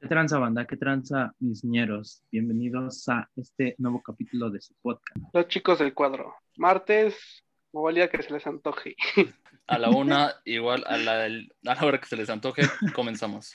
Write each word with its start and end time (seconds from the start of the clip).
¿Qué 0.00 0.08
tranza, 0.08 0.38
banda? 0.38 0.66
¿Qué 0.66 0.78
tranza, 0.78 1.34
mis 1.40 1.62
ñeros? 1.62 2.24
Bienvenidos 2.32 3.06
a 3.10 3.28
este 3.36 3.74
nuevo 3.76 4.02
capítulo 4.02 4.48
de 4.48 4.58
su 4.58 4.72
podcast. 4.80 5.18
Los 5.34 5.48
chicos 5.48 5.78
del 5.78 5.92
cuadro. 5.92 6.34
Martes 6.56 7.44
o 7.70 7.86
el 7.90 7.96
día 7.96 8.08
que 8.08 8.22
se 8.22 8.32
les 8.32 8.46
antoje. 8.46 8.96
A 9.66 9.78
la 9.78 9.90
una, 9.90 10.36
igual 10.46 10.84
a 10.86 10.96
la, 10.96 11.24
a 11.26 11.28
la 11.74 11.84
hora 11.84 12.00
que 12.00 12.06
se 12.06 12.16
les 12.16 12.30
antoje, 12.30 12.62
comenzamos. 12.94 13.54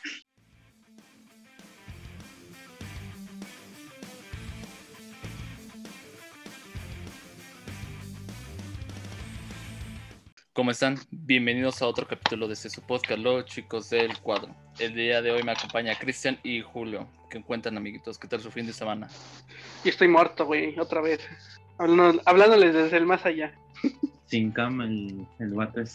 ¿Cómo 10.54 10.70
están? 10.70 10.98
Bienvenidos 11.10 11.82
a 11.82 11.88
otro 11.88 12.06
capítulo 12.06 12.48
de 12.48 12.54
este 12.54 12.70
su 12.70 12.82
podcast, 12.84 13.20
los 13.20 13.46
chicos 13.46 13.90
del 13.90 14.16
cuadro. 14.20 14.56
El 14.80 14.94
día 14.94 15.22
de 15.22 15.32
hoy 15.32 15.44
me 15.44 15.54
acompaña 15.54 15.96
Cristian 15.98 16.38
y 16.44 16.62
Julio. 16.62 17.08
¿Qué 17.30 17.38
encuentran, 17.38 17.78
amiguitos? 17.78 18.18
¿Qué 18.18 18.28
tal 18.28 18.42
su 18.42 18.52
fin 18.52 18.66
de 18.68 18.74
semana? 18.74 19.08
Y 19.84 19.90
estoy 19.90 20.08
muerto, 20.08 20.46
güey, 20.46 20.78
otra 20.80 21.02
vez. 21.02 21.22
Hablándoles 21.78 22.74
desde 22.74 22.98
el 22.98 23.06
más 23.06 23.26
allá. 23.26 23.54
Sin 24.26 24.52
cama, 24.52 24.86
el, 24.86 25.26
el 25.40 25.54
vato 25.54 25.82
es. 25.82 25.94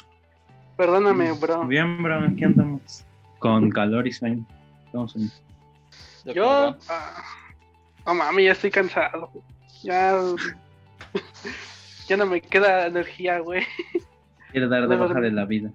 Perdóname, 0.76 1.32
bro. 1.32 1.66
Bien, 1.66 2.02
bro, 2.02 2.24
aquí 2.26 2.44
andamos. 2.44 3.04
Con 3.38 3.70
calor 3.70 4.06
y 4.06 4.12
sueño. 4.12 4.46
Vamos 4.92 5.14
a 5.16 5.18
¿De 6.24 6.34
Yo. 6.34 6.48
acuerdo? 6.50 6.78
ah, 6.88 7.22
no 8.06 8.14
mami, 8.14 8.44
ya 8.44 8.52
estoy 8.52 8.70
cansado. 8.70 9.30
Ya. 9.82 10.18
ya 12.08 12.16
no 12.16 12.26
me 12.26 12.40
queda 12.40 12.86
energía, 12.86 13.38
güey. 13.40 13.62
Quiere 14.52 14.68
dar 14.68 14.88
de 14.88 14.96
No, 14.96 15.02
baja 15.02 15.14
no. 15.14 15.20
de 15.20 15.32
la 15.32 15.44
vida. 15.44 15.70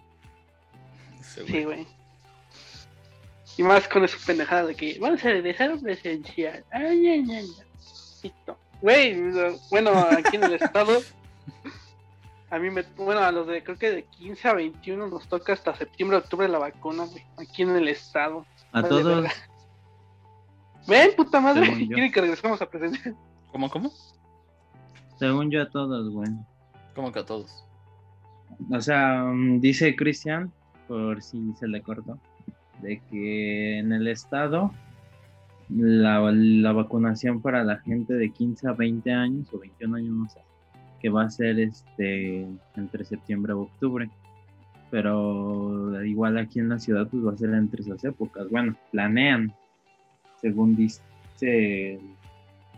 Sí, 1.22 1.64
güey. 1.64 1.86
Y 3.58 3.64
más 3.64 3.88
con 3.88 4.04
esa 4.04 4.18
pendejada 4.26 4.66
de 4.66 4.76
que 4.76 4.98
vamos 5.00 5.24
a 5.24 5.30
regresar 5.30 5.80
presencial. 5.80 6.64
Ay, 6.72 7.08
ay, 7.08 7.32
ay. 7.32 7.48
Listo. 8.24 8.58
Güey, 8.82 9.16
bueno, 9.70 9.92
aquí 9.92 10.36
en 10.36 10.44
el 10.44 10.54
estado. 10.62 11.02
A 12.50 12.60
mí 12.60 12.70
me. 12.70 12.84
Bueno, 12.98 13.22
a 13.22 13.32
los 13.32 13.48
de 13.48 13.64
creo 13.64 13.78
que 13.78 13.92
de 13.92 14.04
15 14.04 14.48
a 14.48 14.54
21 14.54 15.08
nos 15.08 15.28
toca 15.28 15.54
hasta 15.54 15.76
septiembre, 15.76 16.18
octubre 16.18 16.48
la 16.48 16.60
vacuna, 16.60 17.06
güey. 17.06 17.24
Aquí 17.38 17.64
en 17.64 17.76
el 17.76 17.88
estado. 17.88 18.46
A 18.72 18.82
Vale, 18.82 18.90
todos, 18.90 19.06
verga. 19.06 19.32
Ven, 20.88 21.16
puta 21.16 21.40
madre. 21.40 21.66
Según 21.66 21.80
yo. 21.90 21.94
Quieren 21.96 22.12
que 22.12 22.22
regresemos 22.22 22.62
a 22.62 22.70
presencial. 22.70 23.16
¿Cómo, 23.52 23.70
cómo? 23.70 23.92
según 25.18 25.50
yo, 25.50 25.62
a 25.62 25.70
todos, 25.70 26.10
güey. 26.10 26.30
¿Cómo 26.94 27.12
que 27.12 27.20
a 27.20 27.26
todos? 27.26 27.66
O 28.72 28.82
sea, 28.82 29.24
mm, 29.24 29.60
dice 29.60 29.96
Cristian, 29.96 30.52
por 30.88 31.22
si 31.22 31.54
se 31.60 31.68
le 31.68 31.82
cortó, 31.82 32.20
de 32.82 33.02
que 33.10 33.80
en 33.80 33.92
el 33.92 34.08
estado 34.08 34.72
la, 35.70 36.20
la 36.32 36.72
vacunación 36.74 37.42
para 37.42 37.64
la 37.64 37.78
gente 37.80 38.14
de 38.14 38.32
15 38.32 38.68
a 38.68 38.74
20 38.74 39.12
años 39.12 39.48
o 39.54 39.60
21 39.60 39.98
años, 39.98 40.12
no 40.12 40.30
sé, 40.30 40.40
que 41.02 41.10
va 41.10 41.24
a 41.24 41.30
ser 41.30 41.60
este 41.60 42.48
entre 42.76 43.06
septiembre 43.06 43.54
o 43.54 43.62
octubre. 43.62 44.10
Pero 44.92 46.04
igual 46.06 46.38
aquí 46.38 46.60
en 46.60 46.70
la 46.70 46.80
ciudad 46.80 47.08
pues 47.08 47.26
va 47.26 47.34
a 47.34 47.38
ser 47.38 47.50
entre 47.54 47.82
esas 47.82 48.04
épocas. 48.04 48.50
Bueno, 48.50 48.76
planean, 48.92 49.54
según 50.40 50.76
dice 50.76 52.00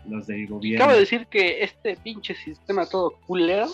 los 0.08 0.26
del 0.26 0.46
gobierno. 0.46 0.84
Acabo 0.84 0.94
de 0.94 1.00
decir 1.00 1.26
que 1.26 1.62
este 1.62 1.96
pinche 1.96 2.34
sistema 2.34 2.86
todo 2.86 3.14
culero. 3.26 3.66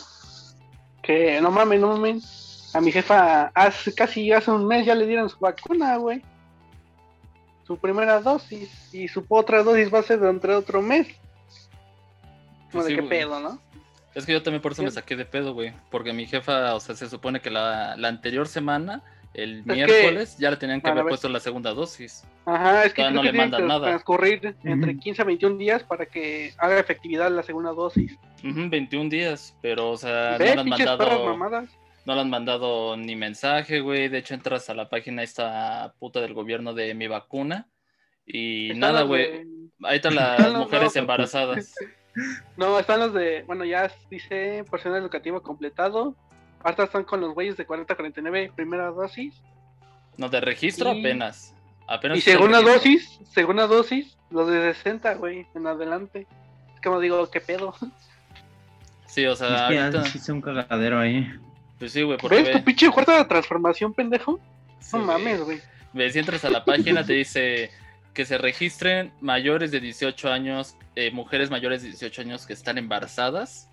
Que 1.02 1.40
no 1.40 1.50
mames, 1.50 1.80
no 1.80 1.88
mames. 1.88 2.53
A 2.74 2.80
mi 2.80 2.90
jefa 2.90 3.52
hace 3.54 3.94
casi 3.94 4.32
hace 4.32 4.50
un 4.50 4.66
mes 4.66 4.84
ya 4.84 4.94
le 4.94 5.06
dieron 5.06 5.28
su 5.28 5.38
vacuna, 5.38 5.96
güey. 5.96 6.22
Su 7.66 7.78
primera 7.78 8.20
dosis. 8.20 8.92
Y 8.92 9.08
su 9.08 9.24
otra 9.28 9.62
dosis 9.62 9.92
va 9.92 10.00
a 10.00 10.02
ser 10.02 10.20
dentro 10.20 10.52
de 10.52 10.58
otro 10.58 10.82
mes. 10.82 11.08
Como 12.70 12.84
de 12.84 12.94
qué 12.96 13.00
güey. 13.00 13.08
pedo, 13.08 13.40
¿no? 13.40 13.60
Es 14.14 14.26
que 14.26 14.32
yo 14.32 14.42
también 14.42 14.60
por 14.60 14.72
eso 14.72 14.82
me 14.82 14.90
saqué 14.90 15.16
de 15.16 15.24
pedo, 15.24 15.54
güey. 15.54 15.72
Porque 15.90 16.12
mi 16.12 16.26
jefa, 16.26 16.74
o 16.74 16.80
sea, 16.80 16.94
se 16.94 17.08
supone 17.08 17.40
que 17.40 17.50
la, 17.50 17.96
la 17.96 18.08
anterior 18.08 18.46
semana, 18.46 19.02
el 19.34 19.64
miércoles, 19.64 20.36
ya 20.38 20.50
le 20.50 20.56
tenían 20.56 20.80
que 20.80 20.88
haber 20.90 21.06
puesto 21.06 21.28
la 21.28 21.40
segunda 21.40 21.72
dosis. 21.74 22.24
Ajá, 22.44 22.84
es 22.84 22.92
que 22.94 23.02
no 23.02 23.08
que 23.08 23.14
le 23.14 23.22
tiene 23.22 23.38
mandan 23.38 23.62
que 23.62 23.66
nada. 23.68 23.86
transcurrir 23.88 24.56
entre 24.62 24.92
Ujú. 24.92 25.00
15 25.00 25.22
a 25.22 25.24
21 25.24 25.56
días 25.56 25.82
para 25.82 26.06
que 26.06 26.52
haga 26.58 26.78
efectividad 26.78 27.30
la 27.30 27.42
segunda 27.42 27.72
dosis. 27.72 28.16
Ujú, 28.44 28.68
21 28.68 29.10
días, 29.10 29.56
pero, 29.62 29.90
o 29.90 29.96
sea, 29.96 30.36
¿Ves, 30.38 30.54
no 30.54 30.62
le 30.64 30.72
han 30.72 30.78
mandado. 30.80 31.36
No 32.06 32.14
le 32.14 32.20
han 32.20 32.30
mandado 32.30 32.96
ni 32.96 33.16
mensaje, 33.16 33.80
güey. 33.80 34.08
De 34.08 34.18
hecho, 34.18 34.34
entras 34.34 34.68
a 34.68 34.74
la 34.74 34.88
página 34.90 35.22
esta 35.22 35.94
puta 35.98 36.20
del 36.20 36.34
gobierno 36.34 36.74
de 36.74 36.94
mi 36.94 37.06
vacuna. 37.06 37.66
Y 38.26 38.66
Están 38.72 38.80
nada, 38.80 39.02
güey. 39.02 39.22
de- 39.44 39.46
Ahí 39.84 39.96
están 39.96 40.14
las 40.16 40.52
No, 40.52 40.60
mujeres 40.60 40.94
no. 40.94 41.00
embarazadas. 41.00 41.74
No, 42.56 42.78
están 42.78 43.00
los 43.00 43.12
de, 43.12 43.42
bueno, 43.42 43.64
ya 43.64 43.90
dice 44.08 44.64
personal 44.70 45.00
educativo 45.02 45.42
completado. 45.42 46.14
Ahorita 46.62 46.84
están 46.84 47.02
con 47.02 47.20
los 47.20 47.34
güeyes 47.34 47.56
de 47.56 47.66
40 47.66 47.92
a 47.92 47.96
49, 47.96 48.52
primera 48.54 48.86
dosis. 48.92 49.34
No, 50.16 50.28
de 50.28 50.40
registro 50.40 50.94
Y- 50.94 51.00
apenas. 51.00 51.56
Apenas 51.88 52.18
Y 52.18 52.20
segunda 52.20 52.62
dosis, 52.62 53.18
segunda 53.32 53.66
dosis, 53.66 54.16
los 54.30 54.48
de 54.48 54.72
60, 54.74 55.14
güey, 55.14 55.48
en 55.56 55.66
adelante. 55.66 56.28
Es 56.76 56.80
como 56.80 57.00
digo, 57.00 57.28
¿qué 57.32 57.40
pedo? 57.40 57.74
Sí, 59.06 59.26
o 59.26 59.32
Es 59.32 59.38
sea, 59.40 59.66
que 59.68 59.78
ahorita. 59.80 60.04
sí 60.04 60.18
es 60.18 60.28
un 60.28 60.40
cagadero 60.40 61.00
ahí. 61.00 61.28
Pues 61.78 61.92
sí, 61.92 62.02
güey, 62.02 62.18
porque 62.18 62.36
¿Ves 62.36 62.46
ve. 62.46 62.52
tu 62.52 62.64
pinche 62.64 62.90
cuarta 62.90 63.16
de 63.18 63.24
transformación, 63.24 63.92
pendejo? 63.92 64.40
sí, 64.80 64.96
No 64.96 65.04
mames, 65.04 65.40
güey. 65.40 65.60
Ve, 65.92 66.10
si 66.10 66.18
entras 66.18 66.44
a 66.44 66.50
la 66.50 66.64
página, 66.64 67.04
te 67.04 67.14
dice 67.14 67.70
que 68.14 68.24
se 68.24 68.38
registren 68.38 69.12
mayores 69.20 69.70
de 69.70 69.80
18 69.80 70.30
años, 70.30 70.76
eh, 70.94 71.10
mujeres 71.10 71.50
mayores 71.50 71.82
de 71.82 71.88
18 71.88 72.22
años 72.22 72.46
que 72.46 72.52
están 72.52 72.78
embarazadas 72.78 73.68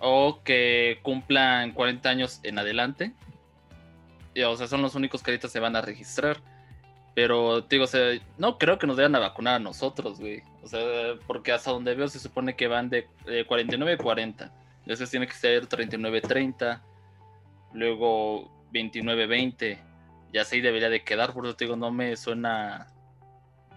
o 0.00 0.42
que 0.42 0.98
cumplan 1.02 1.72
40 1.72 2.08
años 2.08 2.40
en 2.42 2.58
adelante. 2.58 3.12
Y, 4.34 4.42
o 4.42 4.56
sea, 4.56 4.66
son 4.66 4.82
los 4.82 4.96
únicos 4.96 5.22
que 5.22 5.30
ahorita 5.30 5.48
se 5.48 5.60
van 5.60 5.76
a 5.76 5.80
registrar. 5.80 6.40
Pero, 7.14 7.60
digo, 7.60 7.84
o 7.84 7.86
sea, 7.86 8.18
no 8.36 8.58
creo 8.58 8.78
que 8.78 8.88
nos 8.88 8.96
vayan 8.96 9.14
a 9.14 9.20
vacunar 9.20 9.54
a 9.54 9.58
nosotros, 9.60 10.18
güey. 10.18 10.42
O 10.64 10.66
sea, 10.66 10.80
porque 11.28 11.52
hasta 11.52 11.70
donde 11.70 11.94
veo 11.94 12.08
se 12.08 12.18
supone 12.18 12.56
que 12.56 12.66
van 12.66 12.90
de 12.90 13.06
eh, 13.26 13.44
49 13.46 13.92
a 13.92 13.98
40. 13.98 14.52
Después 14.84 15.10
tiene 15.10 15.28
que 15.28 15.34
ser 15.34 15.68
39-30. 15.68 16.80
Luego 17.74 18.50
29-20. 18.72 19.78
Y 20.32 20.38
así 20.38 20.60
debería 20.60 20.88
de 20.88 21.04
quedar. 21.04 21.32
Por 21.32 21.44
eso 21.46 21.54
te 21.54 21.64
digo, 21.66 21.76
no 21.76 21.90
me 21.90 22.16
suena 22.16 22.86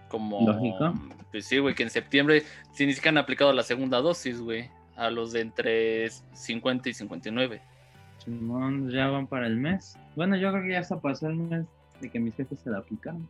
como. 0.08 0.40
¿Lógico? 0.46 0.94
Pues 1.30 1.44
sí, 1.44 1.58
güey, 1.58 1.74
que 1.74 1.82
en 1.82 1.90
septiembre 1.90 2.42
sí 2.72 2.86
ni 2.86 2.94
siquiera 2.94 3.10
han 3.10 3.22
aplicado 3.22 3.52
la 3.52 3.62
segunda 3.62 4.00
dosis, 4.00 4.40
güey. 4.40 4.70
A 4.96 5.10
los 5.10 5.32
de 5.32 5.42
entre 5.42 6.08
50 6.10 6.88
y 6.88 6.94
59. 6.94 7.60
Simón, 8.24 8.90
ya 8.90 9.08
van 9.08 9.26
para 9.28 9.46
el 9.46 9.56
mes. 9.56 9.96
Bueno, 10.16 10.36
yo 10.36 10.50
creo 10.50 10.64
que 10.64 10.72
ya 10.72 10.80
hasta 10.80 11.00
pasó 11.00 11.28
el 11.28 11.36
mes 11.36 11.66
de 12.00 12.10
que 12.10 12.18
mis 12.18 12.34
jefes 12.34 12.58
se 12.60 12.70
la 12.70 12.78
aplicaron. 12.78 13.28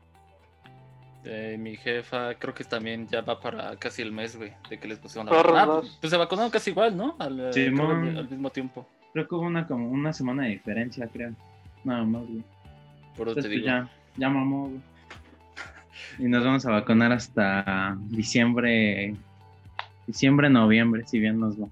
Eh, 1.24 1.56
mi 1.58 1.76
jefa 1.76 2.34
creo 2.36 2.54
que 2.54 2.64
también 2.64 3.06
ya 3.08 3.20
va 3.20 3.38
para 3.40 3.76
casi 3.76 4.00
el 4.02 4.12
mes, 4.12 4.36
güey, 4.36 4.52
de 4.70 4.78
que 4.78 4.88
les 4.88 4.98
pusieron 4.98 5.26
la 5.26 5.32
vacuna. 5.42 5.62
Ah, 5.62 5.80
pues 6.00 6.10
se 6.10 6.16
vacunaron 6.16 6.50
casi 6.50 6.70
igual, 6.70 6.96
¿no? 6.96 7.16
Al, 7.18 7.38
eh, 7.40 7.52
Sí, 7.52 7.66
creo 7.66 7.76
que 7.88 7.94
mon. 7.94 8.16
al 8.16 8.28
mismo 8.30 8.50
tiempo. 8.50 8.88
Creo 9.12 9.26
que 9.28 9.34
hubo 9.34 9.42
una 9.42 9.66
como 9.66 9.88
una 9.88 10.12
semana 10.12 10.44
de 10.44 10.50
diferencia, 10.50 11.08
creo. 11.12 11.32
Nada 11.84 12.04
más, 12.04 12.22
güey. 12.26 12.42
Por 13.16 13.28
eso 13.28 13.38
Entonces, 13.38 13.42
te 13.44 13.48
pues, 13.48 13.50
digo. 13.50 13.66
ya, 13.66 13.88
ya 14.16 14.28
mamó, 14.28 14.68
güey. 14.68 14.80
Y 16.18 16.24
nos 16.24 16.44
vamos 16.44 16.64
a 16.66 16.70
vacunar 16.70 17.12
hasta 17.12 17.96
diciembre, 18.08 19.14
diciembre, 20.06 20.48
noviembre, 20.50 21.04
si 21.06 21.18
bien 21.18 21.38
nos 21.40 21.60
va. 21.60 21.68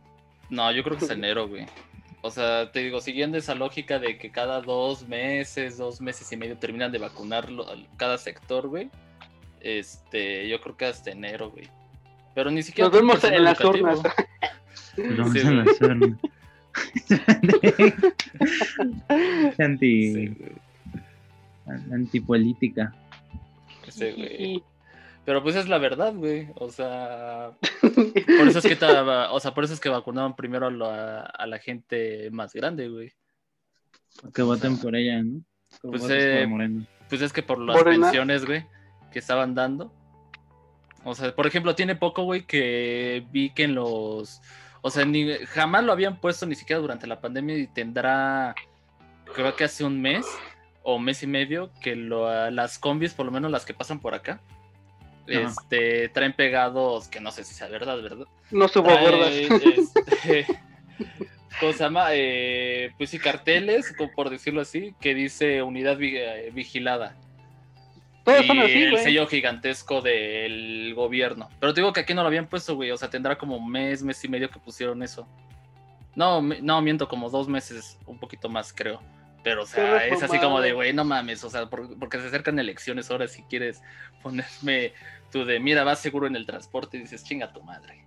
No, 0.50 0.70
yo 0.72 0.82
creo 0.84 0.96
que 0.96 1.04
es 1.04 1.10
enero, 1.10 1.48
güey. 1.48 1.66
O 2.22 2.30
sea, 2.30 2.70
te 2.72 2.80
digo, 2.80 3.00
siguiendo 3.00 3.38
esa 3.38 3.54
lógica 3.54 3.98
de 3.98 4.18
que 4.18 4.30
cada 4.30 4.60
dos 4.60 5.06
meses, 5.08 5.78
dos 5.78 6.00
meses 6.00 6.30
y 6.32 6.36
medio 6.36 6.56
terminan 6.56 6.90
de 6.90 6.98
vacunarlo 6.98 7.68
al- 7.68 7.86
cada 7.96 8.18
sector, 8.18 8.66
güey. 8.68 8.90
Este, 9.60 10.48
yo 10.48 10.60
creo 10.60 10.76
que 10.76 10.86
hasta 10.86 11.10
enero, 11.10 11.50
güey. 11.50 11.68
Pero 12.34 12.50
ni 12.50 12.62
siquiera. 12.62 12.88
Nos 12.90 12.98
vemos 12.98 13.24
en 13.24 13.44
las 13.44 13.60
urnas. 13.60 14.00
Nos 14.96 15.32
Sí, 15.32 15.38
a 15.40 15.42
güey. 15.44 15.54
las 15.56 15.80
urnas. 15.80 16.18
Anti, 19.58 20.12
Sí, 20.12 20.36
antipolítica. 21.92 22.94
Sí, 23.88 24.12
güey. 24.12 24.62
Pero 25.24 25.42
pues 25.42 25.56
es 25.56 25.68
la 25.68 25.78
verdad, 25.78 26.14
güey. 26.14 26.48
O 26.54 26.70
sea, 26.70 27.50
por 27.82 28.48
eso 28.48 28.60
es 28.60 28.66
que 28.66 28.78
o 28.84 29.40
sea, 29.40 29.54
por 29.54 29.64
eso 29.64 29.74
es 29.74 29.80
que 29.80 29.88
vacunaban 29.88 30.36
primero 30.36 30.68
a 30.68 30.70
la, 30.70 31.20
a 31.22 31.46
la 31.46 31.58
gente 31.58 32.30
más 32.30 32.52
grande, 32.52 32.88
güey. 32.88 33.12
Que 34.32 34.42
voten 34.42 34.78
por 34.78 34.94
ella, 34.94 35.22
¿no? 35.22 35.40
Que 35.82 35.88
Pues, 35.88 36.06
eh. 36.10 36.48
Pues 37.08 37.22
es 37.22 37.32
que 37.32 37.42
por 37.42 37.58
las 37.58 37.76
Morena. 37.76 38.06
pensiones, 38.06 38.46
güey, 38.46 38.64
que 39.12 39.18
estaban 39.18 39.54
dando. 39.54 39.92
O 41.04 41.14
sea, 41.14 41.34
por 41.34 41.46
ejemplo, 41.46 41.74
tiene 41.74 41.96
poco, 41.96 42.22
güey, 42.24 42.46
que 42.46 43.24
vi 43.30 43.50
que 43.50 43.64
en 43.64 43.74
los. 43.74 44.40
O 44.86 44.90
sea, 44.90 45.04
ni, 45.04 45.28
jamás 45.46 45.82
lo 45.82 45.90
habían 45.90 46.20
puesto 46.20 46.46
ni 46.46 46.54
siquiera 46.54 46.80
durante 46.80 47.08
la 47.08 47.20
pandemia 47.20 47.58
y 47.58 47.66
tendrá, 47.66 48.54
creo 49.34 49.56
que 49.56 49.64
hace 49.64 49.82
un 49.82 50.00
mes 50.00 50.24
o 50.84 51.00
mes 51.00 51.24
y 51.24 51.26
medio, 51.26 51.72
que 51.80 51.96
lo, 51.96 52.48
las 52.52 52.78
combis, 52.78 53.12
por 53.12 53.26
lo 53.26 53.32
menos 53.32 53.50
las 53.50 53.64
que 53.66 53.74
pasan 53.74 53.98
por 53.98 54.14
acá, 54.14 54.40
este, 55.26 56.08
traen 56.10 56.34
pegados, 56.34 57.08
que 57.08 57.18
no 57.18 57.32
sé 57.32 57.42
si 57.42 57.52
sea 57.52 57.66
verdad, 57.66 58.00
¿verdad? 58.00 58.26
No 58.52 58.68
subo 58.68 58.96
gordas. 58.96 59.32
este, 59.34 60.46
¿Cómo 61.58 61.72
se 61.72 61.78
llama? 61.82 62.06
Eh, 62.12 62.92
pues 62.96 63.10
sí, 63.10 63.18
carteles, 63.18 63.92
como 63.92 64.12
por 64.12 64.30
decirlo 64.30 64.60
así, 64.60 64.94
que 65.00 65.16
dice 65.16 65.62
unidad 65.64 65.96
vi- 65.96 66.16
eh, 66.16 66.52
vigilada. 66.54 67.16
Todos 68.26 68.44
y 68.44 68.46
son 68.48 68.58
así, 68.58 68.82
el 68.82 68.90
güey. 68.90 69.02
sello 69.04 69.26
gigantesco 69.26 70.02
del 70.02 70.92
gobierno. 70.94 71.48
Pero 71.60 71.72
te 71.72 71.80
digo 71.80 71.92
que 71.94 72.00
aquí 72.00 72.12
no 72.12 72.20
lo 72.22 72.28
habían 72.28 72.46
puesto, 72.48 72.74
güey. 72.74 72.90
O 72.90 72.96
sea, 72.98 73.08
tendrá 73.08 73.38
como 73.38 73.56
un 73.56 73.70
mes, 73.70 74.02
mes 74.02 74.22
y 74.24 74.28
medio 74.28 74.50
que 74.50 74.58
pusieron 74.58 75.02
eso. 75.02 75.26
No, 76.14 76.42
no, 76.42 76.82
miento, 76.82 77.08
como 77.08 77.30
dos 77.30 77.48
meses, 77.48 77.98
un 78.06 78.18
poquito 78.18 78.48
más, 78.50 78.72
creo. 78.72 79.00
Pero, 79.44 79.62
o 79.62 79.66
sea, 79.66 80.04
es 80.06 80.22
así 80.22 80.38
como 80.40 80.60
de, 80.60 80.72
güey, 80.72 80.92
no 80.92 81.04
mames, 81.04 81.44
o 81.44 81.50
sea, 81.50 81.66
por- 81.70 81.96
porque 81.98 82.18
se 82.18 82.26
acercan 82.26 82.58
elecciones 82.58 83.08
ahora 83.10 83.28
si 83.28 83.42
quieres 83.44 83.80
ponerme 84.22 84.92
tú 85.30 85.44
de, 85.44 85.60
mira, 85.60 85.84
vas 85.84 86.00
seguro 86.00 86.26
en 86.26 86.34
el 86.34 86.46
transporte 86.46 86.96
y 86.96 87.00
dices, 87.02 87.22
chinga 87.22 87.52
tu 87.52 87.62
madre. 87.62 88.04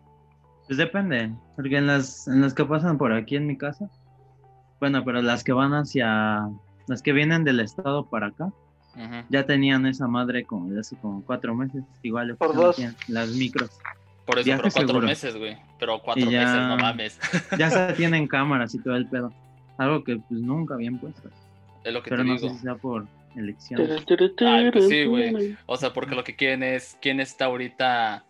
Pues 0.68 0.78
depende, 0.78 1.32
porque 1.56 1.78
en 1.78 1.88
las, 1.88 2.28
en 2.28 2.42
las 2.42 2.54
que 2.54 2.66
pasan 2.66 2.98
por 2.98 3.14
aquí 3.14 3.38
en 3.38 3.48
mi 3.48 3.58
casa, 3.58 3.90
bueno, 4.82 5.06
pero 5.06 5.22
las 5.22 5.44
que 5.46 5.54
van 5.54 5.74
hacia, 5.74 6.50
las 6.88 7.02
que 7.02 7.14
vienen 7.14 7.46
del 7.46 7.62
estado 7.62 8.10
para 8.10 8.28
acá, 8.28 8.52
Ya 9.30 9.46
tenían 9.46 9.86
esa 9.86 10.08
madre 10.08 10.44
como 10.44 10.70
de 10.72 10.80
hace 10.82 10.96
como 10.98 11.24
cuatro 11.24 11.56
meses, 11.56 11.84
igual 12.04 12.36
Por 12.36 12.54
dos. 12.56 12.78
las 13.08 13.30
micros. 13.30 13.70
Por 14.26 14.38
eso, 14.40 14.46
Viaje 14.46 14.62
pero 14.64 14.74
cuatro 14.74 14.88
seguro. 14.90 15.08
meses, 15.08 15.36
güey. 15.38 15.58
Pero 15.80 16.00
cuatro 16.04 16.30
ya- 16.30 16.40
meses, 16.46 16.56
no 16.68 16.78
mames. 16.78 17.20
Ya 17.58 17.70
se 17.70 17.94
tienen 17.98 18.28
cámaras 18.28 18.76
y 18.76 18.80
todo 18.80 18.96
el 18.96 19.08
pedo. 19.08 19.34
Algo 19.78 20.04
que 20.04 20.18
pues 20.18 20.40
nunca 20.42 20.74
habían 20.76 20.98
puesto. 21.00 21.30
es 21.84 21.94
lo 21.94 22.04
que 22.04 22.10
Pero 22.10 22.24
te 22.24 22.28
no 22.28 22.36
digo. 22.36 22.50
sé 22.50 22.56
si 22.56 22.62
sea 22.62 22.76
por 22.76 23.08
elecciones. 23.36 24.04
Ay, 24.46 24.72
pues 24.72 24.88
sí, 24.90 25.06
güey. 25.06 25.58
O 25.66 25.78
sea, 25.78 25.94
porque 25.94 26.16
lo 26.16 26.24
que 26.24 26.36
quieren 26.36 26.62
es 26.64 26.98
quién 27.02 27.20
está 27.22 27.46
ahorita, 27.46 28.24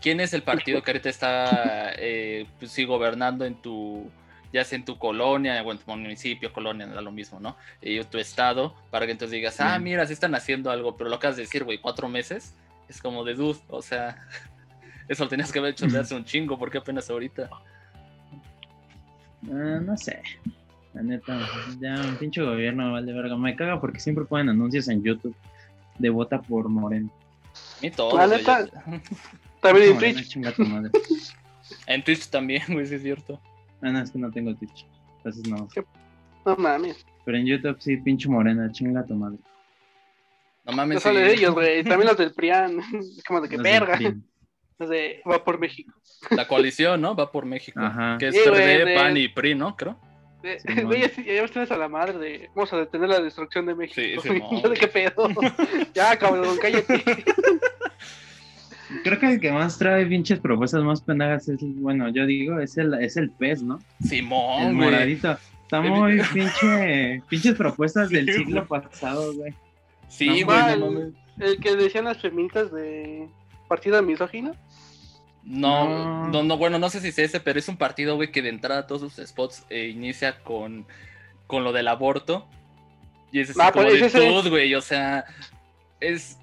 quién 0.00 0.20
es 0.20 0.32
el 0.32 0.42
partido 0.42 0.82
que 0.82 0.90
ahorita 0.92 1.08
está, 1.10 1.92
eh, 1.98 2.46
pues 2.58 2.70
sí, 2.72 2.84
gobernando 2.84 3.44
en 3.44 3.54
tu, 3.56 4.10
ya 4.52 4.64
sea 4.64 4.78
en 4.78 4.84
tu 4.84 4.98
colonia 4.98 5.62
o 5.62 5.72
en 5.72 5.78
tu 5.78 5.90
municipio, 5.90 6.52
colonia, 6.52 6.86
da 6.86 7.00
lo 7.00 7.12
mismo, 7.12 7.40
¿no? 7.40 7.56
Y 7.80 8.02
tu 8.04 8.18
estado, 8.18 8.74
para 8.90 9.06
que 9.06 9.12
entonces 9.12 9.32
digas, 9.32 9.60
ah, 9.60 9.70
Bien. 9.70 9.84
mira, 9.84 10.06
sí 10.06 10.12
están 10.12 10.34
haciendo 10.34 10.70
algo, 10.70 10.96
pero 10.96 11.10
lo 11.10 11.18
que 11.18 11.26
has 11.26 11.36
de 11.36 11.42
decir, 11.42 11.64
güey, 11.64 11.78
cuatro 11.78 12.08
meses, 12.08 12.54
es 12.88 13.00
como 13.00 13.24
de 13.24 13.34
dude, 13.34 13.60
o 13.68 13.82
sea, 13.82 14.16
eso 15.08 15.24
lo 15.24 15.30
tenías 15.30 15.52
que 15.52 15.58
haber 15.58 15.72
hecho 15.72 15.86
de 15.86 15.98
hace 15.98 16.14
un 16.14 16.24
chingo, 16.24 16.58
porque 16.58 16.78
apenas 16.78 17.08
ahorita. 17.10 17.48
Ah, 19.44 19.80
no 19.82 19.96
sé. 19.96 20.22
La 20.92 21.02
neta, 21.02 21.38
ya 21.80 21.94
un 22.00 22.16
pinche 22.16 22.42
gobierno 22.42 22.92
vale 22.92 23.12
verga. 23.12 23.36
Me 23.36 23.54
caga 23.54 23.80
porque 23.80 24.00
siempre 24.00 24.24
ponen 24.24 24.48
anuncios 24.48 24.88
en 24.88 25.02
YouTube 25.02 25.36
de 25.98 26.10
vota 26.10 26.42
por 26.42 26.68
Moreno. 26.68 27.10
Mí 27.80 27.90
todo, 27.90 28.16
La 28.16 28.26
neta, 28.26 28.66
También 29.60 29.92
en 29.92 29.98
Twitch. 29.98 30.36
En 31.86 32.02
Twitch 32.02 32.28
también, 32.28 32.62
güey, 32.68 32.86
sí 32.86 32.96
es 32.96 33.02
cierto. 33.02 33.40
Ah, 33.82 33.90
no, 33.90 34.00
es 34.00 34.10
que 34.10 34.18
no 34.18 34.30
tengo 34.30 34.54
Twitch. 34.56 34.86
Entonces 35.18 35.46
no. 35.48 35.68
No 36.46 36.56
mames. 36.56 37.04
Pero 37.24 37.38
en 37.38 37.46
YouTube 37.46 37.76
sí, 37.80 37.96
pinche 37.98 38.28
morena, 38.28 38.70
chinga 38.72 39.04
tu 39.04 39.14
madre. 39.14 39.38
No 40.64 40.72
No 40.72 40.76
mames, 40.76 41.02
sale 41.02 41.20
sí. 41.20 41.26
de 41.26 41.34
ellos, 41.34 41.54
güey. 41.54 41.82
También 41.84 42.08
los 42.08 42.16
del 42.16 42.32
PRIAN. 42.32 42.80
Es 42.98 43.22
como 43.24 43.40
de 43.40 43.48
que 43.48 43.56
Los 43.56 43.64
verga. 43.64 43.98
Los 44.78 44.88
de 44.88 45.22
va 45.30 45.44
por 45.44 45.58
México. 45.58 45.92
La 46.30 46.48
coalición, 46.48 47.00
¿no? 47.02 47.14
Va 47.14 47.30
por 47.30 47.44
México. 47.44 47.80
Ajá. 47.80 48.16
Que 48.18 48.28
es 48.28 48.34
Sí, 48.34 48.40
PRD, 48.44 48.84
de- 48.86 48.94
PAN 48.94 49.16
y 49.16 49.28
PRI, 49.28 49.54
¿no? 49.54 49.76
Creo. 49.76 49.98
Simón. 50.66 50.86
Güey, 50.86 51.02
ya, 51.02 51.08
ya 51.22 51.46
tienes 51.48 51.70
a 51.70 51.76
la 51.76 51.88
madre 51.88 52.16
de 52.18 52.48
vamos 52.54 52.72
a 52.72 52.78
detener 52.78 53.10
la 53.10 53.20
destrucción 53.20 53.66
de 53.66 53.74
México. 53.74 54.22
Sí. 54.22 54.30
Yo 54.62 54.68
de 54.70 54.76
qué 54.76 54.88
pedo. 54.88 55.28
ya, 55.92 56.16
cabrón, 56.16 56.56
cállate. 56.60 57.04
Creo 59.04 59.18
que 59.18 59.32
el 59.34 59.40
que 59.40 59.52
más 59.52 59.78
trae 59.78 60.04
pinches 60.06 60.40
propuestas 60.40 60.82
más 60.82 61.00
pendejas 61.00 61.48
es, 61.48 61.58
bueno, 61.80 62.08
yo 62.08 62.26
digo, 62.26 62.58
es 62.60 62.76
el, 62.78 62.94
es 62.94 63.16
el 63.16 63.30
pez, 63.30 63.62
¿no? 63.62 63.78
el 64.02 64.08
Simón, 64.08 64.74
güey. 64.76 64.90
moradito. 64.90 65.36
Está 65.62 65.80
muy 65.80 66.20
pinche, 66.34 67.22
pinches 67.28 67.54
propuestas 67.54 68.10
del 68.10 68.26
siglo 68.32 68.66
pasado, 68.66 69.32
güey. 69.34 69.54
Sí, 70.08 70.26
No, 70.26 70.32
güey, 70.32 70.44
mal. 70.46 70.80
no 70.80 70.90
mames. 70.90 71.14
El 71.38 71.58
que 71.60 71.76
decían 71.76 72.04
las 72.06 72.18
feministas 72.20 72.72
de 72.72 73.28
partido 73.68 74.02
misógino. 74.02 74.54
No, 75.44 75.88
No. 75.88 76.28
no, 76.28 76.42
no, 76.42 76.56
bueno, 76.58 76.78
no 76.78 76.90
sé 76.90 77.00
si 77.00 77.08
es 77.08 77.18
ese, 77.18 77.40
pero 77.40 77.58
es 77.60 77.68
un 77.68 77.76
partido, 77.76 78.16
güey, 78.16 78.30
que 78.32 78.42
de 78.42 78.48
entrada 78.50 78.86
todos 78.86 79.00
sus 79.14 79.26
spots 79.28 79.64
eh, 79.70 79.86
inicia 79.88 80.40
con, 80.42 80.84
con 81.46 81.62
lo 81.64 81.72
del 81.72 81.86
aborto. 81.88 82.46
Y 83.32 83.38
es 83.40 83.50
así 83.50 83.58
Ah, 83.62 83.70
como 83.72 83.86
pues 83.86 84.00
de 84.00 84.06
es 84.06 84.14
ese. 84.14 84.28
"Dude, 84.28 84.50
güey, 84.50 84.74
o 84.74 84.80
sea, 84.80 85.24
es... 86.00 86.36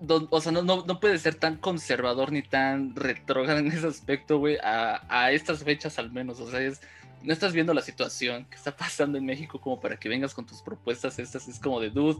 don- 0.00 0.28
o 0.30 0.40
sea, 0.40 0.50
no, 0.52 0.62
no, 0.62 0.84
no 0.86 0.98
puede 1.00 1.18
ser 1.18 1.34
tan 1.36 1.56
conservador 1.56 2.32
ni 2.32 2.42
tan 2.42 2.94
retrógrado 2.96 3.58
en 3.58 3.68
ese 3.68 3.86
aspecto, 3.86 4.38
güey, 4.38 4.56
a, 4.62 5.02
a 5.08 5.30
estas 5.32 5.62
fechas 5.62 5.98
al 5.98 6.10
menos. 6.10 6.40
O 6.40 6.50
sea, 6.50 6.60
es, 6.60 6.80
no 7.22 7.32
estás 7.32 7.52
viendo 7.52 7.72
la 7.74 7.82
situación 7.82 8.46
que 8.46 8.56
está 8.56 8.74
pasando 8.76 9.18
en 9.18 9.26
México 9.26 9.60
como 9.60 9.78
para 9.80 9.96
que 9.96 10.08
vengas 10.08 10.34
con 10.34 10.46
tus 10.46 10.62
propuestas 10.62 11.18
estas. 11.18 11.46
Es 11.48 11.58
como 11.60 11.80
de, 11.80 11.90
dude, 11.90 12.18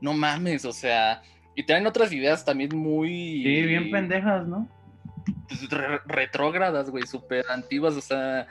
no 0.00 0.12
mames, 0.12 0.64
o 0.64 0.72
sea... 0.72 1.22
Y 1.56 1.64
traen 1.64 1.86
otras 1.86 2.12
ideas 2.12 2.44
también 2.44 2.70
muy... 2.76 3.08
Sí, 3.42 3.62
bien 3.62 3.90
pendejas, 3.90 4.46
¿no? 4.46 4.68
pues, 5.48 5.68
re- 5.68 6.00
retrógradas, 6.06 6.88
güey, 6.90 7.04
súper 7.06 7.44
antiguas, 7.50 7.94
o 7.96 8.00
sea. 8.00 8.46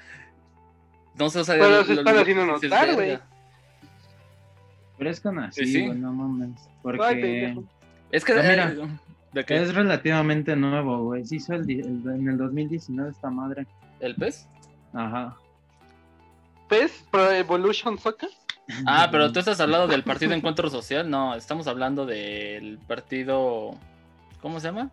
No 1.15 1.29
sé, 1.29 1.39
o 1.39 1.43
sea. 1.45 1.55
Pero 1.55 1.83
se 1.85 1.93
están 1.93 2.17
haciendo 2.17 2.45
notar, 2.45 2.93
güey. 2.93 3.17
Pero 4.97 5.09
es 5.09 5.19
con 5.21 5.39
así, 5.39 5.65
Sí, 5.65 5.71
sí. 5.71 5.85
güey, 5.87 5.97
no 5.97 6.11
mames. 6.11 6.51
Ay, 6.61 6.73
Porque 6.83 7.15
pendejo. 7.15 7.63
Es 8.11 8.23
que. 8.25 8.33
Ah, 8.33 8.43
mira. 8.47 8.73
¿De 9.33 9.45
qué? 9.45 9.61
es 9.61 9.73
relativamente 9.75 10.55
nuevo, 10.55 11.03
güey. 11.05 11.25
Se 11.25 11.35
hizo 11.35 11.53
el 11.53 11.69
el- 11.69 12.03
en 12.07 12.27
el 12.27 12.37
2019 12.37 13.11
esta 13.11 13.29
madre. 13.29 13.67
¿El 13.99 14.15
pez? 14.15 14.47
Ajá. 14.93 15.35
¿PES? 16.67 17.05
Pro 17.11 17.31
Evolution 17.31 17.97
Soccer. 17.97 18.29
Ah, 18.85 19.07
pero 19.11 19.31
tú 19.31 19.39
estás 19.39 19.59
hablando 19.59 19.87
del 19.87 20.03
Partido 20.03 20.31
Encuentro 20.33 20.69
Social. 20.69 21.09
No, 21.09 21.33
estamos 21.33 21.65
hablando 21.65 22.05
del 22.05 22.77
partido. 22.87 23.71
¿Cómo 24.43 24.59
se 24.59 24.67
llama? 24.67 24.91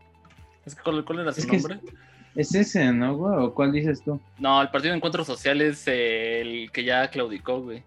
Es 0.65 0.75
que, 0.75 0.83
¿cuál, 0.83 1.05
cuál 1.05 1.19
era 1.21 1.33
su 1.35 1.41
Es 1.41 1.47
que 1.47 1.57
es- 1.57 1.63
nombre? 1.69 1.93
Es 2.35 2.55
ese, 2.55 2.91
¿no, 2.93 3.17
güey? 3.17 3.37
¿O 3.39 3.53
cuál 3.55 3.73
dices 3.73 4.03
tú? 4.03 4.19
No, 4.39 4.63
el 4.63 4.69
Partido 4.71 4.95
Encuentro 4.95 5.25
Social 5.27 5.61
es 5.61 5.87
el 5.89 6.71
que 6.73 6.85
ya 6.85 7.09
claudicó, 7.09 7.61
güey. 7.63 7.83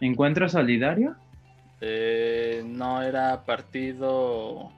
¿Encuentro 0.00 0.48
solidario? 0.48 1.14
Eh, 1.80 2.62
no, 2.66 3.02
era 3.02 3.44
partido. 3.44 4.70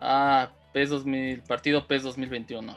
Ah, 0.00 0.50
PES 0.72 0.90
2000, 0.90 1.40
Partido 1.42 1.86
PES 1.86 2.02
2021. 2.04 2.74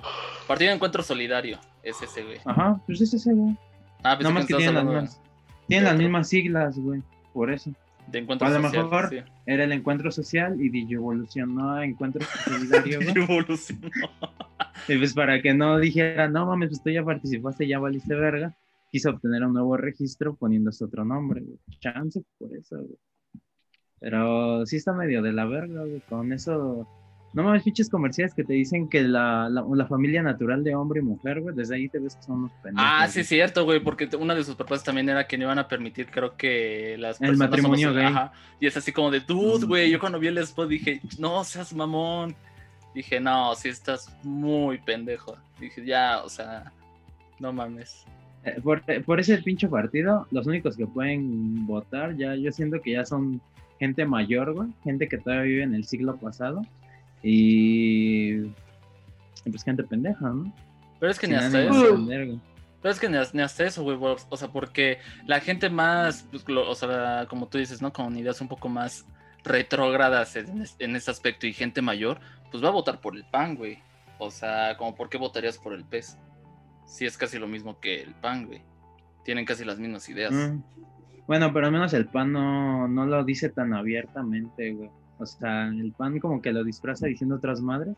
Partido 0.48 0.71
Encuentro 0.71 1.01
Solidario, 1.03 1.60
es 1.83 2.01
ese, 2.01 2.24
güey. 2.24 2.38
Ajá, 2.45 2.79
pues 2.86 3.01
es 3.01 3.13
ese, 3.13 3.33
güey. 3.33 3.55
Ah, 4.03 4.15
Nada 4.21 4.29
más 4.29 4.45
que 4.45 4.53
tienen 4.53 4.75
las 4.75 4.86
mismas. 4.86 5.21
Tienen 5.67 5.86
las 5.86 5.98
mismas 5.98 6.29
siglas, 6.29 6.77
güey. 6.77 7.01
Por 7.33 7.51
eso. 7.51 7.71
de 8.07 8.19
Encuentro 8.19 8.48
A 8.48 8.51
lo 8.51 8.60
mejor- 8.60 9.10
sí. 9.10 9.17
Era 9.45 9.63
el 9.65 9.71
encuentro 9.74 10.12
social 10.12 10.62
y 10.62 10.69
digievolucionó 10.69 11.71
a 11.74 11.86
encuentro 11.86 12.21
solidario. 12.45 13.00
Y 14.88 14.98
pues 14.98 15.13
para 15.13 15.41
que 15.41 15.53
no 15.53 15.77
dijera, 15.77 16.27
no 16.29 16.45
mames, 16.45 16.69
pues 16.69 16.83
tú 16.83 16.89
ya 16.89 17.03
participaste, 17.03 17.67
ya 17.67 17.79
valiste 17.79 18.15
verga, 18.15 18.55
quiso 18.91 19.10
obtener 19.10 19.43
un 19.43 19.53
nuevo 19.53 19.75
registro 19.75 20.36
poniéndose 20.36 20.86
otro 20.86 21.03
nombre, 21.03 21.41
güey. 21.41 21.57
Chance 21.79 22.21
por 22.38 22.55
eso, 22.55 22.77
güey. 22.77 22.98
Pero 23.99 24.65
sí 24.65 24.75
está 24.77 24.93
medio 24.93 25.21
de 25.21 25.33
la 25.33 25.45
verga, 25.45 25.81
güey. 25.81 26.01
Con 26.01 26.31
eso, 26.31 26.87
no 27.33 27.43
mames, 27.43 27.63
pinches 27.63 27.89
comerciales 27.89 28.33
que 28.33 28.43
te 28.43 28.53
dicen 28.53 28.87
que 28.89 29.01
la, 29.01 29.49
la, 29.49 29.63
la 29.73 29.85
familia 29.87 30.21
natural 30.21 30.63
de 30.63 30.75
hombre 30.75 30.99
y 30.99 31.03
mujer, 31.03 31.41
güey, 31.41 31.55
desde 31.55 31.75
ahí 31.75 31.89
te 31.89 31.99
ves 31.99 32.15
que 32.15 32.23
son 32.23 32.35
unos 32.39 32.51
pendejos. 32.63 32.89
Ah, 32.91 33.07
sí, 33.07 33.21
es 33.21 33.27
cierto, 33.27 33.65
güey, 33.65 33.79
porque 33.79 34.07
una 34.19 34.35
de 34.35 34.43
sus 34.43 34.55
propuestas 34.55 34.85
también 34.85 35.09
era 35.09 35.25
que 35.27 35.37
no 35.37 35.45
iban 35.45 35.57
a 35.59 35.67
permitir, 35.67 36.07
creo 36.11 36.37
que 36.37 36.95
las 36.99 37.19
El 37.21 37.29
personas 37.29 37.49
matrimonio 37.49 37.93
gay. 37.93 38.05
Ajá. 38.05 38.31
Y 38.59 38.67
es 38.67 38.77
así 38.77 38.91
como 38.91 39.09
de, 39.11 39.19
dude, 39.21 39.65
Mm. 39.65 39.67
güey. 39.69 39.89
Yo 39.91 39.99
cuando 39.99 40.19
vi 40.19 40.27
el 40.27 40.37
spot 40.39 40.69
dije, 40.69 41.01
no 41.19 41.43
seas 41.43 41.73
mamón. 41.73 42.35
Dije, 42.93 43.19
no, 43.19 43.53
sí 43.55 43.69
estás 43.69 44.15
muy 44.23 44.77
pendejo. 44.79 45.37
Dije, 45.59 45.85
ya, 45.85 46.21
o 46.23 46.29
sea, 46.29 46.71
no 47.39 47.51
mames. 47.53 48.05
Eh, 48.43 48.59
Por, 48.63 48.81
por 49.03 49.19
ese 49.19 49.37
pinche 49.39 49.67
partido, 49.67 50.25
los 50.31 50.47
únicos 50.47 50.75
que 50.77 50.87
pueden 50.87 51.67
votar, 51.67 52.15
ya 52.15 52.33
yo 52.35 52.51
siento 52.51 52.79
que 52.81 52.91
ya 52.93 53.05
son 53.05 53.39
gente 53.79 54.05
mayor, 54.05 54.53
güey, 54.53 54.69
gente 54.84 55.07
que 55.07 55.17
todavía 55.17 55.43
vive 55.43 55.63
en 55.63 55.75
el 55.75 55.86
siglo 55.86 56.17
pasado 56.17 56.62
y 57.24 58.41
pues 59.50 59.63
gente 59.63 59.84
pendeja, 59.84 60.29
¿no? 60.29 60.53
Pero 61.00 61.12
es 61.12 61.19
que 61.19 61.27
Sin 61.27 61.36
ni 61.36 61.41
hasta 61.41 61.62
eso. 61.63 61.96
Pero 62.81 62.91
es 62.93 63.00
que 63.00 63.10
ni, 63.10 63.17
ni 63.34 63.41
hasta 63.41 63.65
eso, 63.65 63.84
güey. 63.84 63.98
O 64.29 64.38
sea, 64.38 64.48
porque 64.50 65.00
la 65.25 65.39
gente 65.39 65.69
más, 65.69 66.25
pues, 66.31 66.48
lo- 66.48 66.69
o 66.69 66.75
sea, 66.75 67.25
como 67.29 67.48
tú 67.48 67.57
dices, 67.57 67.81
¿no? 67.81 67.91
Con 67.93 68.17
ideas 68.17 68.39
un 68.41 68.48
poco 68.48 68.69
más 68.69 69.05
retrógradas 69.43 70.36
en, 70.36 70.62
es- 70.62 70.75
en 70.79 70.96
ese 70.96 71.10
aspecto 71.12 71.48
y 71.48 71.53
gente 71.53 71.81
mayor, 71.81 72.19
pues 72.51 72.63
va 72.63 72.69
a 72.69 72.72
votar 72.72 73.00
por 73.01 73.15
el 73.15 73.24
PAN, 73.25 73.55
güey. 73.55 73.79
O 74.19 74.31
sea, 74.31 74.75
como 74.77 74.96
por 74.96 75.10
qué 75.10 75.17
votarías 75.17 75.57
por 75.57 75.74
el 75.74 75.84
PES. 75.86 76.17
Si 76.86 77.05
es 77.05 77.17
casi 77.17 77.38
lo 77.38 77.48
mismo 77.48 77.79
que 77.79 78.01
el 78.01 78.13
PAN, 78.15 78.48
güey. 78.48 78.62
Tienen 79.24 79.46
casi 79.46 79.63
las 79.65 79.77
mismas 79.79 80.07
ideas. 80.10 80.31
Mm. 80.34 80.62
Bueno, 81.27 81.51
pero 81.51 81.65
al 81.65 81.74
menos 81.74 81.93
el 81.93 82.07
PAN 82.07 82.31
no, 82.31 82.88
no 82.88 83.05
lo 83.05 83.24
dice 83.25 83.50
tan 83.50 83.74
abiertamente, 83.74 84.72
güey. 84.72 84.89
O 85.19 85.25
sea, 85.25 85.67
el 85.67 85.91
PAN 85.91 86.19
como 86.19 86.41
que 86.41 86.53
lo 86.53 86.63
disfraza 86.63 87.07
diciendo 87.07 87.36
otras 87.36 87.60
madres. 87.60 87.96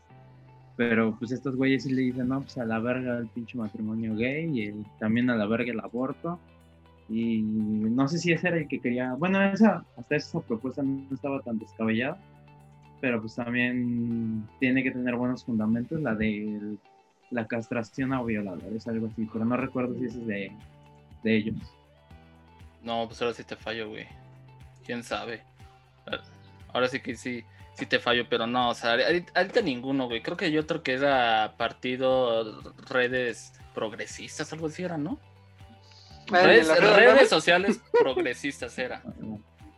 Pero 0.76 1.14
pues 1.18 1.30
estos 1.30 1.56
güeyes 1.56 1.84
sí 1.84 1.92
le 1.92 2.02
dicen, 2.02 2.28
no, 2.28 2.40
pues 2.40 2.56
a 2.58 2.64
la 2.64 2.78
verga 2.80 3.18
el 3.18 3.28
pinche 3.28 3.58
matrimonio 3.58 4.16
gay 4.16 4.48
y 4.60 4.72
también 4.98 5.30
a 5.30 5.36
la 5.36 5.46
verga 5.46 5.72
el 5.72 5.80
aborto. 5.80 6.40
Y 7.08 7.42
no 7.42 8.08
sé 8.08 8.18
si 8.18 8.32
ese 8.32 8.48
era 8.48 8.56
el 8.56 8.66
que 8.66 8.80
quería. 8.80 9.14
Bueno, 9.14 9.42
esa, 9.42 9.84
hasta 9.96 10.16
esa 10.16 10.40
propuesta 10.40 10.82
no 10.82 11.06
estaba 11.12 11.40
tan 11.42 11.58
descabellada. 11.58 12.18
Pero 13.00 13.20
pues 13.20 13.34
también 13.36 14.48
tiene 14.58 14.82
que 14.82 14.90
tener 14.90 15.16
buenos 15.16 15.44
fundamentos. 15.44 16.00
La 16.00 16.14
de 16.14 16.76
la 17.30 17.46
castración 17.46 18.12
a 18.12 18.22
violadores, 18.22 18.88
algo 18.88 19.06
así. 19.06 19.28
Pero 19.32 19.44
no 19.44 19.56
recuerdo 19.56 19.94
si 19.96 20.06
ese 20.06 20.18
es 20.18 20.26
de, 20.26 20.52
de 21.22 21.36
ellos. 21.36 21.79
No, 22.82 23.06
pues 23.06 23.20
ahora 23.20 23.34
sí 23.34 23.44
te 23.44 23.56
fallo, 23.56 23.88
güey. 23.88 24.06
¿Quién 24.84 25.02
sabe? 25.02 25.42
Ahora 26.72 26.88
sí 26.88 27.00
que 27.00 27.16
sí, 27.16 27.44
sí 27.74 27.86
te 27.86 27.98
fallo, 27.98 28.26
pero 28.28 28.46
no, 28.46 28.70
o 28.70 28.74
sea, 28.74 28.92
ahorita 28.92 29.60
ninguno, 29.60 30.06
güey. 30.06 30.22
Creo 30.22 30.36
que 30.36 30.46
hay 30.46 30.58
otro 30.58 30.82
que 30.82 30.94
era 30.94 31.54
partido 31.56 32.62
redes 32.88 33.52
progresistas, 33.74 34.52
algo 34.52 34.66
así 34.66 34.82
era, 34.82 34.96
¿no? 34.96 35.18
Redes, 36.30 37.28
sociales 37.28 37.80
progresistas 38.00 38.78
era. 38.78 39.02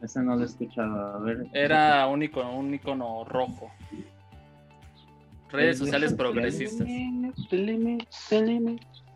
Ese 0.02 0.20
no 0.20 0.36
lo 0.36 0.42
he 0.42 0.46
escuchado. 0.46 1.16
A 1.16 1.18
ver. 1.20 1.46
Era 1.52 2.06
un 2.06 2.22
icono, 2.22 2.56
un 2.56 2.74
icono 2.74 3.24
rojo. 3.24 3.72
Redes 5.50 5.78
sociales 5.78 6.12
progresistas. 6.14 6.86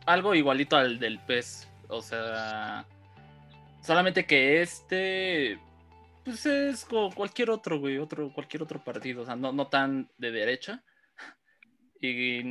Algo 0.07 0.35
igualito 0.35 0.77
al 0.77 0.99
del 0.99 1.19
pez. 1.19 1.69
O 1.89 2.01
sea. 2.01 2.87
Solamente 3.87 4.27
que 4.27 4.63
este. 4.63 5.61
Pues 6.25 6.45
es 6.45 6.85
como 6.85 7.15
cualquier 7.15 7.51
otro, 7.51 7.79
güey. 7.79 7.99
Otro, 7.99 8.33
cualquier 8.33 8.63
otro 8.63 8.83
partido. 8.83 9.23
O 9.23 9.27
sea, 9.27 9.37
no, 9.37 9.53
no 9.53 9.69
tan 9.69 10.11
de 10.19 10.31
derecha. 10.31 10.83
Y 12.01 12.43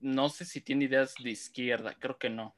no 0.00 0.28
sé 0.30 0.44
si 0.46 0.62
tiene 0.62 0.86
ideas 0.86 1.14
de 1.22 1.30
izquierda. 1.30 1.94
Creo 1.98 2.16
que 2.18 2.30
no 2.30 2.56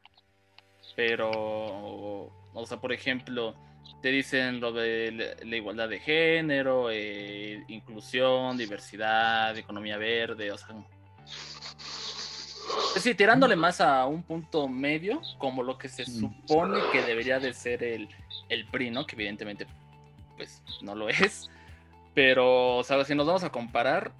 pero, 0.96 1.30
o 1.30 2.66
sea, 2.66 2.80
por 2.80 2.92
ejemplo, 2.92 3.54
te 4.02 4.10
dicen 4.10 4.60
lo 4.60 4.72
de 4.72 5.36
la 5.42 5.56
igualdad 5.56 5.88
de 5.88 6.00
género, 6.00 6.90
eh, 6.90 7.64
inclusión, 7.68 8.56
diversidad, 8.56 9.56
economía 9.56 9.96
verde, 9.96 10.52
o 10.52 10.58
sea, 10.58 10.74
sí, 12.96 13.14
tirándole 13.14 13.56
más 13.56 13.80
a 13.80 14.06
un 14.06 14.22
punto 14.22 14.68
medio, 14.68 15.20
como 15.38 15.62
lo 15.62 15.78
que 15.78 15.88
se 15.88 16.04
supone 16.04 16.78
que 16.92 17.02
debería 17.02 17.38
de 17.38 17.52
ser 17.52 17.82
el, 17.82 18.08
el 18.48 18.66
PRI, 18.66 18.90
¿no? 18.90 19.06
Que 19.06 19.16
evidentemente, 19.16 19.66
pues, 20.36 20.62
no 20.82 20.94
lo 20.94 21.08
es. 21.08 21.50
Pero, 22.14 22.78
o 22.78 22.84
sea, 22.84 23.04
si 23.04 23.14
nos 23.14 23.26
vamos 23.26 23.44
a 23.44 23.50
comparar, 23.50 24.12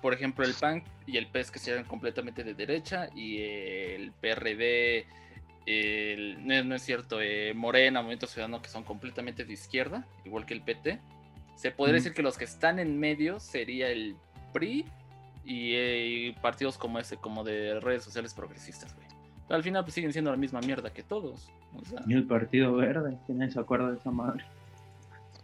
por 0.00 0.14
ejemplo, 0.14 0.44
el 0.44 0.54
PAN 0.54 0.82
y 1.06 1.16
el 1.16 1.26
PES 1.26 1.50
que 1.50 1.58
sean 1.58 1.84
completamente 1.84 2.44
de 2.44 2.54
derecha 2.54 3.08
y 3.14 3.42
el 3.42 4.12
PRD 4.12 5.06
no, 6.38 6.74
es 6.74 6.82
cierto, 6.82 7.20
eh, 7.20 7.52
Morena, 7.54 8.00
Movimiento 8.00 8.26
Ciudadano, 8.26 8.62
que 8.62 8.68
son 8.68 8.84
completamente 8.84 9.44
de 9.44 9.52
izquierda, 9.52 10.06
igual 10.24 10.46
que 10.46 10.54
el 10.54 10.62
PT. 10.62 10.98
Se 11.56 11.70
podría 11.70 11.96
decir 11.96 12.14
que 12.14 12.22
los 12.22 12.38
que 12.38 12.44
están 12.44 12.78
en 12.78 12.98
medio 12.98 13.40
sería 13.40 13.88
el 13.90 14.16
PRI 14.52 14.86
y, 15.50 16.32
partidos 16.42 16.76
como 16.76 16.98
ese, 16.98 17.16
como 17.16 17.42
de 17.42 17.80
redes 17.80 18.04
sociales 18.04 18.34
progresistas, 18.34 18.94
güey. 18.94 19.06
al 19.48 19.62
final 19.62 19.82
pues, 19.82 19.94
siguen 19.94 20.12
siendo 20.12 20.30
la 20.30 20.36
misma 20.36 20.60
mierda 20.60 20.92
que 20.92 21.02
todos. 21.02 21.50
Y 22.06 22.14
el 22.14 22.26
Partido 22.26 22.74
Verde, 22.74 23.16
¿quién 23.26 23.50
se 23.50 23.58
acuerda 23.58 23.90
de 23.90 23.96
esa 23.96 24.10
madre? 24.10 24.44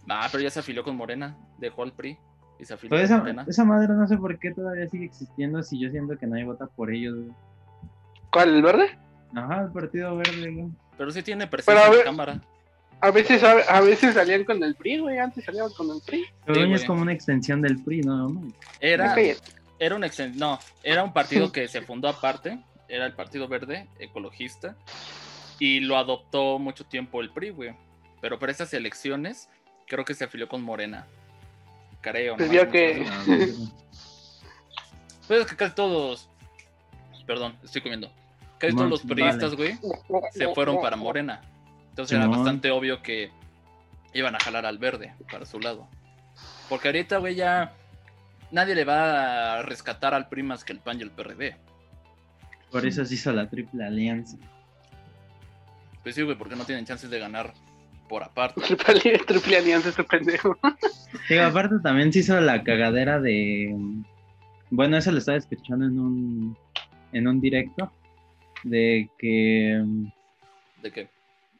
Ah, 0.08 0.28
pero 0.30 0.42
ya 0.42 0.50
se 0.50 0.60
afilió 0.60 0.84
con 0.84 0.96
Morena, 0.96 1.36
dejó 1.58 1.82
al 1.82 1.92
PRI. 1.92 2.18
Y 2.58 2.66
se 2.66 2.74
afilió 2.74 2.98
esa, 2.98 3.18
Morena. 3.18 3.44
esa 3.48 3.64
madre 3.64 3.94
no 3.94 4.06
sé 4.06 4.16
por 4.16 4.38
qué 4.38 4.52
todavía 4.52 4.86
sigue 4.88 5.06
existiendo 5.06 5.62
si 5.62 5.80
yo 5.80 5.90
siento 5.90 6.16
que 6.18 6.26
nadie 6.26 6.44
vota 6.44 6.66
por 6.66 6.92
ellos. 6.92 7.16
¿Cuál, 8.30 8.54
el 8.54 8.62
verde? 8.62 8.98
Ajá, 9.34 9.62
el 9.62 9.72
Partido 9.72 10.16
Verde, 10.16 10.68
Pero 10.98 11.10
sí 11.10 11.22
tiene 11.22 11.46
presencia 11.46 11.86
en 11.86 11.98
la 11.98 12.04
cámara. 12.04 12.40
A 13.00 13.10
veces, 13.10 13.42
a, 13.42 13.80
veces 13.80 14.14
salían 14.14 14.44
con 14.44 14.62
el 14.62 14.74
PRI, 14.76 14.98
güey. 14.98 15.18
Antes 15.18 15.44
salían 15.44 15.68
con 15.76 15.90
el 15.90 16.00
PRI. 16.04 16.24
Pero 16.46 16.74
es 16.74 16.84
como 16.84 17.02
una 17.02 17.12
extensión 17.12 17.60
del 17.60 17.82
PRI, 17.82 18.02
¿no? 18.02 18.42
Era, 18.80 19.14
era 19.78 19.96
un 19.96 20.04
no, 20.36 20.58
era 20.82 21.04
un 21.04 21.12
partido 21.12 21.50
que 21.52 21.68
se 21.68 21.82
fundó 21.82 22.08
aparte. 22.08 22.58
Era 22.88 23.06
el 23.06 23.14
Partido 23.14 23.48
Verde 23.48 23.88
Ecologista. 23.98 24.76
Y 25.58 25.80
lo 25.80 25.96
adoptó 25.96 26.58
mucho 26.58 26.84
tiempo 26.84 27.20
el 27.20 27.30
PRI, 27.30 27.50
güey. 27.50 27.74
Pero 28.20 28.38
para 28.38 28.52
estas 28.52 28.74
elecciones, 28.74 29.48
creo 29.86 30.04
que 30.04 30.14
se 30.14 30.24
afilió 30.24 30.48
con 30.48 30.62
Morena. 30.62 31.06
Creo, 32.00 32.36
pues 32.36 32.50
¿no? 32.50 32.70
que. 32.70 33.06
Pues 35.26 35.40
es 35.40 35.46
que 35.46 35.56
casi 35.56 35.74
todos. 35.74 36.28
Perdón, 37.26 37.56
estoy 37.64 37.80
comiendo 37.80 38.12
casi 38.58 38.76
todos 38.76 38.90
los 38.90 39.02
periodistas, 39.02 39.54
güey, 39.54 39.78
se 40.32 40.48
fueron 40.54 40.80
para 40.80 40.96
Morena. 40.96 41.40
Entonces 41.90 42.16
era 42.16 42.26
bastante 42.26 42.70
obvio 42.70 43.02
que 43.02 43.30
iban 44.12 44.34
a 44.34 44.38
jalar 44.38 44.66
al 44.66 44.78
verde 44.78 45.14
para 45.30 45.46
su 45.46 45.60
lado. 45.60 45.86
Porque 46.68 46.88
ahorita, 46.88 47.18
güey, 47.18 47.34
ya 47.34 47.72
nadie 48.54 48.74
le 48.74 48.84
va 48.84 49.58
a 49.58 49.62
rescatar 49.62 50.14
al 50.14 50.28
PRI 50.28 50.44
más 50.44 50.64
que 50.64 50.72
el 50.72 50.78
PAN 50.78 51.00
y 51.00 51.02
el 51.02 51.10
PRD. 51.10 51.56
Por 52.70 52.86
eso 52.86 53.04
se 53.04 53.14
hizo 53.14 53.32
la 53.32 53.50
triple 53.50 53.84
alianza. 53.84 54.38
Pues 56.02 56.14
sí, 56.14 56.22
güey, 56.22 56.38
porque 56.38 56.56
no 56.56 56.64
tienen 56.64 56.84
chances 56.84 57.10
de 57.10 57.18
ganar 57.18 57.52
por 58.08 58.22
aparte. 58.22 58.60
Triple, 59.26 59.56
alianza 59.56 59.90
este 59.90 60.04
pendejo. 60.04 60.56
Sí, 61.28 61.38
aparte 61.38 61.76
también 61.78 62.12
se 62.12 62.18
hizo 62.18 62.38
la 62.40 62.64
cagadera 62.64 63.20
de... 63.20 63.72
Bueno, 64.68 64.96
eso 64.96 65.12
lo 65.12 65.18
estaba 65.18 65.38
escuchando 65.38 65.86
en 65.86 65.98
un, 65.98 66.58
en 67.12 67.28
un 67.28 67.40
directo 67.40 67.92
de 68.64 69.08
que... 69.16 69.82
¿De 70.82 70.90
qué? 70.90 71.08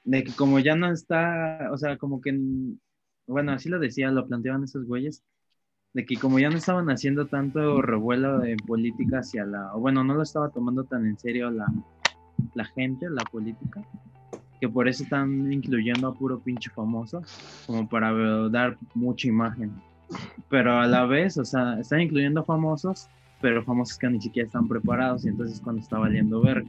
De 0.03 0.25
que 0.25 0.33
como 0.33 0.59
ya 0.59 0.75
no 0.75 0.93
está, 0.93 1.71
o 1.73 1.79
sea, 1.79 1.97
como 1.97 2.21
que, 2.21 2.37
bueno, 3.29 3.53
así 3.53 3.69
lo 3.69 3.79
decía, 3.79 4.11
lo 4.11 4.27
planteaban 4.27 4.65
esos 4.65 4.85
güeyes, 4.87 5.23
de 5.95 6.05
que 6.05 6.19
como 6.19 6.39
ya 6.39 6.51
no 6.51 6.57
estaban 6.57 6.91
haciendo 6.91 7.27
tanto 7.27 7.81
revuelo 7.81 8.41
de 8.41 8.57
política 8.67 9.21
hacia 9.21 9.47
la, 9.47 9.75
o 9.75 9.81
bueno, 9.81 10.05
no 10.05 10.15
lo 10.15 10.23
estaba 10.23 10.51
tomando 10.51 10.85
tan 10.85 11.07
en 11.07 11.19
serio 11.19 11.51
la, 11.51 11.67
la 12.55 12.65
gente, 12.65 13.09
la 13.09 13.25
política, 13.25 13.83
que 14.61 14.69
por 14.69 14.89
eso 14.89 15.05
están 15.05 15.53
incluyendo 15.53 16.09
a 16.09 16.15
puro 16.15 16.41
pinche 16.41 16.71
famoso, 16.71 17.23
como 17.67 17.89
para 17.89 18.13
dar 18.51 18.77
mucha 18.95 19.29
imagen. 19.29 19.73
Pero 20.49 20.79
a 20.79 20.87
la 20.87 21.07
vez, 21.07 21.39
o 21.39 21.45
sea, 21.45 21.79
están 21.81 22.01
incluyendo 22.01 22.45
famosos, 22.45 23.09
pero 23.41 23.65
famosos 23.65 23.97
que 23.97 24.09
ni 24.11 24.21
siquiera 24.21 24.47
están 24.47 24.69
preparados 24.69 25.25
y 25.25 25.29
entonces 25.29 25.61
cuando 25.61 25.81
está 25.81 25.99
valiendo 25.99 26.41
ver 26.43 26.65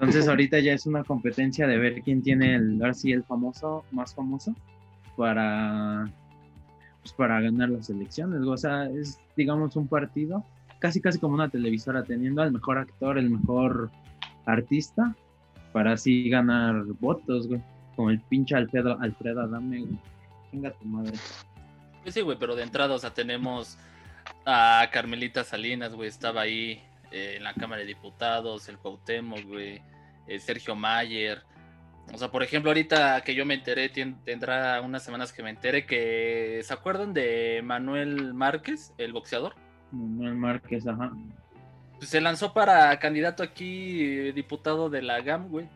entonces 0.00 0.26
ahorita 0.28 0.58
ya 0.60 0.72
es 0.72 0.86
una 0.86 1.04
competencia 1.04 1.66
de 1.66 1.78
ver 1.78 2.02
quién 2.02 2.22
tiene 2.22 2.56
el, 2.56 2.80
ahora 2.80 2.94
sí, 2.94 3.12
el 3.12 3.22
famoso, 3.22 3.84
más 3.92 4.14
famoso, 4.14 4.54
para, 5.16 6.10
pues 7.02 7.12
para 7.12 7.40
ganar 7.40 7.70
las 7.70 7.90
elecciones. 7.90 8.42
O 8.42 8.56
sea, 8.56 8.88
es, 8.90 9.18
digamos, 9.36 9.76
un 9.76 9.88
partido, 9.88 10.44
casi 10.78 11.00
casi 11.00 11.18
como 11.18 11.34
una 11.34 11.48
televisora, 11.48 12.04
teniendo 12.04 12.42
al 12.42 12.52
mejor 12.52 12.78
actor, 12.78 13.18
el 13.18 13.30
mejor 13.30 13.90
artista, 14.46 15.14
para 15.72 15.92
así 15.92 16.28
ganar 16.28 16.84
votos, 17.00 17.48
güey. 17.48 17.60
Como 17.96 18.10
el 18.10 18.20
pinche 18.20 18.54
Alfredo, 18.54 18.98
Alfredo 19.00 19.42
Adame, 19.42 19.80
güey. 19.80 19.98
Venga 20.52 20.70
tu 20.72 20.84
madre. 20.86 21.12
Pues 22.02 22.14
sí, 22.14 22.22
güey, 22.22 22.38
pero 22.38 22.56
de 22.56 22.62
entrada, 22.62 22.94
o 22.94 22.98
sea, 22.98 23.10
tenemos 23.10 23.76
a 24.46 24.88
Carmelita 24.92 25.44
Salinas, 25.44 25.94
güey, 25.94 26.08
estaba 26.08 26.42
ahí 26.42 26.82
eh, 27.10 27.34
en 27.36 27.44
la 27.44 27.54
Cámara 27.54 27.80
de 27.80 27.86
Diputados, 27.86 28.68
el 28.68 28.78
Cuauhtémoc, 28.78 29.44
güey, 29.44 29.82
eh, 30.26 30.38
Sergio 30.40 30.74
Mayer. 30.74 31.42
O 32.12 32.18
sea, 32.18 32.30
por 32.30 32.42
ejemplo, 32.42 32.70
ahorita 32.70 33.22
que 33.22 33.34
yo 33.34 33.46
me 33.46 33.54
enteré, 33.54 33.88
tendrá 33.88 34.80
unas 34.80 35.02
semanas 35.02 35.32
que 35.32 35.42
me 35.42 35.50
enteré 35.50 35.86
que, 35.86 36.60
¿se 36.62 36.72
acuerdan 36.72 37.12
de 37.12 37.60
Manuel 37.64 38.34
Márquez, 38.34 38.92
el 38.98 39.12
boxeador? 39.12 39.54
Manuel 39.92 40.34
Márquez, 40.34 40.86
ajá. 40.86 41.12
Pues 41.98 42.10
se 42.10 42.20
lanzó 42.20 42.52
para 42.52 42.98
candidato 42.98 43.42
aquí, 43.42 44.02
eh, 44.02 44.32
diputado 44.32 44.90
de 44.90 45.02
la 45.02 45.20
GAM, 45.20 45.48
güey. 45.48 45.68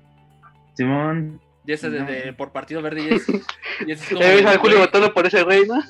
Simón. 0.74 1.40
Y 1.66 1.72
ese 1.72 1.88
de, 1.88 2.32
por 2.34 2.52
Partido 2.52 2.82
Verde 2.82 3.02
y 3.02 3.08
ese, 3.14 3.40
y 3.86 3.92
ese 3.92 4.04
es 4.04 4.42
como, 4.42 4.58
Julio 4.58 4.80
votando 4.80 5.14
por 5.14 5.26
ese 5.26 5.42
güey, 5.42 5.66
¿no? 5.66 5.82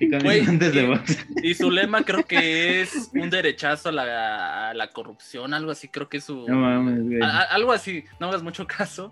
y, 1.42 1.54
su 1.54 1.70
lema 1.70 2.04
creo 2.04 2.24
que 2.24 2.80
es 2.80 3.10
un 3.12 3.28
derechazo 3.28 3.88
a 3.88 3.92
la, 3.92 4.70
a 4.70 4.74
la 4.74 4.92
corrupción, 4.92 5.52
algo 5.52 5.72
así, 5.72 5.88
creo 5.88 6.08
que 6.08 6.18
es 6.18 6.24
su... 6.24 6.46
No 6.46 6.56
mames, 6.56 7.02
güey. 7.02 7.20
algo 7.50 7.72
así, 7.72 8.04
no 8.20 8.28
hagas 8.28 8.44
mucho 8.44 8.66
caso, 8.68 9.10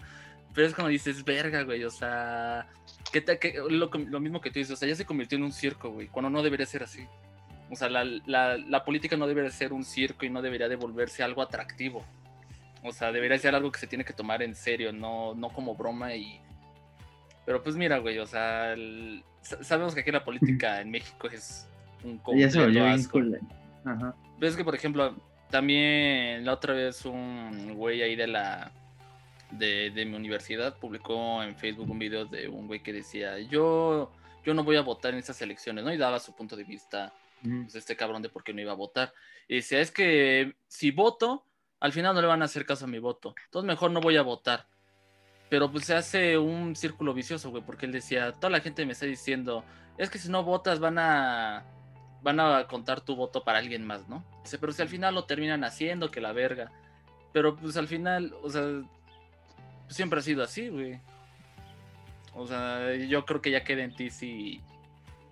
pero 0.54 0.68
es 0.68 0.74
como 0.74 0.88
dices, 0.88 1.24
verga, 1.24 1.62
güey, 1.62 1.82
o 1.84 1.90
sea... 1.90 2.68
¿qué 3.14 3.20
te, 3.20 3.38
lo, 3.70 3.90
lo, 3.92 4.20
mismo 4.20 4.40
que 4.40 4.50
tú 4.50 4.58
dices, 4.58 4.72
o 4.72 4.76
sea, 4.76 4.88
ya 4.88 4.96
se 4.96 5.04
convirtió 5.04 5.38
en 5.38 5.44
un 5.44 5.52
circo, 5.52 5.90
güey, 5.90 6.08
cuando 6.08 6.30
no 6.30 6.42
debería 6.42 6.66
ser 6.66 6.82
así. 6.82 7.06
O 7.70 7.76
sea, 7.76 7.88
la, 7.88 8.04
la, 8.04 8.56
la 8.56 8.84
política 8.84 9.16
no 9.16 9.26
debería 9.26 9.50
ser 9.50 9.72
un 9.72 9.84
circo 9.84 10.26
y 10.26 10.30
no 10.30 10.42
debería 10.42 10.68
de 10.68 10.76
volverse 10.76 11.22
algo 11.22 11.40
atractivo. 11.40 12.04
O 12.84 12.92
sea, 12.92 13.10
debería 13.12 13.38
ser 13.38 13.54
algo 13.54 13.72
que 13.72 13.80
se 13.80 13.86
tiene 13.86 14.04
que 14.04 14.12
tomar 14.12 14.42
en 14.42 14.54
serio, 14.54 14.92
no, 14.92 15.34
no 15.34 15.48
como 15.48 15.74
broma 15.74 16.14
y, 16.14 16.40
Pero 17.46 17.62
pues 17.62 17.76
mira, 17.76 17.98
güey, 17.98 18.18
o 18.18 18.26
sea, 18.26 18.72
el- 18.72 19.22
sabemos 19.42 19.94
que 19.94 20.00
aquí 20.00 20.10
la 20.12 20.24
política 20.24 20.80
en 20.80 20.90
México 20.90 21.28
es 21.28 21.68
un 22.02 22.16
Ya 22.18 22.22
completo 22.22 22.66
bien 22.68 22.84
asco. 22.86 23.12
cool. 23.12 23.40
Ajá. 23.84 24.14
Ves 24.38 24.56
que, 24.56 24.64
por 24.64 24.74
ejemplo, 24.74 25.14
también 25.50 26.44
la 26.44 26.52
otra 26.54 26.72
vez 26.74 27.04
un 27.04 27.74
güey 27.74 28.02
ahí 28.02 28.16
de 28.16 28.26
la 28.26 28.70
de, 29.50 29.90
de 29.90 30.04
mi 30.04 30.16
universidad 30.16 30.76
publicó 30.78 31.42
en 31.42 31.54
Facebook 31.54 31.88
un 31.90 31.98
video 31.98 32.24
de 32.24 32.48
un 32.48 32.66
güey 32.66 32.82
que 32.82 32.92
decía 32.92 33.38
yo 33.38 34.10
yo 34.44 34.52
no 34.52 34.64
voy 34.64 34.76
a 34.76 34.80
votar 34.82 35.12
en 35.12 35.20
estas 35.20 35.40
elecciones, 35.42 35.84
¿no? 35.84 35.92
Y 35.92 35.96
daba 35.96 36.18
su 36.18 36.34
punto 36.34 36.56
de 36.56 36.64
vista 36.64 37.12
pues, 37.42 37.74
este 37.74 37.94
cabrón 37.96 38.20
de 38.22 38.28
por 38.30 38.42
qué 38.42 38.52
no 38.52 38.60
iba 38.62 38.72
a 38.72 38.76
votar. 38.76 39.12
Y 39.48 39.56
decía, 39.56 39.80
es 39.80 39.90
que 39.90 40.54
si 40.66 40.90
voto, 40.90 41.44
al 41.84 41.92
final 41.92 42.14
no 42.14 42.22
le 42.22 42.26
van 42.26 42.40
a 42.40 42.46
hacer 42.46 42.64
caso 42.64 42.86
a 42.86 42.88
mi 42.88 42.98
voto. 42.98 43.34
Entonces 43.44 43.66
mejor 43.66 43.90
no 43.90 44.00
voy 44.00 44.16
a 44.16 44.22
votar. 44.22 44.66
Pero 45.50 45.70
pues 45.70 45.84
se 45.84 45.94
hace 45.94 46.38
un 46.38 46.74
círculo 46.76 47.12
vicioso, 47.12 47.50
güey, 47.50 47.62
porque 47.62 47.84
él 47.84 47.92
decía, 47.92 48.32
toda 48.32 48.48
la 48.48 48.60
gente 48.60 48.86
me 48.86 48.92
está 48.92 49.04
diciendo, 49.04 49.62
es 49.98 50.08
que 50.08 50.18
si 50.18 50.30
no 50.30 50.44
votas 50.44 50.80
van 50.80 50.98
a 50.98 51.62
van 52.22 52.40
a 52.40 52.66
contar 52.68 53.02
tu 53.02 53.16
voto 53.16 53.44
para 53.44 53.58
alguien 53.58 53.86
más, 53.86 54.08
¿no? 54.08 54.24
Dice, 54.42 54.56
pero 54.56 54.72
si 54.72 54.80
al 54.80 54.88
final 54.88 55.14
lo 55.14 55.26
terminan 55.26 55.62
haciendo, 55.62 56.10
que 56.10 56.22
la 56.22 56.32
verga. 56.32 56.72
Pero 57.34 57.54
pues 57.54 57.76
al 57.76 57.86
final, 57.86 58.34
o 58.42 58.48
sea, 58.48 58.62
siempre 59.88 60.20
ha 60.20 60.22
sido 60.22 60.42
así, 60.42 60.70
güey. 60.70 60.98
O 62.34 62.46
sea, 62.46 62.94
yo 62.94 63.26
creo 63.26 63.42
que 63.42 63.50
ya 63.50 63.62
queda 63.62 63.84
en 63.84 63.94
ti 63.94 64.08
si 64.08 64.62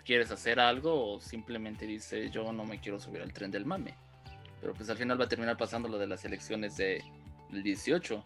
quieres 0.04 0.30
hacer 0.30 0.60
algo 0.60 1.14
o 1.14 1.20
simplemente 1.20 1.86
dices 1.86 2.30
yo 2.30 2.52
no 2.52 2.66
me 2.66 2.78
quiero 2.78 3.00
subir 3.00 3.22
al 3.22 3.32
tren 3.32 3.50
del 3.50 3.64
mame. 3.64 3.94
Pero 4.62 4.72
pues 4.72 4.88
al 4.88 4.96
final 4.96 5.20
va 5.20 5.26
a 5.26 5.28
terminar 5.28 5.58
pasando 5.58 5.88
lo 5.88 5.98
de 5.98 6.06
las 6.06 6.24
elecciones 6.24 6.78
de- 6.78 7.04
del 7.50 7.62
18. 7.62 8.22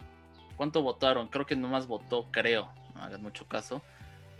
¿Cuánto 0.55 0.81
votaron? 0.81 1.27
Creo 1.27 1.45
que 1.45 1.55
nomás 1.57 1.87
votó, 1.87 2.27
creo, 2.31 2.69
no 2.95 3.03
hagan 3.03 3.21
mucho 3.21 3.45
caso, 3.47 3.81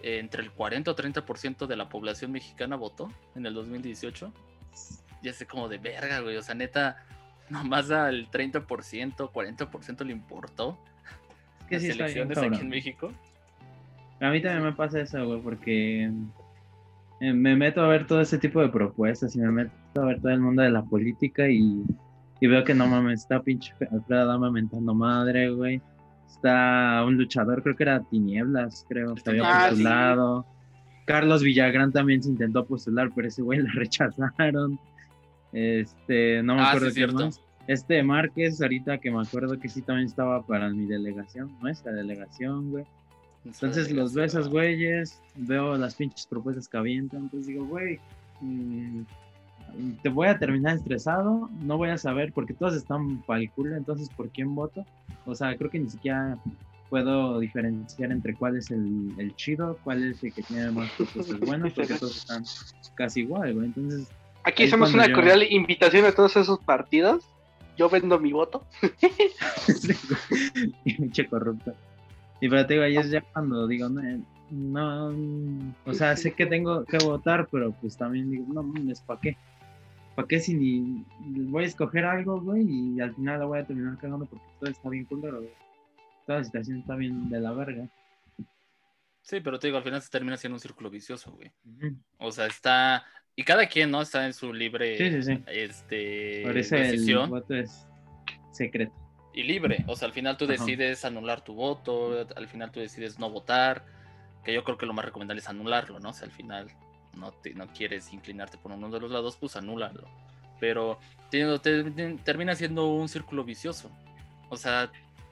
eh, 0.02 0.20
entre 0.20 0.42
el 0.44 0.52
40 0.52 0.92
o 0.92 0.96
30% 0.96 1.68
de 1.68 1.76
la 1.76 1.90
población 1.90 2.32
mexicana 2.32 2.76
votó 2.78 3.12
en 3.36 3.46
el 3.46 3.54
2018. 3.54 4.32
Ya 5.24 5.34
sé 5.34 5.46
como 5.46 5.68
de 5.68 5.80
verga, 5.80 6.20
güey. 6.22 6.38
O 6.38 6.42
sea, 6.44 6.56
neta, 6.56 7.04
nomás 7.50 7.90
al 7.92 8.30
30%, 8.32 9.32
40% 9.32 10.06
le 10.06 10.12
importó 10.14 10.78
las 11.70 11.82
sí 11.82 11.90
está 11.90 12.06
bien, 12.06 12.18
elecciones 12.32 12.38
aquí 12.38 12.62
en. 12.62 12.70
México. 12.70 13.12
A 14.22 14.30
mí 14.30 14.42
también 14.42 14.64
me 14.64 14.72
pasa 14.74 15.00
eso, 15.02 15.26
güey, 15.26 15.42
porque 15.42 16.10
me 17.20 17.56
meto 17.56 17.82
a 17.82 17.88
ver 17.88 18.06
todo 18.08 18.22
ese 18.22 18.38
tipo 18.38 18.62
de 18.62 18.70
propuestas 18.70 19.36
y 19.36 19.40
me 19.40 19.52
meto 19.52 19.72
a 19.96 20.06
ver 20.06 20.20
todo 20.22 20.32
el 20.32 20.40
mundo 20.42 20.62
de 20.62 20.70
la 20.72 20.84
política 20.84 21.50
y, 21.50 21.84
y 22.40 22.48
veo 22.48 22.64
que 22.64 22.74
no 22.76 22.88
mames, 22.88 23.22
está 23.22 23.42
pinche 23.42 23.74
Alfredo 23.92 24.22
Adama 24.22 24.52
mentando 24.52 24.94
madre, 24.94 25.50
güey. 25.50 25.82
Está 26.28 27.04
un 27.08 27.18
luchador, 27.18 27.64
creo 27.64 27.76
que 27.76 27.84
era 27.84 28.02
Tinieblas, 28.04 28.86
creo, 28.88 29.16
que 29.16 29.30
había 29.30 29.44
Ah, 29.46 29.62
sí. 29.64 29.70
postulado. 29.70 30.46
Carlos 31.06 31.42
Villagrán 31.42 31.92
también 31.92 32.22
se 32.22 32.30
intentó 32.30 32.66
postular, 32.66 33.10
pero 33.16 33.28
ese 33.30 33.42
güey 33.42 33.62
la 33.62 33.72
rechazaron. 33.74 34.78
Este, 35.54 36.44
no 36.44 36.56
me 36.56 36.62
Ah, 36.62 36.66
sí, 36.66 36.70
acuerdo 36.70 36.88
es 36.88 36.94
qué 36.94 37.00
cierto. 37.00 37.26
más. 37.26 37.42
Este 37.68 38.04
Márquez, 38.04 38.62
ahorita 38.62 38.98
que 39.00 39.12
me 39.12 39.22
acuerdo 39.22 39.60
que 39.60 39.68
sí 39.68 39.82
también 39.82 40.08
estaba 40.08 40.46
para 40.46 40.70
mi 40.70 40.86
delegación, 40.86 41.52
nuestra 41.62 41.92
delegación, 41.94 42.70
güey. 42.72 42.86
Entonces 43.48 43.92
los 43.92 44.14
veo 44.14 44.26
esos 44.26 44.50
güeyes, 44.50 45.22
veo 45.36 45.78
las 45.78 45.96
pinches 45.96 46.28
propuestas 46.28 46.68
que 46.68 46.78
avientan, 46.78 47.24
entonces 47.24 47.48
digo, 47.48 47.66
güey, 47.66 48.00
mm, 48.42 49.02
te 50.02 50.10
voy 50.10 50.28
a 50.28 50.38
terminar 50.38 50.76
estresado, 50.76 51.50
no 51.62 51.78
voy 51.78 51.90
a 51.90 51.98
saber 51.98 52.32
porque 52.34 52.54
todos 52.54 52.76
están 52.76 53.22
para 53.24 53.42
el 53.42 53.52
culo, 53.52 53.76
entonces 53.76 54.10
¿por 54.10 54.30
quién 54.30 54.54
voto? 54.56 54.86
O 55.26 55.36
sea, 55.36 55.56
creo 55.58 55.70
que 55.70 55.80
ni 55.80 55.90
siquiera 55.90 56.38
puedo 56.90 57.40
diferenciar 57.40 58.12
entre 58.12 58.34
cuál 58.36 58.58
es 58.58 58.72
el, 58.72 59.14
el 59.18 59.36
chido, 59.36 59.78
cuál 59.84 60.04
es 60.04 60.24
el 60.24 60.34
que 60.34 60.42
tiene 60.42 60.72
más 60.72 60.90
propuestas 60.92 61.40
buenas, 61.42 61.74
porque 61.74 61.94
todos 61.96 62.18
están 62.18 62.44
casi 62.96 63.22
igual, 63.22 63.54
güey. 63.54 63.68
Entonces, 63.68 64.08
Aquí 64.44 64.64
hacemos 64.64 64.94
una 64.94 65.08
yo- 65.08 65.14
cordial 65.14 65.44
invitación 65.44 66.06
a 66.06 66.14
todos 66.14 66.38
esos 66.38 66.60
partidos. 66.60 67.26
Yo 67.78 67.90
vendo 67.90 68.18
mi 68.18 68.32
voto. 68.32 68.66
y 70.86 70.94
pinche 70.96 71.28
corrupto. 71.28 71.74
Y 72.40 72.50
pero 72.50 72.66
te 72.66 72.74
digo, 72.74 72.86
ahí 72.86 72.98
es 72.98 73.10
ya 73.10 73.22
cuando 73.22 73.68
digo, 73.68 73.90
no, 73.90 74.02
no, 74.52 75.74
o 75.86 75.94
sea, 75.94 76.16
sé 76.16 76.34
que 76.34 76.46
tengo 76.46 76.86
que 76.86 76.98
votar, 77.00 77.48
pero 77.52 77.72
pues 77.74 77.98
también 77.98 78.30
digo, 78.30 78.46
no 78.54 78.64
mames, 78.64 79.02
¿para 79.02 79.20
qué? 79.20 79.38
¿Para 80.16 80.28
qué 80.28 80.40
si 80.40 80.54
ni 80.56 81.06
voy 81.46 81.64
a 81.64 81.68
escoger 81.68 82.06
algo, 82.06 82.42
güey, 82.42 82.66
y 82.68 83.02
al 83.02 83.14
final 83.16 83.40
la 83.40 83.46
voy 83.46 83.60
a 83.60 83.66
terminar 83.66 83.98
cagando 83.98 84.26
porque 84.26 84.46
todo 84.60 84.70
está 84.70 84.90
bien 84.90 85.06
culero, 85.06 85.38
güey. 85.38 85.54
Toda 86.26 86.40
la 86.40 86.44
situación 86.44 86.80
está 86.80 86.96
bien 86.96 87.30
de 87.30 87.40
la 87.40 87.52
verga. 87.54 87.88
Sí, 89.22 89.42
pero 89.42 89.60
te 89.60 89.68
digo, 89.68 89.78
al 89.78 89.84
final 89.84 90.02
se 90.02 90.10
termina 90.10 90.38
siendo 90.38 90.56
un 90.56 90.60
círculo 90.60 90.90
vicioso, 90.90 91.32
güey. 91.32 91.52
O 92.18 92.32
sea, 92.32 92.48
está. 92.48 93.04
Y 93.36 93.44
cada 93.44 93.68
quien, 93.68 93.92
¿no? 93.92 94.02
Está 94.02 94.26
en 94.26 94.34
su 94.34 94.54
libre 94.54 94.98
Sí, 94.98 95.12
sí, 95.12 95.22
sí. 95.22 95.44
Este, 95.48 96.42
Por 96.44 96.58
eso 96.58 96.76
el 96.78 96.92
decisión. 96.92 97.30
voto 97.30 97.54
es 97.54 97.86
secreto. 98.52 98.94
Y 99.38 99.44
libre. 99.44 99.84
O 99.88 99.96
sea, 99.96 100.08
al 100.08 100.14
final 100.14 100.36
tú 100.38 100.46
Ajá. 100.46 100.54
decides 100.54 101.06
anular 101.06 101.42
tu 101.44 101.54
voto, 101.54 102.26
al 102.36 102.48
final 102.48 102.72
tú 102.72 102.80
decides 102.80 103.20
no 103.20 103.30
votar, 103.30 103.86
que 104.44 104.54
yo 104.54 104.64
creo 104.64 104.78
que 104.78 104.86
lo 104.86 104.94
más 104.94 105.06
recomendable 105.06 105.42
es 105.42 105.48
anularlo, 105.50 106.00
¿no? 106.00 106.10
O 106.10 106.14
sea, 106.14 106.26
al 106.26 106.32
final 106.32 106.68
no, 107.14 107.32
te, 107.32 107.54
no 107.54 107.68
quieres 107.68 108.12
inclinarte 108.14 108.58
por 108.58 108.72
uno 108.72 108.90
de 108.90 109.00
los 109.00 109.12
lados, 109.12 109.38
pues 109.40 109.56
anúlalo. 109.56 110.08
Pero 110.60 110.98
te- 111.30 111.84
termina 112.24 112.56
siendo 112.56 112.88
un 112.88 113.10
círculo 113.10 113.44
vicioso. 113.44 113.92
O 114.50 114.58
sea, 114.58 114.92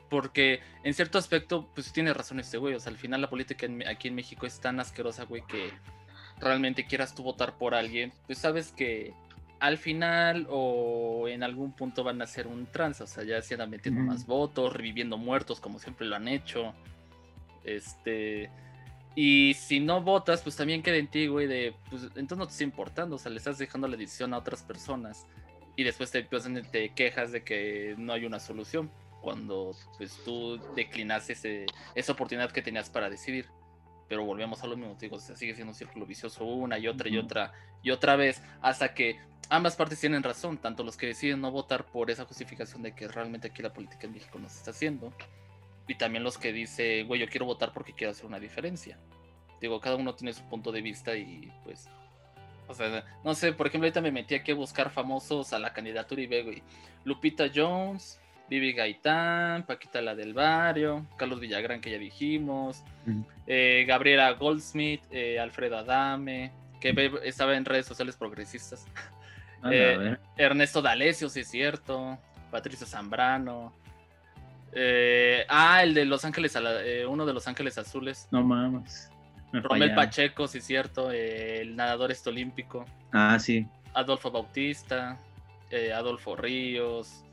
porque 0.10 0.60
en 0.84 0.94
cierto 0.94 1.18
aspecto, 1.18 1.68
pues 1.74 1.91
tiene 1.91 2.13
razón 2.13 2.39
este 2.39 2.58
güey. 2.58 2.76
O 2.76 2.80
sea, 2.80 2.91
al 2.91 2.98
final 2.98 3.22
la 3.22 3.30
política 3.30 3.65
en- 3.65 3.88
aquí 3.88 4.08
en 4.10 4.15
México 4.15 4.46
es 4.46 4.60
tan 4.60 4.80
asquerosa, 4.80 5.24
güey, 5.26 5.41
que 5.48 5.72
realmente 6.39 6.86
quieras 6.86 7.15
tú 7.15 7.24
votar 7.24 7.58
por 7.58 7.74
alguien, 7.74 8.12
pues 8.28 8.38
sabes 8.38 8.72
que 8.72 9.13
al 9.60 9.78
final 9.78 10.48
o 10.50 11.28
en 11.28 11.44
algún 11.44 11.72
punto 11.74 12.04
van 12.04 12.22
a 12.22 12.26
hacer 12.26 12.48
un 12.48 12.65
trance, 12.65 13.04
o 13.04 13.08
sea, 13.08 13.24
ya 13.24 13.41
se 13.41 13.54
andan 13.54 13.70
metiendo 13.70 14.02
más 14.02 14.26
votos, 14.26 14.74
reviviendo 14.74 15.18
muertos 15.18 15.60
como 15.60 15.80
siempre 15.80 16.06
lo 16.08 16.15
han 16.15 16.28
hecho. 16.28 16.74
Este. 17.63 18.50
Y 19.15 19.54
si 19.54 19.80
no 19.80 20.02
votas, 20.02 20.41
pues 20.41 20.56
también 20.56 20.84
queda 20.84 20.98
en 20.98 21.08
ti, 21.08 21.28
güey, 21.28 21.48
de. 21.48 21.74
Pues 21.89 22.04
entonces 22.15 22.38
no 22.38 22.46
te 22.46 22.52
está 22.52 22.63
importando, 22.63 23.15
o 23.15 23.20
sea, 23.20 23.32
le 23.32 23.38
estás 23.38 23.58
dejando 23.58 23.88
la 23.88 23.98
decisión 23.98 24.34
a 24.34 24.38
otras 24.38 24.62
personas. 24.62 25.26
Y 25.78 25.84
después 25.84 26.12
te, 26.12 26.24
pues, 26.24 26.48
te 26.72 26.89
quejas 26.89 27.32
de 27.32 27.44
que 27.44 27.96
no 27.98 28.13
hay 28.13 28.26
una 28.26 28.39
solución. 28.39 28.91
Cuando 29.22 29.72
pues 29.98 30.22
tú 30.24 30.60
declinas 30.76 31.30
ese, 31.32 31.65
esa 31.96 32.12
oportunidad 32.12 32.52
que 32.52 32.62
tenías 32.62 32.89
para 32.89 33.10
decidir. 33.10 33.48
Pero 34.08 34.24
volvemos 34.24 34.63
a 34.63 34.68
lo 34.68 34.78
mismo, 34.78 34.96
digo, 35.00 35.15
o 35.18 35.20
sea, 35.20 35.36
sigue 35.36 35.56
siendo 35.56 35.72
un 35.72 35.76
círculo 35.76 36.06
vicioso 36.06 36.46
una 36.46 36.78
y 36.78 36.88
otra 36.88 37.10
y 37.10 37.18
otra 37.18 37.54
y 37.82 37.91
otra 37.91 38.15
vez, 38.15 38.41
hasta 38.62 38.94
que 38.94 39.20
ambas 39.50 39.76
partes 39.76 40.00
tienen 40.00 40.24
razón, 40.24 40.58
tanto 40.58 40.84
los 40.84 40.98
que 40.98 41.08
deciden 41.08 41.41
no 41.41 41.52
votar 41.52 41.86
por 41.86 42.10
esa 42.12 42.26
justificación 42.26 42.82
de 42.82 42.94
que 42.94 43.08
realmente 43.08 43.48
aquí 43.48 43.62
la 43.62 43.74
política 43.74 44.08
en 44.08 44.13
México 44.13 44.39
no 44.39 44.50
se 44.50 44.58
está 44.58 44.72
haciendo, 44.72 45.13
y 45.88 45.96
también 45.96 46.24
los 46.24 46.38
que 46.38 46.52
dice, 46.52 47.04
güey, 47.04 47.22
yo 47.22 47.30
quiero 47.30 47.46
votar 47.46 47.72
porque 47.72 47.94
quiero 47.94 48.12
hacer 48.12 48.26
una 48.26 48.39
diferencia. 48.39 48.98
Digo, 49.62 49.80
cada 49.80 49.96
uno 49.96 50.15
tiene 50.15 50.34
su 50.34 50.44
punto 50.50 50.72
de 50.72 50.82
vista 50.82 51.15
y 51.15 51.52
pues, 51.63 51.88
o 52.68 52.74
sea, 52.74 53.06
no 53.24 53.36
sé, 53.36 53.54
por 53.54 53.68
ejemplo, 53.68 53.86
ahorita 53.86 54.02
me 54.02 54.12
metí 54.12 54.36
aquí 54.36 54.52
a 54.52 54.56
buscar 54.56 54.89
famosos 54.89 55.54
a 55.54 55.60
la 55.60 55.74
candidatura 55.74 56.22
y 56.22 56.28
veo, 56.28 56.46
güey, 56.46 56.63
Lupita 57.04 57.46
Jones, 57.54 58.20
Vivi 58.49 58.73
Gaitán, 58.73 59.63
Paquita 59.63 60.01
la 60.01 60.13
del 60.15 60.34
Barrio, 60.34 61.05
Carlos 61.17 61.39
Villagrán, 61.39 61.81
que 61.81 61.91
ya 61.91 61.97
dijimos, 61.97 62.84
eh, 63.47 63.86
Gabriela 63.88 64.31
Goldsmith, 64.34 65.01
eh, 65.10 65.39
Alfredo 65.39 65.77
Adame, 65.77 66.51
que 66.79 67.12
estaba 67.23 67.58
en 67.58 67.65
redes 67.65 67.86
sociales 67.86 68.15
progresistas. 68.15 68.86
Eh. 69.71 70.15
Ernesto 70.38 70.79
D'Alessio, 70.79 71.27
sí 71.27 71.39
es 71.39 71.47
cierto. 71.47 72.19
Patricio 72.51 72.86
Zambrano. 72.86 73.73
Ah, 75.49 75.81
el 75.81 75.95
de 75.95 76.05
Los 76.05 76.23
Ángeles, 76.23 76.55
uno 77.10 77.25
de 77.25 77.34
Los 77.34 77.47
Ángeles 77.47 77.79
Azules. 77.79 78.27
No 78.29 78.43
mames. 78.43 79.10
Me 79.51 79.62
Romel 79.62 79.89
fallaron. 79.89 79.95
Pacheco, 79.95 80.47
sí 80.47 80.60
es 80.60 80.65
cierto. 80.65 81.10
el 81.12 81.75
nadador 81.75 82.12
este 82.12 82.29
olímpico. 82.29 82.86
Ah, 83.12 83.39
sí. 83.39 83.65
Adolfo 83.95 84.29
Bautista. 84.29 85.17
Adolfo 85.95 86.36
Ríos. 86.36 87.24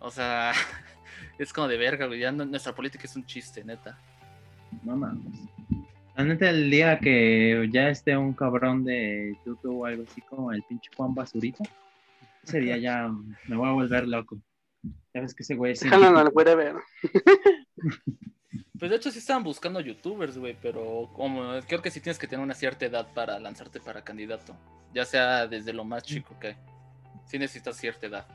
O 0.00 0.10
sea, 0.10 0.52
es 1.38 1.52
como 1.52 1.68
de 1.68 1.76
verga, 1.76 2.06
güey. 2.06 2.20
Ya 2.20 2.32
no- 2.32 2.44
nuestra 2.44 2.74
política 2.74 3.04
es 3.04 3.14
un 3.16 3.24
chiste, 3.24 3.62
neta. 3.64 3.98
No 4.82 4.96
mames. 4.96 5.24
La 6.16 6.24
neta, 6.24 6.50
el 6.50 6.70
día 6.70 6.98
que 6.98 7.68
ya 7.72 7.88
esté 7.88 8.16
un 8.16 8.32
cabrón 8.34 8.84
de 8.84 9.36
YouTube 9.46 9.80
o 9.80 9.86
algo 9.86 10.04
así 10.08 10.20
como 10.22 10.52
el 10.52 10.62
pinche 10.64 10.90
Juan 10.96 11.14
Basurita, 11.14 11.64
ese 12.42 12.60
día 12.60 12.76
ya 12.76 13.08
me 13.48 13.56
voy 13.56 13.68
a 13.68 13.72
volver 13.72 14.06
loco. 14.08 14.38
Ya 15.14 15.20
ves 15.20 15.34
que 15.34 15.42
ese 15.42 15.54
güey 15.54 15.72
es 15.72 15.80
Déjalo 15.80 16.18
al 16.18 16.30
wherever. 16.34 16.76
Pues 18.78 18.90
de 18.90 18.96
hecho 18.96 19.10
sí 19.10 19.18
estaban 19.18 19.44
buscando 19.44 19.78
youtubers, 19.80 20.38
güey, 20.38 20.56
pero 20.60 21.10
como 21.12 21.60
creo 21.68 21.82
que 21.82 21.90
sí 21.90 22.00
tienes 22.00 22.18
que 22.18 22.26
tener 22.26 22.42
una 22.42 22.54
cierta 22.54 22.86
edad 22.86 23.06
para 23.12 23.38
lanzarte 23.38 23.78
para 23.78 24.02
candidato. 24.02 24.56
Ya 24.94 25.04
sea 25.04 25.46
desde 25.46 25.74
lo 25.74 25.84
más 25.84 26.02
chico 26.02 26.34
que 26.40 26.56
sí 27.26 27.38
necesitas 27.38 27.76
cierta 27.76 28.06
edad. 28.06 28.26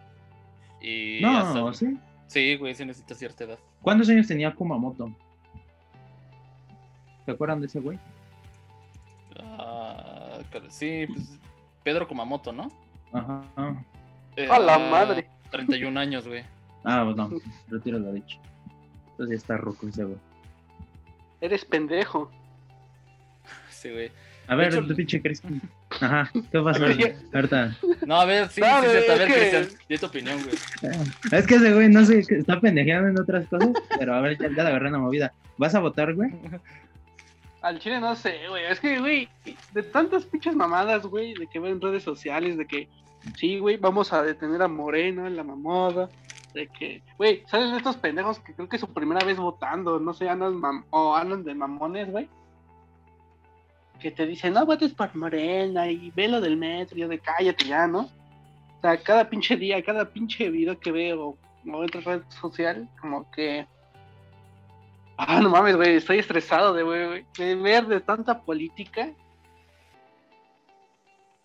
Y 0.87 1.19
No, 1.21 1.37
hasta- 1.39 1.73
¿sí? 1.73 1.97
sí, 2.27 2.55
güey, 2.57 2.75
sí 2.75 2.85
necesitas 2.85 3.17
cierta 3.17 3.43
edad. 3.45 3.59
¿Cuántos 3.81 4.07
años 4.09 4.27
tenía 4.27 4.53
Kumamoto? 4.53 5.09
¿Se 7.25 7.31
acuerdan 7.31 7.59
de 7.59 7.65
ese 7.65 7.79
güey? 7.79 7.97
Ah, 9.39 10.39
claro, 10.51 10.67
sí, 10.69 11.07
pues 11.07 11.39
Pedro 11.83 12.07
Kumamoto, 12.07 12.51
¿no? 12.51 12.71
Ajá. 13.11 13.43
Eh, 14.35 14.47
¡A 14.49 14.59
la 14.59 14.77
madre! 14.77 15.27
31 15.49 15.99
años, 15.99 16.27
güey. 16.27 16.43
Ah, 16.83 17.03
no, 17.15 17.29
retiro 17.67 17.97
lo 17.97 18.13
dicho. 18.13 18.37
Entonces 19.11 19.29
ya 19.29 19.41
está 19.41 19.57
roco 19.57 19.87
ese 19.87 20.03
güey. 20.03 20.17
Eres 21.41 21.65
pendejo. 21.65 22.29
Sí, 23.69 23.89
güey. 23.91 24.11
A 24.47 24.55
ver, 24.55 24.73
hecho, 24.73 24.85
tu 24.85 24.95
pinche 24.95 25.21
Cristian. 25.21 25.61
Ajá, 26.01 26.29
¿qué 26.51 26.59
pasó? 26.61 26.83
Ahorita. 27.33 27.75
No, 28.05 28.15
a 28.21 28.25
ver, 28.25 28.49
sí, 28.49 28.61
No, 28.61 28.67
sí. 28.81 28.85
A 28.85 29.15
ver, 29.15 29.27
que- 29.27 29.33
Cristian, 29.33 29.67
di 29.89 29.97
tu 29.97 30.05
opinión, 30.05 30.37
güey. 30.43 30.55
Es 31.31 31.47
que 31.47 31.55
ese 31.55 31.73
güey, 31.73 31.89
no 31.89 32.05
sé, 32.05 32.19
está 32.19 32.59
pendejeando 32.59 33.09
en 33.09 33.19
otras 33.19 33.47
cosas, 33.47 33.69
pero 33.97 34.13
a 34.13 34.21
ver, 34.21 34.37
ya, 34.37 34.47
ya 34.49 34.63
le 34.63 34.69
agarré 34.69 34.89
una 34.89 34.99
movida. 34.99 35.33
¿Vas 35.57 35.73
a 35.75 35.79
votar, 35.79 36.13
güey? 36.13 36.31
Al 37.61 37.79
chile 37.79 37.99
no 37.99 38.15
sé, 38.15 38.35
güey. 38.49 38.65
Es 38.65 38.79
que, 38.79 38.99
güey, 38.99 39.27
de 39.73 39.83
tantas 39.83 40.25
pinches 40.25 40.55
mamadas, 40.55 41.03
güey, 41.07 41.33
de 41.33 41.47
que 41.47 41.59
veo 41.59 41.71
en 41.71 41.81
redes 41.81 42.03
sociales, 42.03 42.57
de 42.57 42.65
que 42.67 42.87
sí, 43.37 43.57
güey, 43.57 43.77
vamos 43.77 44.13
a 44.13 44.21
detener 44.21 44.61
a 44.61 44.67
Moreno 44.67 45.25
en 45.25 45.35
la 45.35 45.43
mamada. 45.43 46.09
De 46.53 46.67
que, 46.67 47.01
güey, 47.17 47.43
¿salen 47.47 47.73
estos 47.75 47.97
pendejos 47.97 48.39
que 48.39 48.53
creo 48.53 48.69
que 48.69 48.75
es 48.77 48.79
su 48.81 48.93
primera 48.93 49.25
vez 49.25 49.37
votando? 49.37 49.99
No 49.99 50.13
sé, 50.13 50.29
andan 50.29 50.53
mam- 50.53 50.85
o 50.91 51.15
andan 51.15 51.43
de 51.43 51.53
mamones, 51.55 52.09
güey. 52.11 52.29
Que 53.99 54.11
te 54.11 54.25
dicen, 54.25 54.53
no 54.53 54.65
votes 54.65 54.93
por 54.93 55.15
Morena 55.15 55.89
y 55.89 56.11
ve 56.11 56.27
lo 56.27 56.41
del 56.41 56.57
metro, 56.57 56.97
y 56.97 57.01
yo 57.01 57.07
de 57.07 57.19
cállate 57.19 57.65
ya, 57.65 57.87
¿no? 57.87 58.01
O 58.01 58.81
sea, 58.81 58.97
cada 58.97 59.29
pinche 59.29 59.55
día, 59.55 59.83
cada 59.83 60.05
pinche 60.05 60.49
video 60.49 60.79
que 60.79 60.91
veo 60.91 61.37
o 61.67 61.77
otra 61.77 62.01
red 62.01 62.21
social, 62.29 62.87
como 62.99 63.29
que 63.31 63.65
Ah, 65.17 65.39
no 65.39 65.49
mames, 65.49 65.75
güey, 65.75 65.95
estoy 65.95 66.19
estresado 66.19 66.73
de, 66.73 66.83
güey, 66.83 67.25
de 67.37 67.55
ver 67.55 67.85
de 67.87 68.01
tanta 68.01 68.41
política. 68.41 69.09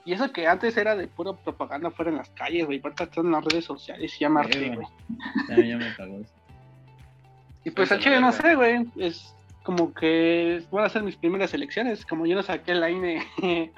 Y 0.05 0.13
eso 0.13 0.33
que 0.33 0.47
antes 0.47 0.77
era 0.77 0.97
de 0.97 1.07
pura 1.07 1.35
propaganda 1.35 1.91
fuera 1.91 2.11
en 2.11 2.17
las 2.17 2.31
calles, 2.31 2.67
güey, 2.67 2.81
ahorita 2.83 3.05
están 3.05 3.27
en 3.27 3.33
las 3.33 3.45
redes 3.45 3.65
sociales 3.65 4.17
y 4.17 4.21
ya 4.21 4.29
güey. 4.29 4.89
Ya, 5.49 5.57
ya 5.57 5.77
me 5.77 5.95
cagó 5.95 6.17
eso. 6.17 6.35
Y 7.65 7.71
pues 7.71 7.93
al 7.93 8.01
chile 8.01 8.21
no 8.21 8.33
sé, 8.33 8.55
güey, 8.55 8.87
es 8.97 9.35
como 9.63 9.93
que 9.93 10.63
van 10.71 10.85
a 10.85 10.89
ser 10.89 11.03
mis 11.03 11.17
primeras 11.17 11.53
elecciones, 11.55 12.05
como 12.07 12.27
yo 12.27 12.35
no 12.35 12.43
saqué 12.43 12.75
la 12.75 12.91
INE 12.91 13.23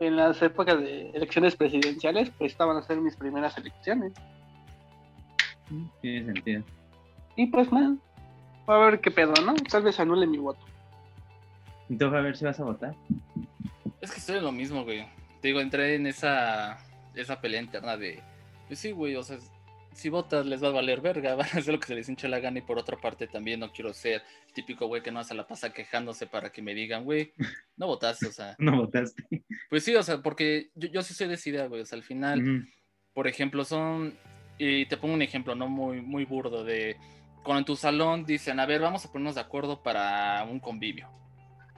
en 0.00 0.16
las 0.16 0.40
épocas 0.42 0.80
de 0.80 1.10
elecciones 1.10 1.56
presidenciales, 1.56 2.30
pues 2.38 2.52
estaban 2.52 2.76
a 2.76 2.82
ser 2.82 3.00
mis 3.00 3.16
primeras 3.16 3.56
elecciones. 3.58 4.12
Tiene 6.00 6.32
sentido. 6.32 6.62
Y 7.36 7.46
pues, 7.46 7.70
man, 7.70 8.00
a 8.66 8.78
ver 8.78 9.00
qué 9.00 9.10
pedo, 9.10 9.34
¿no? 9.44 9.54
Tal 9.54 9.82
vez 9.82 10.00
anule 10.00 10.26
mi 10.26 10.38
voto. 10.38 10.60
Entonces, 11.88 12.18
a 12.18 12.22
ver 12.22 12.36
si 12.36 12.44
vas 12.44 12.60
a 12.60 12.64
votar. 12.64 12.94
Es 14.00 14.10
que 14.10 14.18
estoy 14.18 14.36
en 14.36 14.44
lo 14.44 14.52
mismo, 14.52 14.84
güey. 14.84 15.06
Te 15.40 15.48
digo, 15.48 15.60
entré 15.60 15.94
en 15.94 16.06
esa, 16.06 16.78
esa 17.14 17.40
pelea 17.40 17.62
interna 17.62 17.96
de. 17.96 18.22
Pues 18.66 18.78
sí, 18.78 18.92
güey, 18.92 19.16
o 19.16 19.22
sea, 19.22 19.38
si 19.92 20.08
votas 20.08 20.46
les 20.46 20.62
va 20.62 20.68
a 20.68 20.72
valer 20.72 21.00
verga, 21.00 21.34
van 21.36 21.48
a 21.52 21.58
hacer 21.58 21.74
lo 21.74 21.80
que 21.80 21.86
se 21.86 21.94
les 21.94 22.08
hinche 22.08 22.28
la 22.28 22.40
gana. 22.40 22.58
Y 22.58 22.62
por 22.62 22.78
otra 22.78 22.96
parte, 22.96 23.26
también 23.26 23.60
no 23.60 23.72
quiero 23.72 23.92
ser 23.92 24.22
el 24.46 24.52
típico 24.52 24.86
güey 24.86 25.02
que 25.02 25.10
no 25.10 25.22
se 25.24 25.34
la 25.34 25.46
pasa 25.46 25.72
quejándose 25.72 26.26
para 26.26 26.50
que 26.50 26.62
me 26.62 26.74
digan, 26.74 27.04
güey, 27.04 27.32
no 27.76 27.86
votaste, 27.86 28.26
o 28.26 28.32
sea. 28.32 28.54
No 28.58 28.76
votaste. 28.76 29.24
Pues 29.70 29.84
sí, 29.84 29.94
o 29.94 30.02
sea, 30.02 30.22
porque 30.22 30.70
yo, 30.74 30.88
yo 30.88 31.02
sí 31.02 31.14
soy 31.14 31.28
de 31.28 31.34
esa 31.34 31.48
idea, 31.48 31.66
güey. 31.66 31.82
O 31.82 31.86
sea, 31.86 31.96
al 31.96 32.04
final, 32.04 32.66
por 33.12 33.26
ejemplo, 33.26 33.64
son. 33.64 34.16
Y 34.58 34.86
te 34.86 34.96
pongo 34.96 35.14
un 35.14 35.22
ejemplo, 35.22 35.54
no 35.54 35.68
muy, 35.68 36.00
muy 36.00 36.24
burdo, 36.24 36.64
de. 36.64 36.96
Cuando 37.44 37.60
en 37.60 37.64
tu 37.64 37.76
salón 37.76 38.24
dicen, 38.24 38.60
a 38.60 38.66
ver, 38.66 38.80
vamos 38.80 39.04
a 39.04 39.12
ponernos 39.12 39.36
de 39.36 39.40
acuerdo 39.40 39.82
para 39.82 40.44
un 40.44 40.60
convivio 40.60 41.08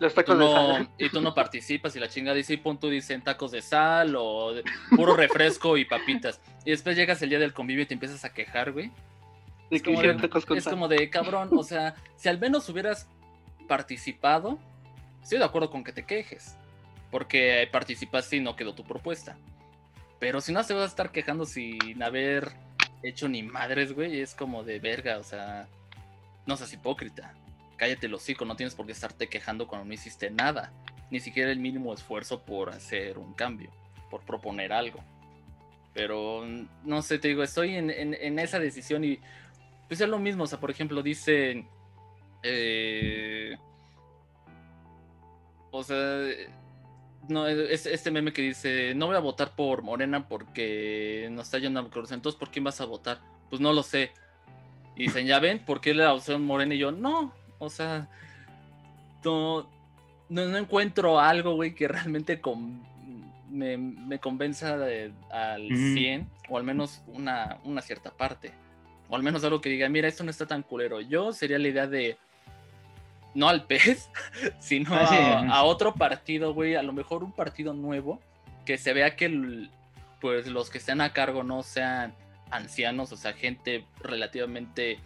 Los 0.00 0.14
de 0.14 0.24
no, 0.34 0.52
sal. 0.76 0.88
y 0.98 1.08
tú 1.10 1.20
no 1.20 1.34
participas 1.34 1.94
y 1.94 2.00
la 2.00 2.08
chinga 2.08 2.32
dice, 2.34 2.54
y 2.54 2.56
pon 2.56 2.80
tú 2.80 2.88
dicen 2.88 3.22
tacos 3.22 3.50
de 3.52 3.60
sal 3.62 4.16
o 4.16 4.54
de- 4.54 4.64
puro 4.96 5.14
refresco 5.14 5.76
y 5.76 5.84
papitas. 5.84 6.40
Y 6.64 6.70
después 6.70 6.96
llegas 6.96 7.20
el 7.22 7.28
día 7.28 7.38
del 7.38 7.52
convivio 7.52 7.82
y 7.84 7.86
te 7.86 7.94
empiezas 7.94 8.24
a 8.24 8.32
quejar, 8.32 8.72
güey. 8.72 8.90
De 9.70 9.76
Es 9.76 9.82
que 9.82 9.90
como 9.94 10.02
de, 10.02 10.14
tacos 10.14 10.46
con 10.46 10.56
es 10.58 10.64
sal. 10.64 10.72
como 10.72 10.88
de, 10.88 11.08
cabrón, 11.10 11.50
o 11.52 11.62
sea, 11.62 11.94
si 12.16 12.28
al 12.28 12.40
menos 12.40 12.68
hubieras 12.70 13.06
participado, 13.68 14.58
estoy 15.22 15.38
de 15.38 15.44
acuerdo 15.44 15.70
con 15.70 15.84
que 15.84 15.92
te 15.92 16.04
quejes. 16.04 16.56
Porque 17.10 17.68
participaste 17.70 18.36
y 18.36 18.40
no 18.40 18.56
quedó 18.56 18.74
tu 18.74 18.84
propuesta. 18.84 19.36
Pero 20.18 20.40
si 20.40 20.52
no 20.52 20.62
se 20.62 20.74
vas 20.74 20.84
a 20.84 20.86
estar 20.86 21.10
quejando 21.12 21.44
sin 21.44 22.02
haber 22.02 22.52
hecho 23.02 23.28
ni 23.28 23.42
madres, 23.42 23.92
güey, 23.92 24.20
es 24.20 24.34
como 24.34 24.62
de 24.64 24.78
verga, 24.78 25.18
o 25.18 25.22
sea, 25.24 25.66
no 26.46 26.56
seas 26.56 26.72
hipócrita. 26.72 27.34
Cállate 27.80 28.08
el 28.08 28.12
hocico, 28.14 28.44
no 28.44 28.56
tienes 28.56 28.74
por 28.74 28.84
qué 28.84 28.92
estarte 28.92 29.28
quejando 29.30 29.66
cuando 29.66 29.86
no 29.86 29.94
hiciste 29.94 30.30
nada. 30.30 30.70
Ni 31.10 31.18
siquiera 31.18 31.50
el 31.50 31.58
mínimo 31.58 31.94
esfuerzo 31.94 32.42
por 32.42 32.68
hacer 32.68 33.16
un 33.16 33.32
cambio, 33.32 33.70
por 34.10 34.20
proponer 34.20 34.70
algo. 34.70 35.02
Pero 35.94 36.44
no 36.84 37.00
sé, 37.00 37.18
te 37.18 37.28
digo, 37.28 37.42
estoy 37.42 37.76
en, 37.76 37.88
en- 37.90 38.38
esa 38.38 38.58
decisión 38.58 39.02
y 39.02 39.18
pues 39.88 39.98
es 39.98 40.10
lo 40.10 40.18
mismo. 40.18 40.44
O 40.44 40.46
sea, 40.46 40.60
por 40.60 40.70
ejemplo, 40.70 41.02
dicen. 41.02 41.66
eh, 42.42 43.56
o 45.70 45.82
sea, 45.82 46.20
no, 47.30 47.46
es 47.46 47.86
este 47.86 48.10
meme 48.10 48.34
que 48.34 48.42
dice: 48.42 48.94
No 48.94 49.06
voy 49.06 49.16
a 49.16 49.20
votar 49.20 49.56
por 49.56 49.80
Morena 49.82 50.28
porque 50.28 51.28
nos 51.32 51.46
está 51.46 51.58
yendo 51.58 51.80
a 51.80 51.88
cruz. 51.88 52.12
Entonces, 52.12 52.38
¿por 52.38 52.50
quién 52.50 52.64
vas 52.64 52.82
a 52.82 52.84
votar? 52.84 53.20
Pues 53.48 53.58
no 53.62 53.72
lo 53.72 53.82
sé. 53.82 54.12
Y 54.96 55.04
dicen: 55.04 55.26
Ya 55.26 55.40
ven, 55.40 55.64
¿por 55.64 55.80
qué 55.80 55.94
la 55.94 56.12
opción 56.12 56.44
Morena? 56.44 56.74
Y 56.74 56.78
yo, 56.78 56.92
no, 56.92 57.32
o 57.60 57.70
sea, 57.70 58.08
no, 59.24 59.68
no, 60.28 60.46
no 60.46 60.56
encuentro 60.58 61.20
algo, 61.20 61.54
güey, 61.54 61.74
que 61.74 61.86
realmente 61.86 62.40
con- 62.40 62.82
me, 63.48 63.76
me 63.76 64.18
convenza 64.18 64.76
de- 64.78 65.12
al 65.30 65.66
Ujú. 65.66 65.94
100, 65.94 66.28
o 66.48 66.56
al 66.58 66.64
menos 66.64 67.02
una, 67.08 67.58
una 67.64 67.82
cierta 67.82 68.10
parte. 68.10 68.52
O 69.08 69.16
al 69.16 69.22
menos 69.22 69.42
algo 69.44 69.60
que 69.60 69.68
diga, 69.68 69.88
mira, 69.88 70.08
esto 70.08 70.22
no 70.24 70.30
está 70.30 70.46
tan 70.46 70.62
culero. 70.62 71.00
Yo 71.00 71.32
sería 71.32 71.58
la 71.58 71.68
idea 71.68 71.86
de, 71.86 72.16
no 73.34 73.48
al 73.48 73.66
pez, 73.66 74.08
sino 74.60 74.94
Ah, 74.94 75.06
sí, 75.06 75.16
a, 75.52 75.62
otro 75.64 75.94
partido, 75.94 76.54
güey, 76.54 76.76
a 76.76 76.82
lo 76.82 76.92
mejor 76.92 77.22
un 77.24 77.32
partido 77.32 77.74
nuevo, 77.74 78.20
que 78.64 78.78
se 78.78 78.92
vea 78.92 79.16
que 79.16 79.26
el- 79.26 79.70
pues 80.20 80.46
los 80.46 80.70
que 80.70 80.78
estén 80.78 81.00
a 81.00 81.12
cargo 81.12 81.42
no 81.42 81.62
sean 81.62 82.14
ancianos, 82.50 83.10
o 83.12 83.16
sea, 83.16 83.32
gente 83.32 83.84
relativamente 84.02 84.98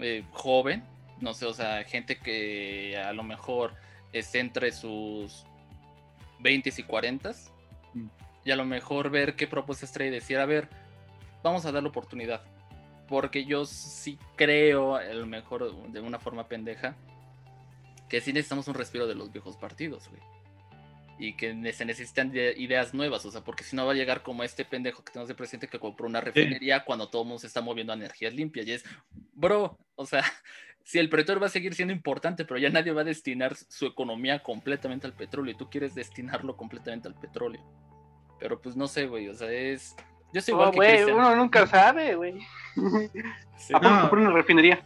eh, 0.00 0.24
joven, 0.32 0.84
no 1.20 1.34
sé, 1.34 1.46
o 1.46 1.54
sea, 1.54 1.84
gente 1.84 2.18
que 2.18 2.96
a 2.96 3.12
lo 3.12 3.22
mejor 3.22 3.74
esté 4.12 4.40
entre 4.40 4.72
sus 4.72 5.44
20 6.40 6.72
y 6.76 6.82
40 6.82 7.32
Mm. 7.94 8.08
y 8.44 8.50
a 8.50 8.56
lo 8.56 8.64
mejor 8.64 9.08
ver 9.10 9.36
qué 9.36 9.46
propuestas 9.46 9.92
trae 9.92 10.08
y 10.08 10.10
decir, 10.10 10.38
a 10.38 10.46
ver, 10.46 10.68
vamos 11.44 11.64
a 11.64 11.70
dar 11.72 11.82
la 11.82 11.88
oportunidad. 11.88 12.42
Porque 13.06 13.44
yo 13.44 13.64
sí 13.66 14.18
creo, 14.36 14.96
a 14.96 15.04
lo 15.04 15.26
mejor 15.26 15.90
de 15.92 16.00
una 16.00 16.18
forma 16.18 16.48
pendeja, 16.48 16.96
que 18.08 18.20
sí 18.20 18.32
necesitamos 18.32 18.66
un 18.66 18.74
respiro 18.74 19.06
de 19.06 19.14
los 19.14 19.30
viejos 19.32 19.56
partidos, 19.56 20.08
güey. 20.08 20.20
Y 21.18 21.36
que 21.36 21.72
se 21.72 21.84
necesitan 21.84 22.32
de- 22.32 22.54
ideas 22.56 22.92
nuevas, 22.94 23.24
o 23.24 23.30
sea, 23.30 23.42
porque 23.42 23.62
si 23.62 23.76
no 23.76 23.86
va 23.86 23.92
a 23.92 23.94
llegar 23.94 24.22
como 24.22 24.42
este 24.42 24.64
pendejo 24.64 25.04
que 25.04 25.12
tenemos 25.12 25.28
de 25.28 25.34
presidente 25.36 25.68
que 25.68 25.78
compró 25.78 26.06
una 26.08 26.20
refinería 26.20 26.84
cuando 26.84 27.08
todo 27.08 27.22
el 27.22 27.28
mundo 27.28 27.38
se 27.38 27.46
está 27.46 27.60
moviendo 27.60 27.92
a 27.92 27.96
energías 27.96 28.34
limpias. 28.34 28.66
Y 28.66 28.72
es, 28.72 28.84
bro, 29.32 29.78
o 29.94 30.06
sea, 30.06 30.24
si 30.84 30.98
el 31.00 31.08
petróleo 31.08 31.40
va 31.40 31.46
a 31.46 31.50
seguir 31.50 31.74
siendo 31.74 31.92
importante, 31.92 32.44
pero 32.44 32.58
ya 32.60 32.70
nadie 32.70 32.92
va 32.92 33.00
a 33.00 33.04
destinar 33.04 33.56
su 33.56 33.86
economía 33.86 34.40
completamente 34.42 35.06
al 35.06 35.14
petróleo 35.14 35.52
y 35.54 35.56
tú 35.56 35.68
quieres 35.68 35.94
destinarlo 35.94 36.56
completamente 36.56 37.08
al 37.08 37.14
petróleo. 37.14 37.60
Pero 38.38 38.60
pues 38.60 38.76
no 38.76 38.86
sé, 38.86 39.06
güey, 39.06 39.28
o 39.28 39.34
sea, 39.34 39.50
es... 39.50 39.96
Yo 40.32 40.40
soy 40.42 40.52
igual 40.52 40.68
Oh, 40.68 40.70
que 40.72 40.76
güey, 40.76 40.92
Cristian. 40.96 41.16
uno 41.16 41.36
nunca 41.36 41.66
sabe, 41.66 42.14
güey. 42.14 42.38
Sí. 43.56 43.72
¿A 43.72 43.80
poco 43.80 43.94
No. 43.94 44.00
compró 44.02 44.20
una 44.20 44.30
refinería? 44.32 44.82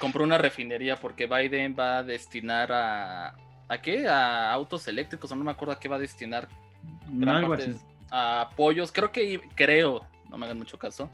compró 0.00 0.24
una 0.24 0.38
refinería 0.38 0.96
porque 0.96 1.26
Biden 1.26 1.76
va 1.78 1.98
a 1.98 2.02
destinar 2.02 2.72
a. 2.72 3.36
¿A 3.68 3.82
qué? 3.82 4.08
A 4.08 4.52
autos 4.52 4.88
eléctricos, 4.88 5.30
o 5.30 5.36
no 5.36 5.44
me 5.44 5.50
acuerdo 5.50 5.72
a 5.74 5.78
qué 5.80 5.88
va 5.88 5.96
a 5.96 5.98
destinar. 6.00 6.48
gran 7.08 7.36
algo 7.36 7.48
parte 7.50 7.64
así. 7.70 7.80
A 8.10 8.40
apoyos, 8.42 8.92
creo 8.92 9.12
que, 9.12 9.40
creo, 9.54 10.06
no 10.30 10.38
me 10.38 10.46
hagan 10.46 10.58
mucho 10.58 10.78
caso, 10.78 11.10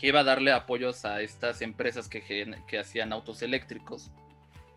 que 0.00 0.06
iba 0.08 0.20
a 0.20 0.24
darle 0.24 0.52
apoyos 0.52 1.04
a 1.04 1.20
estas 1.20 1.60
empresas 1.60 2.08
que, 2.08 2.22
que 2.66 2.78
hacían 2.78 3.12
autos 3.12 3.42
eléctricos. 3.42 4.10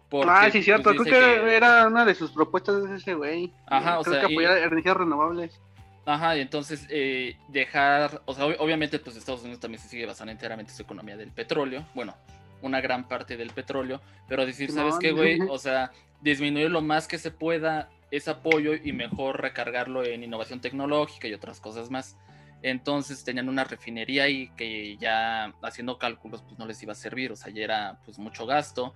Porque, 0.10 0.30
ah, 0.32 0.50
sí, 0.52 0.62
cierto. 0.62 0.94
pues, 0.94 1.08
Creo 1.10 1.28
dice 1.36 1.42
que, 1.46 1.56
era 1.56 1.88
una 1.88 2.06
de 2.06 2.14
sus 2.14 2.32
propuestas 2.32 2.84
de 2.88 2.96
ese 2.98 3.14
güey. 3.16 3.52
Ajá, 3.66 4.00
o 4.00 4.04
sea, 4.04 4.22
que 4.22 4.34
y- 4.34 4.36
apoyar 4.36 4.58
energías 4.58 4.98
renovables. 4.98 5.60
Ajá, 6.06 6.36
y 6.38 6.42
entonces 6.42 6.86
eh, 6.90 7.38
dejar, 7.48 8.22
o 8.26 8.34
sea, 8.34 8.46
ob- 8.46 8.58
obviamente 8.60 9.00
pues 9.00 9.16
Estados 9.16 9.42
Unidos 9.42 9.62
también 9.62 9.82
se 9.82 9.88
sigue 9.88 10.06
basando 10.06 10.34
enteramente 10.34 10.74
su 10.74 10.82
economía 10.82 11.16
del 11.16 11.32
petróleo, 11.32 11.86
bueno, 11.96 12.14
una 12.62 12.82
gran 12.82 13.08
parte 13.08 13.38
del 13.38 13.52
petróleo, 13.52 14.02
pero 14.28 14.46
decir, 14.46 14.70
¿sabes 14.72 14.96
qué, 15.00 15.14
güey? 15.14 15.40
O 15.50 15.58
sea, 15.58 15.92
disminuir 16.20 16.70
lo 16.70 16.82
más 16.82 17.08
que 17.08 17.18
se 17.18 17.32
pueda 17.32 17.90
ese 18.12 18.30
apoyo 18.32 18.74
y 18.76 18.92
mejor 18.92 19.42
recargarlo 19.42 20.04
en 20.04 20.24
innovación 20.24 20.60
tecnológica 20.60 21.28
y 21.30 21.34
otras 21.34 21.62
cosas 21.62 21.90
más. 21.90 22.18
Entonces 22.64 23.24
tenían 23.26 23.50
una 23.50 23.66
refinería 23.66 24.24
ahí 24.24 24.50
que 24.56 24.96
ya 24.98 25.54
haciendo 25.62 26.00
cálculos 26.00 26.42
pues 26.42 26.58
no 26.58 26.66
les 26.66 26.82
iba 26.82 26.94
a 26.94 26.96
servir, 26.96 27.32
o 27.32 27.36
sea, 27.36 27.52
ya 27.54 27.62
era 27.64 28.00
pues 28.06 28.18
mucho 28.18 28.46
gasto 28.46 28.96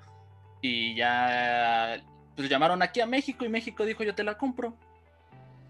y 0.61 0.95
ya 0.95 2.01
pues 2.35 2.49
llamaron 2.49 2.81
aquí 2.81 3.01
a 3.01 3.05
México 3.05 3.43
y 3.45 3.49
México 3.49 3.85
dijo 3.85 4.03
yo 4.03 4.15
te 4.15 4.23
la 4.23 4.37
compro. 4.37 4.73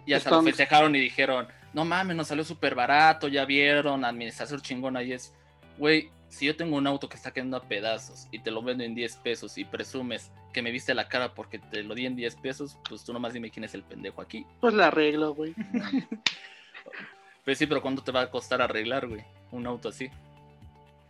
Y 0.05 0.13
hasta 0.13 0.29
Están- 0.29 0.45
lo 0.45 0.49
festejaron 0.51 0.95
y 0.95 0.99
dijeron, 0.99 1.47
no 1.73 1.83
mames, 1.83 2.15
nos 2.15 2.27
salió 2.27 2.43
súper 2.43 2.75
barato, 2.75 3.27
ya 3.27 3.43
vieron, 3.45 4.05
administración 4.05 4.61
chingona 4.61 5.01
y 5.03 5.11
es, 5.13 5.33
güey, 5.77 6.09
si 6.29 6.45
yo 6.45 6.55
tengo 6.55 6.77
un 6.77 6.85
auto 6.87 7.09
que 7.09 7.15
está 7.17 7.31
quedando 7.31 7.57
a 7.57 7.63
pedazos 7.63 8.27
y 8.31 8.39
te 8.39 8.51
lo 8.51 8.61
vendo 8.61 8.83
en 8.83 8.93
10 8.95 9.15
pesos 9.17 9.57
y 9.57 9.65
presumes 9.65 10.31
que 10.53 10.61
me 10.61 10.71
viste 10.71 10.93
la 10.93 11.07
cara 11.07 11.33
porque 11.33 11.57
te 11.59 11.83
lo 11.83 11.95
di 11.95 12.05
en 12.05 12.15
10 12.15 12.35
pesos, 12.35 12.77
pues 12.87 13.03
tú 13.03 13.11
nomás 13.11 13.33
dime 13.33 13.49
quién 13.49 13.63
es 13.63 13.73
el 13.73 13.83
pendejo 13.83 14.21
aquí. 14.21 14.45
Pues 14.61 14.73
la 14.75 14.87
arreglo, 14.87 15.33
güey. 15.33 15.55
Pues 17.47 17.59
sí, 17.59 17.65
pero 17.65 17.81
¿cuánto 17.81 18.03
te 18.03 18.11
va 18.11 18.23
a 18.23 18.29
costar 18.29 18.61
arreglar, 18.61 19.07
güey? 19.07 19.23
Un 19.51 19.65
auto 19.65 19.87
así. 19.87 20.09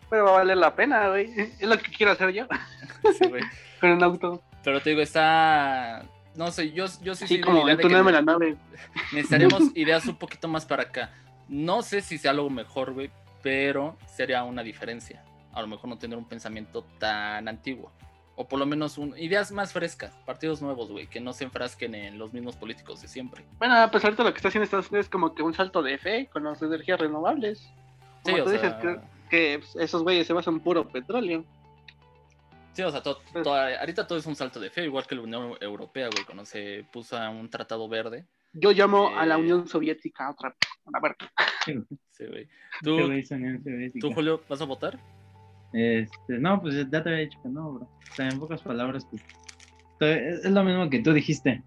Pero 0.07 0.25
va 0.25 0.29
a 0.29 0.33
valer 0.33 0.57
la 0.57 0.75
pena, 0.75 1.09
güey. 1.09 1.33
Es 1.35 1.63
lo 1.63 1.79
que 1.79 1.91
quiero 1.91 2.11
hacer 2.11 2.31
yo. 2.31 2.45
Sí, 3.17 3.27
güey. 3.27 3.41
Con 3.81 3.93
un 3.93 4.03
auto. 4.03 4.43
Pero 4.63 4.79
te 4.79 4.91
digo, 4.91 5.01
está... 5.01 6.05
No 6.35 6.51
sé, 6.51 6.71
yo, 6.73 6.85
yo 7.01 7.15
sí 7.15 7.39
la 7.39 7.43
como 7.43 8.11
la 8.11 8.21
nave. 8.21 8.55
necesitaríamos 9.13 9.71
ideas 9.73 10.05
un 10.05 10.15
poquito 10.17 10.47
más 10.47 10.63
para 10.63 10.83
acá. 10.83 11.09
No 11.47 11.81
sé 11.81 12.01
si 12.01 12.19
sea 12.19 12.29
algo 12.29 12.51
mejor, 12.51 12.93
güey, 12.93 13.09
pero 13.41 13.97
sería 14.05 14.43
una 14.43 14.61
diferencia. 14.61 15.23
A 15.53 15.61
lo 15.61 15.67
mejor 15.67 15.89
no 15.89 15.97
tener 15.97 16.19
un 16.19 16.25
pensamiento 16.25 16.83
tan 16.99 17.47
antiguo. 17.47 17.91
O 18.39 18.47
por 18.47 18.59
lo 18.59 18.65
menos 18.67 18.99
un- 18.99 19.17
ideas 19.17 19.51
más 19.51 19.73
frescas, 19.73 20.13
partidos 20.25 20.61
nuevos, 20.61 20.91
güey, 20.91 21.07
que 21.07 21.19
no 21.19 21.33
se 21.33 21.43
enfrasquen 21.43 21.95
en 21.95 22.19
los 22.19 22.33
mismos 22.33 22.55
políticos 22.55 23.01
de 23.01 23.07
siempre. 23.07 23.43
Bueno, 23.57 23.75
pues 23.91 24.03
ahorita 24.05 24.23
lo 24.23 24.31
que 24.31 24.37
está 24.37 24.49
haciendo 24.49 24.63
Estados 24.65 24.89
Unidos 24.91 25.07
es 25.07 25.09
como 25.09 25.33
que 25.33 25.41
un 25.41 25.55
salto 25.55 25.81
de 25.81 25.97
fe 25.97 26.29
con 26.31 26.43
las 26.43 26.61
energías 26.61 26.99
renovables. 26.99 27.59
Sí, 28.23 28.31
Como 28.31 28.37
o 28.37 28.43
tú 28.45 28.51
dices, 28.51 28.69
sea, 28.69 28.79
que, 28.79 28.99
que 29.31 29.59
pues, 29.59 29.75
esos 29.77 30.03
güeyes 30.03 30.27
se 30.27 30.33
basan 30.33 30.53
en 30.55 30.59
puro 30.59 30.87
petróleo. 30.87 31.43
sí, 32.73 32.83
o 32.83 32.91
sea, 32.91 33.01
to- 33.01 33.19
Pues- 33.33 33.43
to- 33.43 33.55
ahorita 33.55 34.05
todo 34.05 34.19
es 34.19 34.25
un 34.27 34.35
salto 34.35 34.59
de 34.59 34.69
fe, 34.69 34.83
igual 34.85 35.07
que 35.07 35.15
la 35.15 35.21
Unión 35.21 35.53
Europea, 35.59 36.07
güey, 36.11 36.23
cuando 36.23 36.45
se 36.45 36.85
puso 36.93 37.17
a 37.17 37.29
un 37.31 37.49
tratado 37.49 37.89
verde. 37.89 38.27
Yo 38.53 38.71
llamo 38.71 39.17
a 39.17 39.25
la 39.25 39.35
Eh. 39.35 39.39
Unión 39.39 39.67
Soviética 39.67 40.29
otra 40.29 40.49
vez. 40.49 40.57
A 40.93 40.99
ver, 40.99 41.15
Sí, 42.11 42.25
güey. 42.27 42.45
Sí. 42.45 43.23
Sí, 43.23 43.35
¿Tú. 43.99 44.09
¿Tú, 44.09 44.13
Julio, 44.13 44.41
vas 44.47 44.61
a 44.61 44.65
votar? 44.65 44.99
Este, 45.73 46.39
no, 46.39 46.61
pues 46.61 46.75
ya 46.75 46.89
te 46.89 47.09
había 47.09 47.21
dicho 47.21 47.39
que 47.43 47.49
no, 47.49 47.73
bro. 47.73 47.83
O 48.11 48.15
sea, 48.15 48.29
en 48.29 48.39
pocas 48.39 48.61
palabras, 48.61 49.05
pues. 49.09 49.21
Es 49.99 50.45
es 50.45 50.51
lo 50.51 50.63
mismo 50.63 50.89
que 50.89 50.99
tú 50.99 51.11
dijiste. 51.13 51.61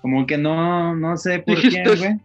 Como 0.00 0.26
que 0.26 0.36
no, 0.38 0.94
no 0.96 1.16
sé 1.16 1.40
por 1.40 1.56
qué, 1.60 1.68
Dijiste. 1.68 1.96
güey. 1.96 2.20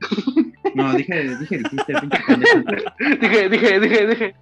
No, 0.75 0.93
dije, 0.93 1.37
dije, 1.37 1.57
dijiste, 1.57 1.93
pinche 1.99 2.19
pendejo. 2.27 2.59
dije, 3.21 3.49
dije, 3.49 3.79
dije, 3.79 4.07
dije. 4.07 4.35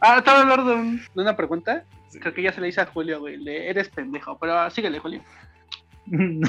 Ah, 0.00 0.18
estaba 0.18 0.40
hablando 0.42 0.64
de, 0.70 0.74
un- 0.76 0.96
de 0.98 1.22
una 1.22 1.36
pregunta. 1.36 1.84
Creo 2.20 2.34
que 2.34 2.42
ya 2.42 2.52
se 2.52 2.60
le 2.60 2.68
hice 2.68 2.80
a 2.80 2.86
Julio, 2.86 3.20
güey. 3.20 3.36
Le, 3.36 3.68
eres 3.70 3.88
pendejo. 3.88 4.38
Pero 4.38 4.70
síguele, 4.70 4.98
Julio. 4.98 5.20
No. 6.06 6.48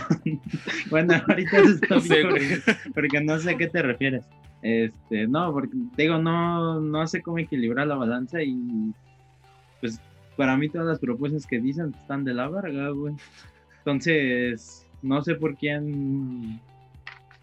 Bueno, 0.89 1.13
ahorita 1.27 1.57
eso 1.59 1.69
está 1.81 1.95
bien, 2.15 2.63
porque 2.95 3.21
no 3.21 3.37
sé 3.37 3.51
a 3.51 3.57
qué 3.57 3.67
te 3.67 3.81
refieres. 3.83 4.25
Este, 4.62 5.28
no, 5.28 5.52
porque 5.54 5.76
digo, 5.97 6.17
no, 6.19 6.80
no 6.80 7.08
sé 7.08 7.21
cómo 7.21 7.39
equilibrar 7.39 7.88
la 7.88 7.95
balanza 7.95 8.43
y 8.43 8.93
pues 9.80 10.00
para 10.38 10.56
mí 10.56 10.69
todas 10.69 10.88
las 10.88 11.00
propuestas 11.00 11.47
que 11.47 11.60
dicen 11.60 11.93
están 12.00 12.24
de 12.24 12.34
la 12.34 12.47
verga, 12.47 12.89
güey. 12.89 13.15
Entonces, 13.80 14.88
no 15.02 15.21
sé 15.24 15.36
por 15.36 15.56
quién, 15.56 16.62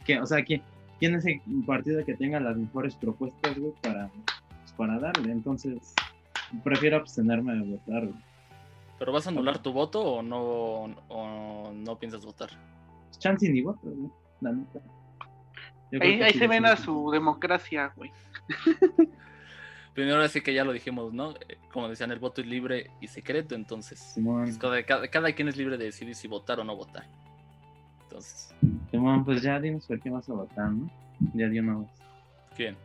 que, 0.04 0.20
o 0.20 0.26
sea, 0.26 0.44
quién, 0.44 0.62
quién 0.98 1.14
es 1.16 1.26
el 1.26 1.40
partido 1.66 2.04
que 2.04 2.14
tenga 2.14 2.38
las 2.40 2.56
mejores 2.56 2.94
propuestas, 2.94 3.58
güey, 3.58 3.72
para, 3.82 4.08
pues, 4.08 4.72
para 4.76 4.98
darle. 5.00 5.32
Entonces, 5.32 5.94
prefiero 6.62 6.98
abstenerme 6.98 7.54
de 7.54 7.62
votar, 7.62 8.06
güey. 8.06 8.20
¿Pero 8.98 9.12
vas 9.12 9.26
a 9.26 9.30
anular 9.30 9.58
tu 9.58 9.72
voto 9.72 10.02
o 10.02 10.22
no, 10.22 10.96
o 11.08 11.72
no 11.72 11.98
piensas 11.98 12.24
votar? 12.24 12.50
Chance 13.18 13.48
ni 13.48 13.62
voto, 13.62 13.80
güey, 13.84 14.10
la 14.40 14.52
neta. 14.52 14.80
Ahí, 16.00 16.22
ahí 16.22 16.32
sí, 16.32 16.38
se 16.38 16.48
ven 16.48 16.64
sí, 16.64 16.70
a 16.70 16.76
sí. 16.76 16.82
su 16.84 17.10
democracia, 17.10 17.92
güey. 17.96 18.10
Primero 19.94 20.20
así 20.22 20.40
que 20.40 20.54
ya 20.54 20.64
lo 20.64 20.72
dijimos, 20.72 21.12
¿no? 21.12 21.32
Eh, 21.48 21.58
Como 21.72 21.88
decían, 21.88 22.12
el 22.12 22.18
voto 22.20 22.40
es 22.40 22.46
libre 22.46 22.90
y 23.00 23.08
secreto, 23.08 23.54
entonces 23.54 23.98
Simón, 23.98 24.54
cada, 24.56 24.82
cada- 24.84 25.08
cada 25.08 25.32
quien 25.32 25.48
es 25.48 25.56
libre 25.56 25.76
de 25.76 25.86
decidir 25.86 26.14
si 26.14 26.28
votar 26.28 26.60
o 26.60 26.64
no 26.64 26.76
votar. 26.76 27.04
Entonces, 28.04 28.54
Simón, 28.90 29.24
pues 29.24 29.42
ya 29.42 29.58
dinos 29.58 29.86
por 29.86 29.98
qué 30.00 30.08
vas 30.10 30.28
a 30.28 30.34
votar, 30.34 30.70
¿no? 30.70 30.88
Ya 31.34 31.48
de 31.48 31.60
una 31.60 31.78
vez. 31.78 31.88
¿quién? 32.56 32.76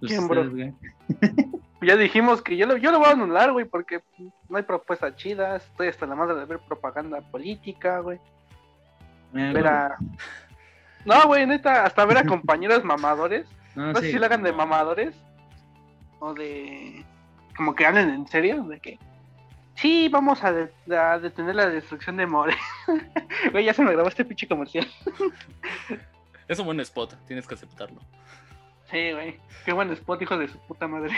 Pues 0.00 0.12
¿Quién, 0.12 0.28
bro? 0.28 0.42
ustedes. 0.42 0.74
Ya 1.80 1.94
dijimos 1.94 2.42
que 2.42 2.56
yo 2.56 2.66
lo, 2.66 2.76
yo 2.76 2.90
lo 2.90 2.98
voy 2.98 3.06
a 3.06 3.12
anular, 3.12 3.52
güey, 3.52 3.64
porque 3.64 4.00
no 4.48 4.56
hay 4.56 4.64
propuestas 4.64 5.14
chidas. 5.14 5.64
Estoy 5.64 5.86
hasta 5.86 6.06
la 6.06 6.16
madre 6.16 6.34
de 6.34 6.44
ver 6.44 6.58
propaganda 6.58 7.20
política, 7.20 8.00
güey. 8.00 8.18
Eh, 9.34 9.52
Ver 9.52 9.66
a... 9.66 9.96
No, 11.04 11.26
güey, 11.26 11.46
neta, 11.46 11.84
hasta 11.84 12.04
ver 12.04 12.18
a 12.18 12.24
compañeros 12.24 12.84
mamadores. 12.84 13.46
no, 13.74 13.86
No 13.92 14.00
sé 14.00 14.06
sí. 14.06 14.12
si 14.12 14.18
lo 14.18 14.26
hagan 14.26 14.42
de 14.42 14.52
mamadores 14.52 15.14
o 16.20 16.34
de. 16.34 17.04
Como 17.56 17.74
que 17.74 17.86
hablen 17.86 18.10
en 18.10 18.26
serio, 18.28 18.62
de 18.64 18.78
que. 18.80 18.98
Sí, 19.76 20.08
vamos 20.08 20.42
a, 20.42 20.52
de- 20.52 20.96
a 20.96 21.18
detener 21.20 21.54
la 21.54 21.68
destrucción 21.68 22.16
de 22.16 22.26
More. 22.26 22.56
Güey, 23.52 23.64
ya 23.64 23.72
se 23.74 23.82
me 23.84 23.92
grabó 23.92 24.08
este 24.08 24.24
pinche 24.24 24.48
comercial. 24.48 24.86
Es 26.48 26.58
un 26.58 26.64
buen 26.66 26.80
spot, 26.80 27.14
tienes 27.26 27.46
que 27.46 27.54
aceptarlo. 27.54 28.00
Sí, 28.90 29.12
güey. 29.12 29.38
Qué 29.66 29.72
buen 29.74 29.90
spot, 29.92 30.22
hijo 30.22 30.38
de 30.38 30.48
su 30.48 30.58
puta 30.60 30.88
madre. 30.88 31.14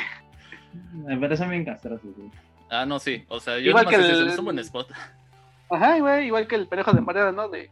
Pero 1.07 1.37
son 1.37 1.51
bien 1.51 1.65
castrosos, 1.65 2.17
güey. 2.17 2.31
Ah, 2.69 2.85
no, 2.85 2.99
sí. 2.99 3.25
O 3.29 3.39
sea, 3.39 3.59
yo 3.59 3.71
Igual 3.71 3.85
nomás 3.85 4.01
que 4.01 4.07
es, 4.07 4.19
el- 4.19 4.29
es 4.29 4.39
un 4.39 4.45
buen 4.47 4.59
spot. 4.59 4.91
Ajá, 5.71 5.99
güey, 6.01 6.27
igual 6.27 6.49
que 6.49 6.57
el 6.57 6.67
perejo 6.67 6.93
de 6.93 7.01
Mariana, 7.01 7.31
¿no? 7.33 7.49
De. 7.49 7.71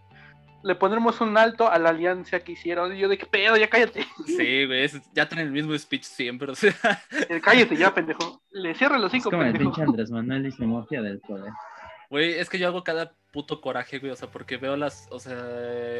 Le 0.65 0.75
ponemos 0.75 1.21
un 1.21 1.37
alto 1.39 1.71
a 1.71 1.79
la 1.79 1.91
alianza 1.91 2.41
que 2.41 2.53
hicieron. 2.53 2.95
Y 2.95 2.99
yo, 2.99 3.09
de 3.09 3.17
qué 3.17 3.27
pedo, 3.27 3.57
ya 3.57 3.69
cállate. 3.69 4.05
Sí, 4.27 4.67
güey, 4.67 4.85
es- 4.85 5.01
ya 5.15 5.29
traen 5.29 5.47
el 5.47 5.53
mismo 5.53 5.77
speech 5.79 6.03
siempre. 6.03 6.51
O 6.51 6.55
sea, 6.55 6.73
cállate 7.43 7.77
ya, 7.77 7.95
pendejo. 7.95 8.43
Le 8.51 8.75
cierra 8.75 8.99
los 8.99 9.13
Es 9.15 9.23
cinco, 9.23 9.41
el 9.41 9.57
pinche 9.57 9.83
Andrés 9.83 10.11
Manuel 10.11 10.47
y 10.47 10.51
su 10.51 10.67
mafia 10.67 11.01
del 11.03 11.21
poder. 11.21 11.53
güey, 12.11 12.33
es 12.35 12.49
que 12.51 12.59
yo 12.59 12.67
hago 12.69 12.83
cada 12.83 13.13
puto 13.33 13.61
coraje, 13.61 13.99
güey. 14.01 14.11
O 14.13 14.17
sea, 14.17 14.29
porque 14.31 14.57
veo 14.57 14.77
las. 14.77 15.07
O 15.11 15.21
sea, 15.21 15.37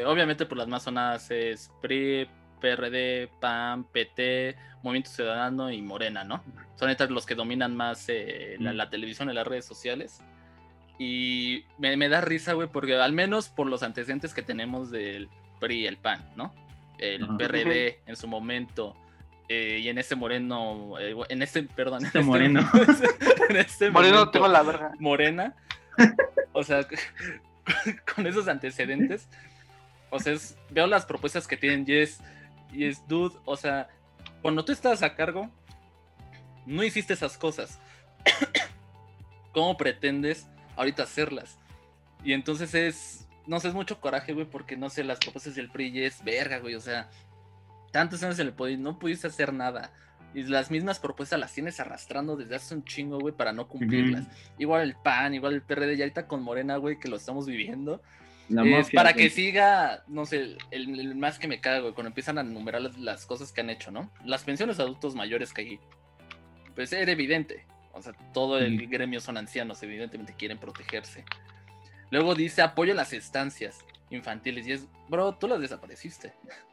obviamente 0.07 0.45
por 0.45 0.57
las 0.57 0.67
más 0.67 0.83
sonadas 0.83 1.31
es 1.31 1.71
PRI, 1.81 2.27
PRD, 2.59 3.29
PAN, 3.39 3.85
PT, 3.85 4.57
Movimiento 4.83 5.09
Ciudadano 5.11 5.71
y 5.71 5.81
Morena, 5.81 6.23
¿no? 6.25 6.43
Son 6.75 6.89
estas 6.89 7.09
los 7.11 7.25
que 7.25 7.35
dominan 7.35 7.75
más 7.77 8.05
eh, 8.09 8.57
la, 8.59 8.73
la 8.73 8.89
televisión 8.89 9.29
y 9.29 9.33
las 9.33 9.47
redes 9.47 9.63
sociales. 9.65 10.21
Y 10.99 11.63
me, 11.77 11.95
me 11.97 12.09
da 12.09 12.19
risa, 12.21 12.53
güey, 12.53 12.67
porque 12.67 12.93
al 12.95 13.13
menos 13.13 13.47
por 13.49 13.65
los 13.67 13.81
antecedentes 13.83 14.33
que 14.33 14.41
tenemos 14.43 14.91
del 14.91 15.29
PRI 15.59 15.79
y 15.83 15.87
el 15.87 15.97
PAN, 15.97 16.29
¿no? 16.35 16.53
El 16.97 17.23
Ajá. 17.23 17.37
PRD 17.37 17.99
en 18.05 18.15
su 18.17 18.27
momento. 18.27 18.95
eh, 19.47 19.79
y 19.81 19.87
en 19.89 19.97
este 19.97 20.15
moreno, 20.15 20.99
eh, 20.99 21.15
en 21.29 21.41
este, 21.41 21.63
perdón, 21.63 22.05
Este 22.05 22.19
en 22.19 22.25
moreno. 22.25 22.69
en 23.49 23.55
este 23.55 23.89
Moreno, 23.89 24.15
momento, 24.17 24.31
tengo 24.31 24.47
la 24.49 24.61
verga. 24.61 24.91
morena. 24.99 25.55
O 26.51 26.63
sea, 26.63 26.85
con 28.15 28.27
esos 28.27 28.47
antecedentes. 28.47 29.27
O 30.11 30.19
sea, 30.19 30.33
es- 30.33 30.57
veo 30.69 30.85
las 30.85 31.05
propuestas 31.05 31.47
que 31.47 31.55
tienen 31.57 31.85
y 31.87 31.93
es, 31.95 32.19
y 32.73 32.85
es, 32.85 33.07
dude, 33.07 33.35
o 33.45 33.55
sea, 33.55 33.87
cuando 34.41 34.65
tú 34.65 34.71
estás 34.73 35.01
a 35.01 35.15
cargo, 35.15 35.49
no 36.65 36.83
hiciste 36.83 37.13
esas 37.13 37.37
cosas. 37.37 37.79
¿Cómo 39.53 39.77
pretendes 39.77 40.47
ahorita 40.79 41.03
hacerlas? 41.03 41.57
Y 42.23 42.33
entonces 42.33 42.73
es, 42.73 43.27
no 43.45 43.59
sé, 43.59 43.69
es 43.69 43.73
mucho 43.73 43.99
coraje, 43.99 44.33
güey, 44.33 44.45
porque 44.45 44.75
no 44.77 44.89
sé, 44.89 45.03
las 45.03 45.19
propuestas 45.19 45.55
del 45.55 45.69
PRI 45.69 46.03
es 46.03 46.23
verga, 46.23 46.59
güey, 46.59 46.75
o 46.75 46.81
sea, 46.81 47.09
tantos 47.91 48.21
años 48.23 48.39
el 48.39 48.53
no 48.81 48.99
pudiste 48.99 49.27
hacer 49.27 49.53
nada. 49.53 49.91
Y 50.33 50.43
las 50.43 50.69
mismas 50.69 50.99
propuestas 50.99 51.39
las 51.39 51.53
tienes 51.53 51.79
arrastrando 51.79 52.35
desde 52.35 52.55
hace 52.55 52.75
un 52.75 52.83
chingo, 52.83 53.17
güey, 53.19 53.33
para 53.33 53.51
no 53.51 53.67
cumplirlas. 53.67 54.27
Igual 54.59 54.83
el 54.83 54.95
PAN, 54.95 55.33
igual 55.33 55.55
el 55.55 55.63
PRD, 55.63 55.95
y 55.95 56.01
ahorita 56.01 56.27
con 56.27 56.43
Morena, 56.43 56.77
güey, 56.77 56.99
que 56.99 57.07
lo 57.07 57.15
estamos 57.15 57.47
viviendo. 57.47 58.01
La 58.47 58.63
es 58.63 58.69
mafia, 58.69 58.97
para 58.97 59.13
güey. 59.13 59.25
que 59.25 59.29
siga, 59.31 60.03
no 60.07 60.27
sé, 60.27 60.57
el, 60.69 60.99
el 60.99 61.15
más 61.15 61.39
que 61.39 61.47
me 61.47 61.59
caga, 61.59 61.79
güey, 61.79 61.93
cuando 61.93 62.09
empiezan 62.09 62.37
a 62.37 62.41
enumerar 62.41 62.81
las, 62.81 62.97
las 62.99 63.25
cosas 63.25 63.51
que 63.51 63.61
han 63.61 63.71
hecho, 63.71 63.89
¿no? 63.89 64.11
Las 64.23 64.43
pensiones 64.43 64.77
de 64.77 64.83
adultos 64.83 65.15
mayores 65.15 65.51
que 65.51 65.61
hay, 65.61 65.79
pues 66.75 66.93
era 66.93 67.11
evidente. 67.11 67.65
O 67.93 68.01
sea, 68.01 68.13
todo 68.33 68.57
el 68.59 68.87
gremio 68.87 69.19
son 69.19 69.37
ancianos, 69.37 69.81
evidentemente 69.83 70.33
quieren 70.37 70.57
protegerse. 70.57 71.25
Luego 72.11 72.35
dice 72.35 72.61
apoyo 72.61 72.93
a 72.93 72.95
las 72.95 73.13
estancias 73.13 73.79
infantiles, 74.09 74.65
y 74.67 74.71
es, 74.73 74.85
bro, 75.09 75.33
tú 75.35 75.47
las 75.47 75.59
desapareciste. 75.59 76.33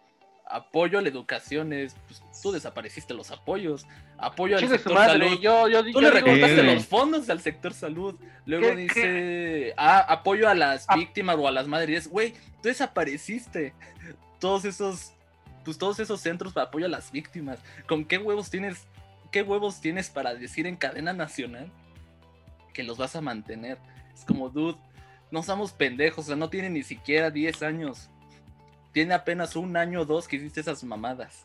Apoyo 0.49 1.01
a 1.01 1.03
la 1.03 1.09
educación 1.09 1.73
es, 1.73 1.97
pues 2.07 2.23
tú 2.41 2.53
desapareciste 2.53 3.13
los 3.15 3.33
apoyos. 3.33 3.85
Apoyo 4.17 4.57
al 4.57 4.69
sector 4.69 4.95
madre. 4.95 5.27
salud. 5.29 5.41
Yo, 5.41 5.69
yo, 5.69 5.83
Tú 5.83 5.91
yo 5.91 6.01
le 6.03 6.11
recortaste 6.13 6.63
los 6.63 6.87
fondos 6.87 7.29
al 7.31 7.41
sector 7.41 7.75
salud. 7.75 8.15
Luego 8.45 8.69
¿Qué- 8.69 8.77
dice 8.77 9.75
ah, 9.77 9.99
apoyo 10.09 10.49
a 10.49 10.55
las 10.55 10.85
Ah. 10.89 10.95
víctimas 10.95 11.35
o 11.37 11.49
a 11.49 11.51
las 11.51 11.67
madres. 11.67 11.91
Y 11.91 11.95
es, 11.97 12.09
Güey, 12.09 12.33
tú 12.63 12.69
desapareciste. 12.69 13.75
Todos 14.39 14.65
esos, 14.65 15.15
pues 15.65 15.79
todos 15.79 15.99
esos 15.99 16.21
centros 16.21 16.53
para 16.53 16.67
apoyo 16.69 16.87
a 16.87 16.91
las 16.91 17.11
víctimas. 17.11 17.59
¿Con 17.89 18.05
qué 18.05 18.17
huevos 18.19 18.49
tienes, 18.49 18.87
qué 19.37 19.43
huevos 19.43 19.83
tienes 19.83 20.09
para 20.09 20.35
decir 20.35 20.67
en 20.67 20.77
cadena 20.77 21.13
nacional 21.13 21.71
que 22.73 22.83
los 22.83 22.97
vas 22.97 23.17
a 23.17 23.21
mantener? 23.21 23.77
Es 24.15 24.25
como, 24.25 24.49
dude, 24.49 24.79
no 25.31 25.43
somos 25.43 25.75
pendejos, 25.75 26.25
o 26.25 26.29
sea, 26.29 26.37
no 26.37 26.49
tiene 26.49 26.71
ni 26.71 26.83
siquiera 26.83 27.31
10 27.31 27.63
años. 27.63 28.09
Tiene 28.93 29.13
apenas 29.13 29.55
un 29.55 29.77
año 29.77 30.01
o 30.01 30.05
dos 30.07 30.27
que 30.27 30.37
hiciste 30.37 30.61
esas 30.61 30.83
mamadas. 30.85 31.45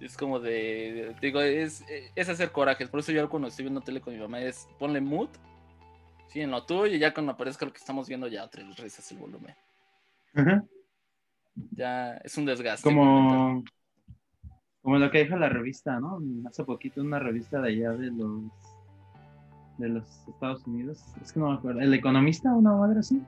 Es 0.00 0.16
como 0.16 0.40
de, 0.40 1.14
digo, 1.20 1.42
es, 1.42 1.84
es 2.14 2.28
hacer 2.30 2.50
corajes. 2.50 2.88
Por 2.88 3.00
eso 3.00 3.12
yo 3.12 3.28
cuando 3.28 3.48
estoy 3.48 3.64
viendo 3.64 3.82
tele 3.82 4.00
con 4.00 4.14
mi 4.14 4.20
mamá 4.20 4.40
es 4.40 4.66
ponle 4.78 5.02
mood, 5.02 5.28
sí, 6.28 6.40
en 6.40 6.50
lo 6.50 6.64
tuyo 6.64 6.94
y 6.94 6.98
ya 6.98 7.12
cuando 7.12 7.32
aparezca 7.32 7.66
lo 7.66 7.74
que 7.74 7.78
estamos 7.78 8.08
viendo 8.08 8.26
ya 8.26 8.48
tres 8.48 8.74
risas 8.78 9.12
el 9.12 9.18
volumen. 9.18 9.54
Ya 11.72 12.16
es 12.24 12.38
un 12.38 12.46
desgaste. 12.46 12.84
Como, 12.84 13.62
como 14.86 14.98
lo 15.00 15.10
que 15.10 15.24
dijo 15.24 15.34
la 15.36 15.48
revista, 15.48 15.98
¿no? 15.98 16.20
Hace 16.48 16.62
poquito 16.62 17.00
una 17.00 17.18
revista 17.18 17.60
de 17.60 17.70
allá 17.70 17.90
de 17.90 18.12
los 18.12 18.44
de 19.78 19.88
los 19.88 20.28
Estados 20.28 20.64
Unidos. 20.64 21.04
Es 21.20 21.32
que 21.32 21.40
no 21.40 21.48
me 21.48 21.56
acuerdo. 21.56 21.80
¿El 21.80 21.92
Economista? 21.92 22.54
¿Una 22.54 22.72
madre 22.72 23.00
así? 23.00 23.20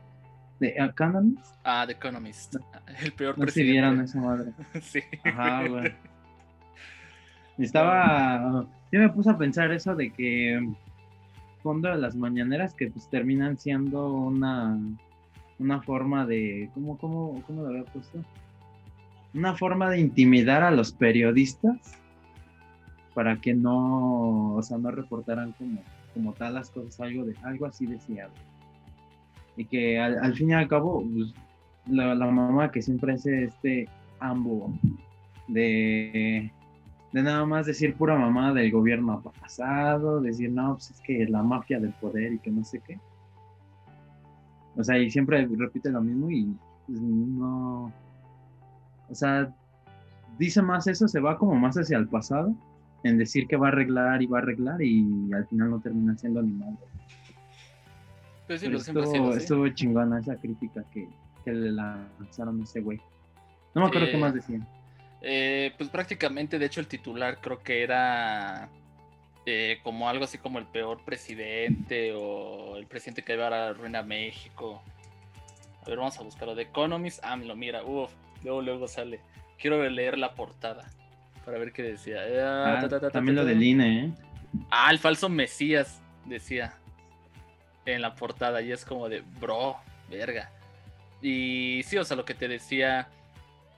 ¿De 0.61 0.69
Economist? 0.77 1.57
Ah, 1.65 1.83
The 1.85 1.95
Economist. 1.95 2.55
El 3.03 3.11
peor 3.11 3.37
no 3.37 3.43
presidente. 3.43 3.73
vieron 3.73 4.01
esa 4.01 4.21
madre. 4.21 4.53
sí. 4.83 5.01
Ajá, 5.25 5.67
güey. 5.67 5.93
Estaba. 7.59 8.65
Yo 8.93 9.01
me 9.01 9.09
puse 9.09 9.29
a 9.29 9.37
pensar 9.37 9.73
eso 9.73 9.97
de 9.97 10.13
que. 10.13 10.65
Fondo 11.65 11.89
de 11.89 11.99
las 11.99 12.15
mañaneras 12.15 12.73
que 12.73 12.89
pues 12.89 13.11
terminan 13.11 13.59
siendo 13.59 14.13
una. 14.13 14.79
Una 15.59 15.83
forma 15.83 16.25
de. 16.25 16.71
¿Cómo, 16.73 16.97
cómo, 16.99 17.43
cómo 17.49 17.63
lo 17.63 17.71
había 17.71 17.85
puesto? 17.87 18.21
Una 19.35 19.55
forma 19.55 19.91
de 19.91 20.01
intimidar 20.01 20.63
a 20.63 20.71
los 20.71 20.93
periodistas 20.93 21.79
para 23.15 23.41
que 23.41 23.55
no. 23.55 24.55
O 24.55 24.63
sea, 24.63 24.79
no 24.79 24.91
reportaran 24.91 25.53
como 25.53 25.83
como 26.19 26.33
tal 26.33 26.55
las 26.55 26.71
cosas, 26.71 27.01
algo, 27.01 27.25
de, 27.25 27.35
algo 27.45 27.67
así 27.67 27.87
decía. 27.87 28.29
Y 29.57 29.65
que 29.65 29.99
al, 29.99 30.35
fin 30.35 30.51
y 30.51 30.55
al 30.55 30.69
cabo, 30.69 31.03
pues, 31.03 31.33
la, 31.87 32.15
mamá 32.15 32.71
que 32.71 32.83
siempre 32.83 33.15
hace 33.15 33.45
este 33.45 33.89
ambo 34.21 34.73
de, 35.49 36.53
de 37.13 37.23
nada 37.23 37.45
más 37.47 37.67
decir 37.67 37.95
pura 37.95 38.17
mamá 38.17 38.53
del 38.53 38.71
gobierno 38.71 39.23
pasado, 39.41 40.21
decir, 40.21 40.51
no, 40.51 40.75
pues 40.75 40.91
es 40.91 41.01
que 41.01 41.27
la 41.29 41.43
mafia 41.43 41.79
del 41.79 41.93
poder 41.95 42.33
y 42.33 42.39
que 42.39 42.51
no 42.51 42.65
sé 42.65 42.81
qué. 42.87 42.99
O 44.77 44.85
sea, 44.85 44.99
y 44.99 45.11
siempre 45.11 45.49
repite 45.57 45.91
lo 45.91 46.01
mismo 46.01 46.31
y 46.31 46.53
pues, 46.87 47.01
no. 47.01 47.93
O 49.11 49.15
sea, 49.15 49.55
dice 50.39 50.63
más 50.63 50.87
eso, 50.87 51.09
se 51.09 51.21
va 51.21 51.39
como 51.39 51.55
más 51.55 51.77
hacia 51.77 51.99
el 51.99 52.09
pasado 52.09 52.55
en 53.05 53.19
decir 53.19 53.47
que 53.47 53.57
va 53.57 53.67
a 53.67 53.71
arreglar 53.71 54.23
y 54.23 54.27
va 54.27 54.39
a 54.39 54.43
arreglar 54.43 54.83
y 54.83 55.33
al 55.33 55.47
final 55.47 55.71
no 55.71 55.81
termina 55.81 56.17
siendo 56.17 56.43
ni 56.43 56.53
nada. 56.53 56.77
Pues 58.47 58.61
sí, 58.61 58.67
estuvo, 58.67 59.35
estuvo 59.35 59.69
chingona 59.69 60.21
esa 60.21 60.37
crítica 60.37 60.83
que, 60.93 61.07
que, 61.45 61.53
le 61.53 61.71
lanzaron 61.71 62.61
a 62.61 62.65
ese 62.65 62.81
güey. 62.81 62.99
No 63.75 63.83
me 63.83 63.89
acuerdo 63.89 64.09
qué 64.11 64.17
más 64.17 64.35
decían. 64.35 64.67
Eh, 65.21 65.73
pues 65.77 65.91
prácticamente, 65.91 66.59
de 66.59 66.67
hecho, 66.67 66.81
el 66.81 66.87
titular 66.87 67.41
creo 67.41 67.63
que 67.63 67.83
era 67.83 68.71
eh, 69.45 69.81
como 69.83 70.09
algo 70.09 70.25
así 70.25 70.39
como 70.39 70.59
el 70.59 70.67
peor 70.67 71.05
presidente 71.05 72.13
o 72.15 72.77
el 72.77 72.87
presidente 72.87 73.23
que 73.23 73.37
va 73.37 73.49
a 73.49 73.51
la 73.51 73.73
ruina 73.73 74.01
a 74.01 74.03
México. 74.03 74.83
A 75.83 75.89
ver, 75.89 75.99
vamos 75.99 76.19
a 76.19 76.23
buscarlo. 76.23 76.55
The 76.55 76.63
Economist, 76.63 77.21
ah, 77.23 77.37
lo 77.37 77.57
mira, 77.57 77.85
uff, 77.85 78.13
luego, 78.43 78.63
luego 78.63 78.89
sale. 78.89 79.21
Quiero 79.59 79.89
leer 79.89 80.19
la 80.19 80.35
portada 80.35 80.89
para 81.45 81.59
ver 81.59 81.73
qué 81.73 81.83
decía. 81.83 82.21
Ah, 82.43 82.89
también 83.11 83.37
lo 83.37 83.45
del 83.45 83.63
INE, 83.63 84.05
¿eh? 84.05 84.13
Ah, 84.71 84.91
el 84.91 84.99
falso 84.99 85.29
Mesías, 85.29 86.03
decía 86.27 86.75
en 87.87 88.03
la 88.03 88.15
portada. 88.15 88.63
Y 88.63 88.73
es 88.73 88.85
como 88.85 89.09
de, 89.09 89.23
bro, 89.41 89.77
verga. 90.11 90.51
Y 91.23 91.83
sí, 91.85 91.97
o 91.97 92.05
sea, 92.05 92.17
lo 92.17 92.25
que 92.25 92.35
te 92.35 92.49
decía 92.49 93.09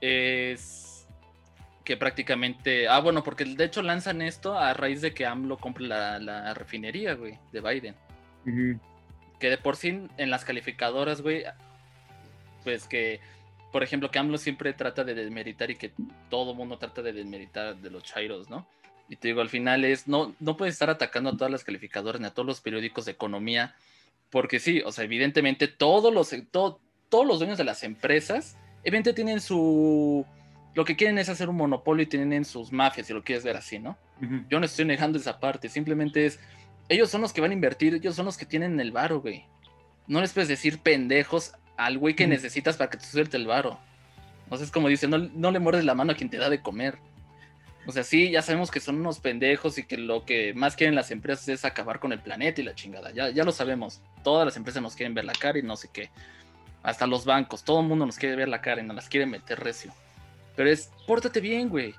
es 0.01 1.07
que 1.83 1.97
prácticamente. 1.97 2.87
Ah, 2.87 2.99
bueno, 2.99 3.23
porque 3.23 3.45
de 3.45 3.63
hecho 3.63 3.81
lanzan 3.81 4.21
esto 4.21 4.57
a 4.57 4.73
raíz 4.73 5.01
de 5.01 5.13
que 5.13 5.25
AMLO 5.25 5.57
compre 5.57 5.87
la, 5.87 6.53
refinería, 6.53 7.15
güey, 7.15 7.39
de 7.51 7.61
Biden. 7.61 7.95
Que 9.39 9.49
de 9.49 9.57
por 9.57 9.75
sí 9.75 10.07
en 10.17 10.29
las 10.29 10.45
calificadoras, 10.45 11.21
güey, 11.21 11.43
pues 12.63 12.87
que 12.87 13.19
por 13.71 13.83
ejemplo, 13.83 14.11
que 14.11 14.19
AMLO 14.19 14.37
siempre 14.37 14.73
trata 14.73 15.03
de 15.03 15.13
desmeritar 15.13 15.71
y 15.71 15.75
que 15.75 15.93
todo 16.29 16.53
mundo 16.53 16.77
trata 16.77 17.01
de 17.01 17.13
desmeritar 17.13 17.77
de 17.77 17.89
los 17.89 18.03
chairos, 18.03 18.49
¿no? 18.49 18.67
Y 19.07 19.15
te 19.15 19.29
digo, 19.29 19.41
al 19.41 19.49
final 19.49 19.83
es, 19.85 20.07
no, 20.07 20.35
no 20.39 20.57
puedes 20.57 20.75
estar 20.75 20.89
atacando 20.89 21.31
a 21.31 21.33
todas 21.33 21.51
las 21.51 21.63
calificadoras 21.63 22.21
ni 22.21 22.27
a 22.27 22.33
todos 22.33 22.45
los 22.45 22.61
periódicos 22.61 23.05
de 23.05 23.11
economía, 23.11 23.75
porque 24.29 24.59
sí, 24.59 24.81
o 24.85 24.91
sea, 24.91 25.03
evidentemente 25.03 25.67
todos 25.67 26.13
los, 26.13 26.33
todos 26.51 27.27
los 27.27 27.39
dueños 27.39 27.57
de 27.57 27.63
las 27.63 27.83
empresas, 27.83 28.57
evidentemente 28.83 29.13
tienen 29.13 29.41
su, 29.41 30.25
lo 30.73 30.85
que 30.85 30.95
quieren 30.95 31.17
es 31.17 31.29
hacer 31.29 31.49
un 31.49 31.57
monopolio 31.57 32.03
y 32.03 32.07
tienen 32.07 32.45
sus 32.45 32.71
mafias, 32.71 33.07
si 33.07 33.13
lo 33.13 33.23
quieres 33.23 33.43
ver 33.43 33.57
así, 33.57 33.79
¿no? 33.79 33.97
Yo 34.49 34.59
no 34.59 34.65
estoy 34.65 34.85
negando 34.85 35.17
esa 35.17 35.39
parte, 35.39 35.67
simplemente 35.67 36.27
es, 36.27 36.39
ellos 36.89 37.09
son 37.09 37.21
los 37.21 37.33
que 37.33 37.41
van 37.41 37.51
a 37.51 37.55
invertir, 37.55 37.95
ellos 37.95 38.15
son 38.15 38.25
los 38.25 38.37
que 38.37 38.45
tienen 38.45 38.79
el 38.79 38.91
varo, 38.91 39.19
güey. 39.19 39.45
No 40.07 40.21
les 40.21 40.31
puedes 40.31 40.47
decir 40.47 40.79
pendejos 40.79 41.53
al 41.85 41.97
güey 41.97 42.15
que 42.15 42.27
necesitas 42.27 42.77
para 42.77 42.89
que 42.89 42.97
te 42.97 43.05
suelte 43.05 43.37
el 43.37 43.47
varo. 43.47 43.79
O 44.49 44.57
sea, 44.57 44.65
es 44.65 44.71
como 44.71 44.87
dice, 44.87 45.07
no, 45.07 45.17
no 45.17 45.51
le 45.51 45.59
muerdes 45.59 45.85
la 45.85 45.95
mano 45.95 46.11
a 46.11 46.15
quien 46.15 46.29
te 46.29 46.37
da 46.37 46.49
de 46.49 46.61
comer. 46.61 46.99
O 47.87 47.91
sea, 47.91 48.03
sí, 48.03 48.29
ya 48.29 48.43
sabemos 48.43 48.69
que 48.69 48.79
son 48.79 48.97
unos 48.97 49.19
pendejos 49.19 49.77
y 49.79 49.83
que 49.83 49.97
lo 49.97 50.23
que 50.23 50.53
más 50.53 50.75
quieren 50.75 50.93
las 50.93 51.09
empresas 51.09 51.47
es 51.47 51.65
acabar 51.65 51.99
con 51.99 52.11
el 52.11 52.19
planeta 52.19 52.61
y 52.61 52.63
la 52.63 52.75
chingada. 52.75 53.11
Ya, 53.11 53.29
ya 53.29 53.43
lo 53.43 53.51
sabemos. 53.51 54.01
Todas 54.23 54.45
las 54.45 54.55
empresas 54.57 54.83
nos 54.83 54.95
quieren 54.95 55.15
ver 55.15 55.25
la 55.25 55.33
cara 55.33 55.57
y 55.57 55.63
no 55.63 55.75
sé 55.75 55.89
qué. 55.91 56.11
Hasta 56.83 57.07
los 57.07 57.25
bancos, 57.25 57.63
todo 57.63 57.81
el 57.81 57.87
mundo 57.87 58.05
nos 58.05 58.17
quiere 58.17 58.35
ver 58.35 58.49
la 58.49 58.61
cara 58.61 58.81
y 58.81 58.85
nos 58.85 58.95
las 58.95 59.09
quiere 59.09 59.25
meter 59.25 59.59
recio. 59.59 59.91
Pero 60.55 60.69
es, 60.69 60.91
pórtate 61.07 61.39
bien, 61.39 61.69
güey. 61.69 61.95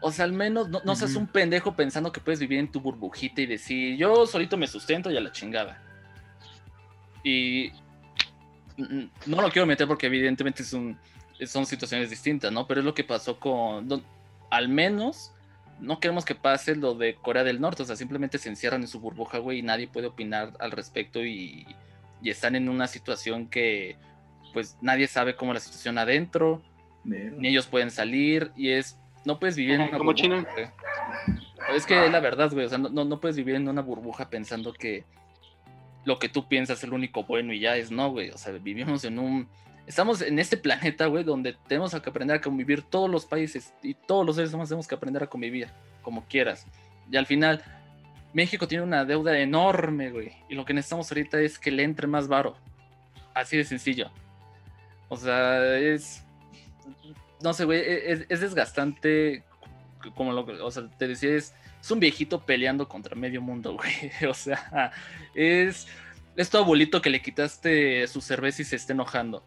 O 0.00 0.10
sea, 0.10 0.24
al 0.24 0.32
menos 0.32 0.68
no, 0.68 0.80
no 0.84 0.96
seas 0.96 1.14
un 1.14 1.26
pendejo 1.26 1.76
pensando 1.76 2.10
que 2.10 2.20
puedes 2.20 2.40
vivir 2.40 2.58
en 2.58 2.72
tu 2.72 2.80
burbujita 2.80 3.42
y 3.42 3.46
decir, 3.46 3.96
yo 3.96 4.26
solito 4.26 4.56
me 4.56 4.66
sustento 4.66 5.10
y 5.10 5.16
a 5.16 5.20
la 5.20 5.30
chingada. 5.30 5.80
Y 7.22 7.70
no 9.26 9.42
lo 9.42 9.50
quiero 9.50 9.66
meter 9.66 9.86
porque 9.86 10.06
evidentemente 10.06 10.64
son 10.64 10.96
situaciones 11.66 12.10
distintas, 12.10 12.52
¿no? 12.52 12.66
Pero 12.66 12.80
es 12.80 12.86
lo 12.86 12.94
que 12.94 13.04
pasó 13.04 13.38
con, 13.38 13.88
al 14.50 14.68
menos 14.68 15.32
no 15.80 15.98
queremos 15.98 16.24
que 16.24 16.34
pase 16.34 16.76
lo 16.76 16.94
de 16.94 17.14
Corea 17.14 17.44
del 17.44 17.60
Norte, 17.60 17.82
o 17.82 17.86
sea, 17.86 17.96
simplemente 17.96 18.38
se 18.38 18.48
encierran 18.48 18.82
en 18.82 18.88
su 18.88 19.00
burbuja, 19.00 19.38
güey, 19.38 19.58
y 19.58 19.62
nadie 19.62 19.88
puede 19.88 20.06
opinar 20.06 20.52
al 20.60 20.70
respecto 20.70 21.24
y, 21.24 21.66
están 22.22 22.54
en 22.54 22.68
una 22.68 22.86
situación 22.86 23.48
que, 23.48 23.96
pues, 24.52 24.76
nadie 24.82 25.06
sabe 25.06 25.36
cómo 25.36 25.54
la 25.54 25.60
situación 25.60 25.96
adentro, 25.96 26.62
ni 27.02 27.48
ellos 27.48 27.66
pueden 27.66 27.90
salir, 27.90 28.52
y 28.56 28.72
es, 28.72 28.98
no 29.24 29.38
puedes 29.38 29.56
vivir 29.56 29.76
en 29.76 29.88
una 29.88 29.96
como 29.96 30.12
China. 30.12 30.46
Es 31.74 31.86
que 31.86 32.04
es 32.04 32.12
la 32.12 32.20
verdad, 32.20 32.52
güey, 32.52 32.66
o 32.66 32.68
sea, 32.68 32.76
no, 32.76 32.90
no 32.90 33.20
puedes 33.20 33.38
vivir 33.38 33.54
en 33.54 33.68
una 33.68 33.80
burbuja 33.80 34.28
pensando 34.28 34.74
que 34.74 35.04
lo 36.04 36.18
que 36.18 36.28
tú 36.28 36.48
piensas 36.48 36.78
es 36.78 36.84
el 36.84 36.92
único 36.92 37.24
bueno 37.24 37.52
y 37.52 37.60
ya 37.60 37.76
es 37.76 37.90
no, 37.90 38.10
güey. 38.10 38.30
O 38.30 38.38
sea, 38.38 38.52
vivimos 38.52 39.04
en 39.04 39.18
un. 39.18 39.48
Estamos 39.86 40.22
en 40.22 40.38
este 40.38 40.56
planeta, 40.56 41.06
güey, 41.06 41.24
donde 41.24 41.56
tenemos 41.66 41.90
que 41.90 42.10
aprender 42.10 42.36
a 42.36 42.40
convivir 42.40 42.82
todos 42.82 43.10
los 43.10 43.26
países 43.26 43.74
y 43.82 43.94
todos 43.94 44.24
los 44.24 44.36
seres 44.36 44.52
humanos 44.52 44.68
tenemos 44.68 44.86
que 44.86 44.94
aprender 44.94 45.22
a 45.22 45.26
convivir 45.26 45.68
como 46.02 46.24
quieras. 46.26 46.66
Y 47.10 47.16
al 47.16 47.26
final, 47.26 47.62
México 48.32 48.68
tiene 48.68 48.84
una 48.84 49.04
deuda 49.04 49.38
enorme, 49.38 50.10
güey. 50.10 50.32
Y 50.48 50.54
lo 50.54 50.64
que 50.64 50.74
necesitamos 50.74 51.10
ahorita 51.10 51.40
es 51.40 51.58
que 51.58 51.70
le 51.70 51.82
entre 51.82 52.06
más 52.06 52.28
varo. 52.28 52.56
Así 53.34 53.56
de 53.56 53.64
sencillo. 53.64 54.10
O 55.08 55.16
sea, 55.16 55.76
es. 55.76 56.24
No 57.42 57.52
sé, 57.52 57.64
güey, 57.64 57.80
e-, 57.80 58.12
es, 58.12 58.26
es 58.28 58.40
desgastante. 58.40 59.44
Como 60.14 60.32
lo 60.32 60.64
o 60.64 60.70
sea, 60.70 60.88
te 60.96 61.08
decía, 61.08 61.34
es 61.34 61.54
es 61.80 61.90
un 61.90 62.00
viejito 62.00 62.40
peleando 62.40 62.88
contra 62.88 63.16
medio 63.16 63.40
mundo, 63.40 63.74
güey. 63.76 64.28
O 64.28 64.34
sea, 64.34 64.92
es, 65.34 65.86
es 66.36 66.50
tu 66.50 66.58
abuelito 66.58 67.00
que 67.00 67.10
le 67.10 67.22
quitaste 67.22 68.06
su 68.06 68.20
cerveza 68.20 68.62
y 68.62 68.64
se 68.64 68.76
está 68.76 68.92
enojando. 68.92 69.44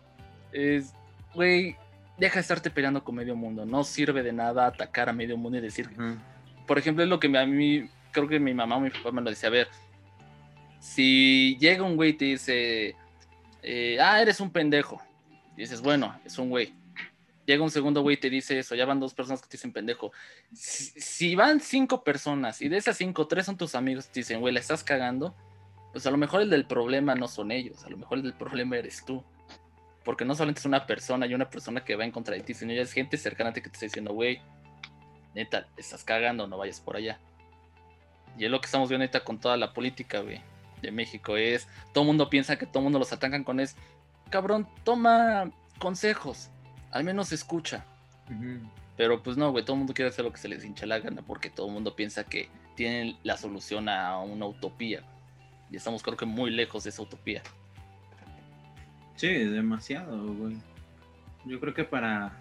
Es, 0.51 0.93
güey, 1.33 1.75
deja 2.17 2.35
de 2.35 2.41
estarte 2.41 2.69
peleando 2.69 3.03
con 3.03 3.15
medio 3.15 3.35
mundo. 3.35 3.65
No 3.65 3.83
sirve 3.83 4.23
de 4.23 4.33
nada 4.33 4.67
atacar 4.67 5.09
a 5.09 5.13
medio 5.13 5.37
mundo 5.37 5.57
y 5.57 5.61
decir. 5.61 5.89
Por 6.67 6.77
ejemplo, 6.77 7.03
es 7.03 7.09
lo 7.09 7.19
que 7.19 7.35
a 7.37 7.45
mí, 7.45 7.89
creo 8.11 8.27
que 8.27 8.39
mi 8.39 8.53
mamá 8.53 8.77
o 8.77 8.79
mi 8.79 8.89
papá 8.89 9.11
me 9.11 9.21
lo 9.21 9.29
decía. 9.29 9.49
A 9.49 9.51
ver, 9.51 9.67
si 10.79 11.57
llega 11.59 11.83
un 11.83 11.95
güey 11.95 12.11
y 12.11 12.13
te 12.13 12.25
dice, 12.25 12.95
eh, 13.61 13.97
ah, 14.01 14.21
eres 14.21 14.39
un 14.39 14.49
pendejo. 14.49 15.01
dices, 15.55 15.81
bueno, 15.81 16.19
es 16.25 16.37
un 16.37 16.49
güey 16.49 16.73
llega 17.45 17.63
un 17.63 17.71
segundo 17.71 18.01
güey 18.01 18.15
y 18.15 18.19
te 18.19 18.29
dice 18.29 18.57
eso, 18.59 18.75
ya 18.75 18.85
van 18.85 18.99
dos 18.99 19.13
personas 19.13 19.41
que 19.41 19.47
te 19.47 19.57
dicen 19.57 19.73
pendejo. 19.73 20.11
Si, 20.53 21.35
van 21.35 21.59
cinco 21.59 22.03
personas 22.03 22.61
y 22.61 22.69
de 22.69 22.77
esas 22.77 22.97
cinco, 22.97 23.27
tres 23.27 23.45
son 23.45 23.57
tus 23.57 23.75
amigos, 23.75 24.07
te 24.07 24.21
dicen, 24.21 24.39
güey, 24.39 24.53
la 24.53 24.59
estás 24.59 24.83
cagando, 24.83 25.35
pues 25.91 26.05
a 26.05 26.11
lo 26.11 26.17
mejor 26.17 26.41
el 26.41 26.49
del 26.49 26.65
problema 26.65 27.15
no 27.15 27.27
son 27.27 27.51
ellos, 27.51 27.83
a 27.83 27.89
lo 27.89 27.97
mejor 27.97 28.17
el 28.17 28.23
del 28.23 28.33
problema 28.33 28.77
eres 28.77 29.03
tú. 29.05 29.23
Porque 30.03 30.25
no 30.25 30.35
solamente 30.35 30.59
es 30.59 30.65
una 30.65 30.85
persona 30.85 31.25
y 31.25 31.33
una 31.33 31.49
persona 31.49 31.85
que 31.85 31.95
va 31.95 32.03
en 32.03 32.11
contra 32.11 32.35
de 32.35 32.41
ti, 32.41 32.53
sino 32.53 32.73
ya 32.73 32.81
es 32.81 32.91
gente 32.91 33.17
cercana 33.17 33.51
a 33.51 33.53
ti 33.53 33.61
que 33.61 33.69
te 33.69 33.75
está 33.75 33.85
diciendo, 33.85 34.13
güey, 34.13 34.41
neta, 35.33 35.67
estás 35.77 36.03
cagando, 36.03 36.45
no 36.45 36.57
vayas 36.57 36.81
por 36.81 36.97
allá. 36.97 37.19
Y 38.37 38.45
es 38.45 38.51
lo 38.51 38.59
que 38.59 38.65
estamos 38.65 38.89
viendo 38.89 39.03
ahorita 39.03 39.23
con 39.23 39.39
toda 39.39 39.55
la 39.55 39.73
política, 39.73 40.19
güey. 40.19 40.41
de 40.81 40.91
México 40.91 41.37
es, 41.37 41.69
todo 41.93 42.03
el 42.03 42.07
mundo 42.07 42.29
piensa 42.29 42.57
que 42.57 42.65
todo 42.65 42.79
el 42.79 42.83
mundo 42.83 42.99
los 42.99 43.13
atacan 43.13 43.45
con 43.45 43.61
es, 43.61 43.77
cabrón, 44.29 44.67
toma 44.83 45.49
consejos, 45.79 46.49
al 46.93 47.03
menos 47.03 47.31
escucha. 47.31 47.85
Pero 48.95 49.21
pues 49.23 49.37
no, 49.37 49.51
güey, 49.51 49.65
todo 49.65 49.73
el 49.75 49.79
mundo 49.79 49.93
quiere 49.93 50.09
hacer 50.09 50.23
lo 50.23 50.31
que 50.31 50.37
se 50.37 50.47
les 50.47 50.63
hincha 50.63 50.85
la 50.85 50.99
gana 50.99 51.21
porque 51.21 51.49
todo 51.49 51.67
el 51.67 51.73
mundo 51.73 51.95
piensa 51.95 52.23
que 52.23 52.49
tienen 52.75 53.17
la 53.23 53.37
solución 53.37 53.89
a 53.89 54.17
una 54.19 54.45
utopía. 54.45 55.03
Y 55.71 55.75
estamos 55.75 56.03
creo 56.03 56.15
que 56.15 56.25
muy 56.25 56.51
lejos 56.51 56.83
de 56.83 56.91
esa 56.91 57.01
utopía. 57.01 57.41
Sí, 59.15 59.27
demasiado, 59.27 60.33
güey. 60.33 60.57
Yo 61.45 61.59
creo 61.59 61.73
que 61.73 61.83
para, 61.83 62.33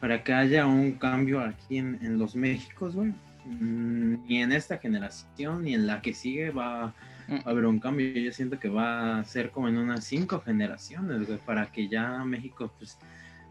para 0.00 0.24
que 0.24 0.32
haya 0.32 0.66
un 0.66 0.92
cambio 0.92 1.40
aquí 1.40 1.78
en, 1.78 1.98
en 2.02 2.18
los 2.18 2.34
Méxicos, 2.34 2.94
güey, 2.94 3.12
mm, 3.44 4.26
ni 4.26 4.42
en 4.42 4.52
esta 4.52 4.78
generación 4.78 5.62
ni 5.62 5.74
en 5.74 5.86
la 5.86 6.02
que 6.02 6.14
sigue 6.14 6.50
va, 6.50 6.94
Mm. 7.28 7.40
a 7.44 7.50
haber 7.50 7.66
un 7.66 7.78
cambio. 7.78 8.10
Yo 8.12 8.32
siento 8.32 8.58
que 8.58 8.68
va 8.68 9.18
a 9.18 9.24
ser 9.24 9.50
como 9.50 9.68
en 9.68 9.76
unas 9.76 10.04
cinco 10.04 10.40
generaciones, 10.40 11.26
güey, 11.26 11.38
para 11.38 11.66
que 11.70 11.86
ya 11.88 12.24
México, 12.24 12.72
pues, 12.78 12.98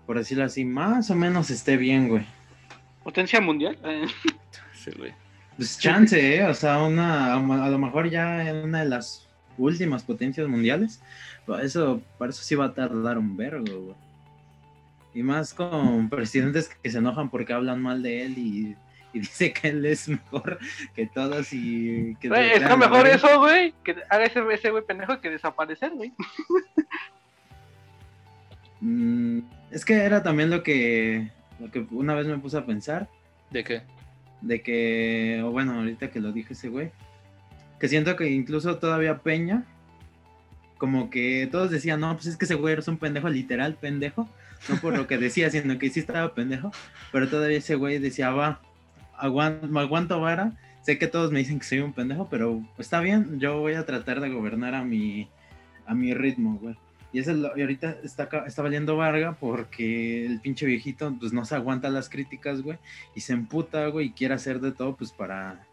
por 0.08 0.18
decirlo 0.18 0.46
así, 0.46 0.66
más 0.66 1.12
o 1.12 1.16
menos 1.16 1.52
esté 1.52 1.78
bien, 1.78 2.08
güey. 2.08 2.26
Potencia 3.04 3.40
mundial. 3.40 3.78
eh. 3.84 4.08
Sí, 4.74 4.92
güey. 4.98 5.14
Pues 5.58 5.78
chance, 5.78 6.38
¿eh? 6.38 6.46
O 6.46 6.54
sea, 6.54 6.82
una, 6.84 7.34
a 7.34 7.70
lo 7.70 7.78
mejor 7.78 8.10
ya 8.10 8.48
en 8.48 8.58
una 8.58 8.84
de 8.84 8.90
las 8.90 9.28
últimas 9.58 10.04
potencias 10.04 10.48
mundiales. 10.48 11.02
Para 11.46 11.64
eso, 11.64 12.02
para 12.18 12.30
eso 12.30 12.42
sí 12.42 12.56
va 12.56 12.66
a 12.66 12.74
tardar 12.74 13.18
un 13.18 13.36
vergo, 13.36 13.66
güey. 13.66 13.96
Y 15.14 15.24
más 15.24 15.54
con 15.54 16.10
presidentes 16.10 16.70
que 16.70 16.90
se 16.90 17.00
enojan 17.00 17.30
porque 17.30 17.52
hablan 17.54 17.82
mal 17.82 18.02
de 18.04 18.26
él 18.26 18.38
y, 18.38 18.76
y 19.14 19.20
dice 19.20 19.52
que 19.52 19.70
él 19.70 19.86
es 19.86 20.08
mejor 20.08 20.60
que 20.96 21.08
todos 21.08 21.52
y 21.52 22.16
que... 22.22 22.30
Güey, 22.30 22.52
está 22.52 22.78
mejor 22.78 23.08
eso, 23.08 23.40
güey, 23.40 23.74
que 23.84 23.96
haga 24.10 24.26
ese, 24.26 24.42
ese 24.54 24.70
güey 24.70 24.86
pendejo 24.86 25.20
que 25.20 25.32
desaparecer, 25.32 25.92
güey. 25.92 26.14
Mm, 28.80 29.40
es 29.72 29.86
que 29.86 29.96
era 29.96 30.24
también 30.24 30.50
lo 30.50 30.64
que, 30.64 31.32
lo 31.60 31.72
que 31.72 31.86
una 31.92 32.16
vez 32.16 32.28
me 32.28 32.38
puse 32.38 32.58
a 32.58 32.66
pensar. 32.66 33.10
¿De 33.52 33.64
qué? 33.64 33.82
de 34.42 34.62
que, 34.62 35.42
o 35.44 35.52
bueno, 35.52 35.74
ahorita 35.74 36.10
que 36.12 36.20
lo 36.20 36.32
dije 36.32 36.54
ese 36.54 36.70
güey, 36.70 36.92
que 37.80 37.88
siento 37.88 38.16
que 38.16 38.30
incluso 38.30 38.78
todavía 38.78 39.20
Peña, 39.20 39.64
como 40.78 41.10
que 41.10 41.48
todos 41.52 41.72
decían, 41.72 42.00
no, 42.00 42.14
pues 42.14 42.28
es 42.28 42.38
que 42.38 42.46
ese 42.46 42.56
güey 42.56 42.78
es 42.78 42.88
un 42.88 42.98
pendejo, 42.98 43.30
literal 43.30 43.76
pendejo, 43.76 44.30
no 44.70 44.76
por 44.78 44.96
lo 44.96 45.08
que 45.08 45.18
decía, 45.18 45.50
sino 45.50 45.78
que 45.80 45.90
sí 45.90 46.00
estaba 46.00 46.34
pendejo, 46.34 46.72
pero 47.12 47.28
todavía 47.28 47.58
ese 47.58 47.76
güey 47.76 48.00
decía, 48.00 48.32
va, 48.32 48.62
aguanto, 49.16 49.68
me 49.68 49.80
aguanto 49.80 50.20
vara, 50.20 50.54
sé 50.82 50.98
que 50.98 51.08
todos 51.08 51.32
me 51.32 51.40
dicen 51.40 51.60
que 51.60 51.66
soy 51.66 51.80
un 51.80 51.94
pendejo, 51.94 52.28
pero 52.30 52.62
está 52.78 53.00
bien, 53.00 53.40
yo 53.40 53.60
voy 53.60 53.74
a 53.74 53.86
tratar 53.86 54.22
de 54.22 54.30
gobernar 54.30 54.76
a 54.76 54.84
mi, 54.84 55.30
a 55.86 55.96
mi 55.96 56.14
ritmo, 56.14 56.58
güey. 56.62 56.78
Y, 57.18 57.62
ahorita 57.62 57.98
está, 58.04 58.30
está 58.46 58.62
valiendo 58.62 58.98
varga 58.98 59.38
porque 59.40 60.26
el 60.26 60.40
pinche 60.42 60.66
viejito 60.66 61.16
pues 61.20 61.34
no 61.34 61.46
se 61.46 61.56
aguanta 61.56 61.90
las 61.90 62.10
críticas, 62.10 62.62
güey 62.62 62.78
y 63.16 63.22
se 63.22 63.34
emputa, 63.34 63.88
güey, 63.88 64.08
y 64.08 64.12
quiere 64.12 64.34
hacer 64.34 64.60
de 64.60 64.72
todo, 64.72 64.96
pues 64.96 65.12
para, 65.12 65.66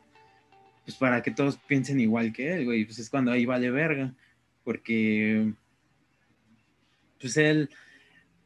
pues 0.85 0.97
para 0.97 1.23
que 1.23 1.31
todos 1.31 1.57
piensen 1.57 2.01
igual 2.01 2.33
que 2.33 2.55
él, 2.55 2.65
güey, 2.65 2.85
pues 2.85 2.99
es 2.99 3.11
cuando 3.11 3.33
ahí 3.33 3.47
vale 3.47 3.71
verga, 3.71 4.15
porque, 4.65 5.53
pues 7.21 7.37
él, 7.37 7.71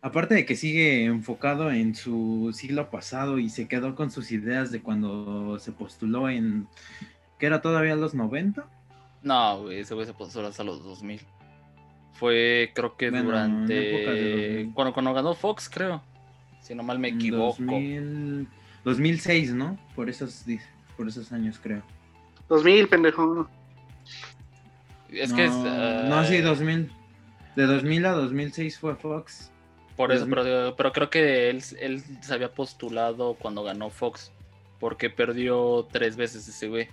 aparte 0.01 0.35
de 0.35 0.47
que 0.47 0.57
sigue 0.57 1.05
enfocado 1.05 1.71
en 1.71 1.95
su 1.95 2.51
siglo 2.55 2.91
pasado 2.91 3.39
y 3.39 3.51
se 3.51 3.69
quedó 3.69 3.95
con 3.95 4.11
sus 4.11 4.33
ideas 4.33 4.71
de 4.71 4.83
cuando 4.83 5.59
se 5.59 5.73
postuló 5.73 6.29
en, 6.29 6.67
que 7.39 7.47
era 7.47 7.61
todavía 7.61 7.97
los 7.97 8.15
90, 8.15 8.69
No, 9.23 9.63
güey, 9.63 9.81
ese 9.81 9.95
güey 9.95 10.07
se 10.07 10.15
puso 10.15 10.45
hasta 10.45 10.65
los 10.65 10.83
2000. 10.83 11.21
Fue, 12.19 12.73
creo 12.75 12.97
que 12.97 13.11
Bueno, 13.11 13.31
en 13.45 13.71
época 13.71 14.11
de 14.13 14.21
durante. 14.31 14.53
2000. 14.57 14.75
Cuando, 14.75 14.93
cuando 14.93 15.15
ganó 15.15 15.35
Fox, 15.35 15.69
creo. 15.69 16.03
Si 16.61 16.75
no 16.75 16.83
mal 16.83 16.99
me 16.99 17.09
equivoco. 17.09 17.63
2000 17.63 18.49
2006, 18.85 19.55
¿no? 19.55 19.79
Por 19.95 20.09
esos, 20.09 20.45
por 20.97 21.09
esos 21.09 21.33
años, 21.33 21.59
creo. 21.63 21.83
2000, 22.49 22.89
pendejo. 22.89 23.49
Es 25.11 25.31
no, 25.31 25.37
que 25.37 25.45
es. 25.45 25.53
no, 25.53 26.23
eh, 26.23 26.27
sí, 26.27 26.41
2000. 26.41 26.91
De 27.57 27.67
2000 27.67 28.07
a 28.07 28.13
2006 28.13 28.79
fue 28.79 28.95
Fox. 28.97 29.51
Por 29.97 30.13
eso, 30.13 30.27
2000. 30.27 30.35
pero, 30.35 30.77
pero 30.77 30.93
creo 30.93 31.11
que 31.11 31.51
él, 31.51 31.63
él 31.81 32.03
se 32.21 32.35
había 32.35 32.53
postulado 32.53 33.35
cuando 33.35 33.63
ganó 33.63 33.91
Fox. 33.91 34.33
Porque 34.81 35.11
perdió 35.11 35.89
tres 35.91 36.17
veces 36.17 36.47
ese 36.49 36.69
güey. 36.69 36.89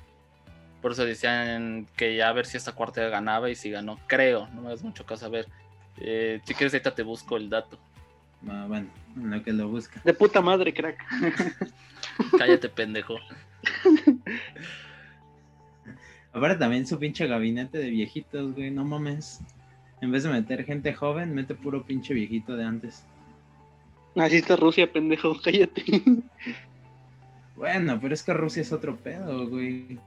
Por 0.85 0.91
eso 0.91 1.03
decían 1.03 1.87
que 1.95 2.15
ya 2.15 2.29
a 2.29 2.33
ver 2.33 2.45
si 2.45 2.57
esta 2.57 2.73
cuarta 2.73 3.01
ganaba 3.09 3.49
y 3.49 3.55
si 3.55 3.71
ganó. 3.71 3.97
Creo, 4.05 4.47
no 4.53 4.61
me 4.61 4.69
das 4.69 4.83
mucho 4.83 5.03
caso 5.03 5.25
a 5.25 5.29
ver. 5.29 5.47
Eh, 5.97 6.41
si 6.45 6.53
quieres, 6.53 6.75
ahorita 6.75 6.93
te 6.93 7.01
busco 7.01 7.37
el 7.37 7.49
dato. 7.49 7.79
Ah, 8.47 8.65
bueno, 8.67 8.89
en 9.15 9.31
lo 9.31 9.43
que 9.43 9.51
lo 9.51 9.67
busca. 9.67 9.99
De 10.03 10.13
puta 10.13 10.41
madre, 10.41 10.75
crack. 10.75 11.03
Cállate, 12.37 12.69
pendejo. 12.69 13.15
Aparte 16.31 16.59
también 16.59 16.85
su 16.85 16.99
pinche 16.99 17.25
gabinete 17.25 17.79
de 17.79 17.89
viejitos, 17.89 18.53
güey, 18.53 18.69
no 18.69 18.85
mames. 18.85 19.41
En 20.01 20.11
vez 20.11 20.21
de 20.21 20.29
meter 20.29 20.65
gente 20.65 20.93
joven, 20.93 21.33
mete 21.33 21.55
puro 21.55 21.83
pinche 21.83 22.13
viejito 22.13 22.55
de 22.55 22.63
antes. 22.63 23.03
Así 24.15 24.35
está 24.35 24.55
Rusia, 24.55 24.93
pendejo, 24.93 25.35
cállate. 25.43 25.83
Bueno, 27.55 27.97
pero 27.99 28.13
es 28.13 28.21
que 28.21 28.35
Rusia 28.35 28.61
es 28.61 28.71
otro 28.71 28.95
pedo, 28.97 29.49
güey. 29.49 29.97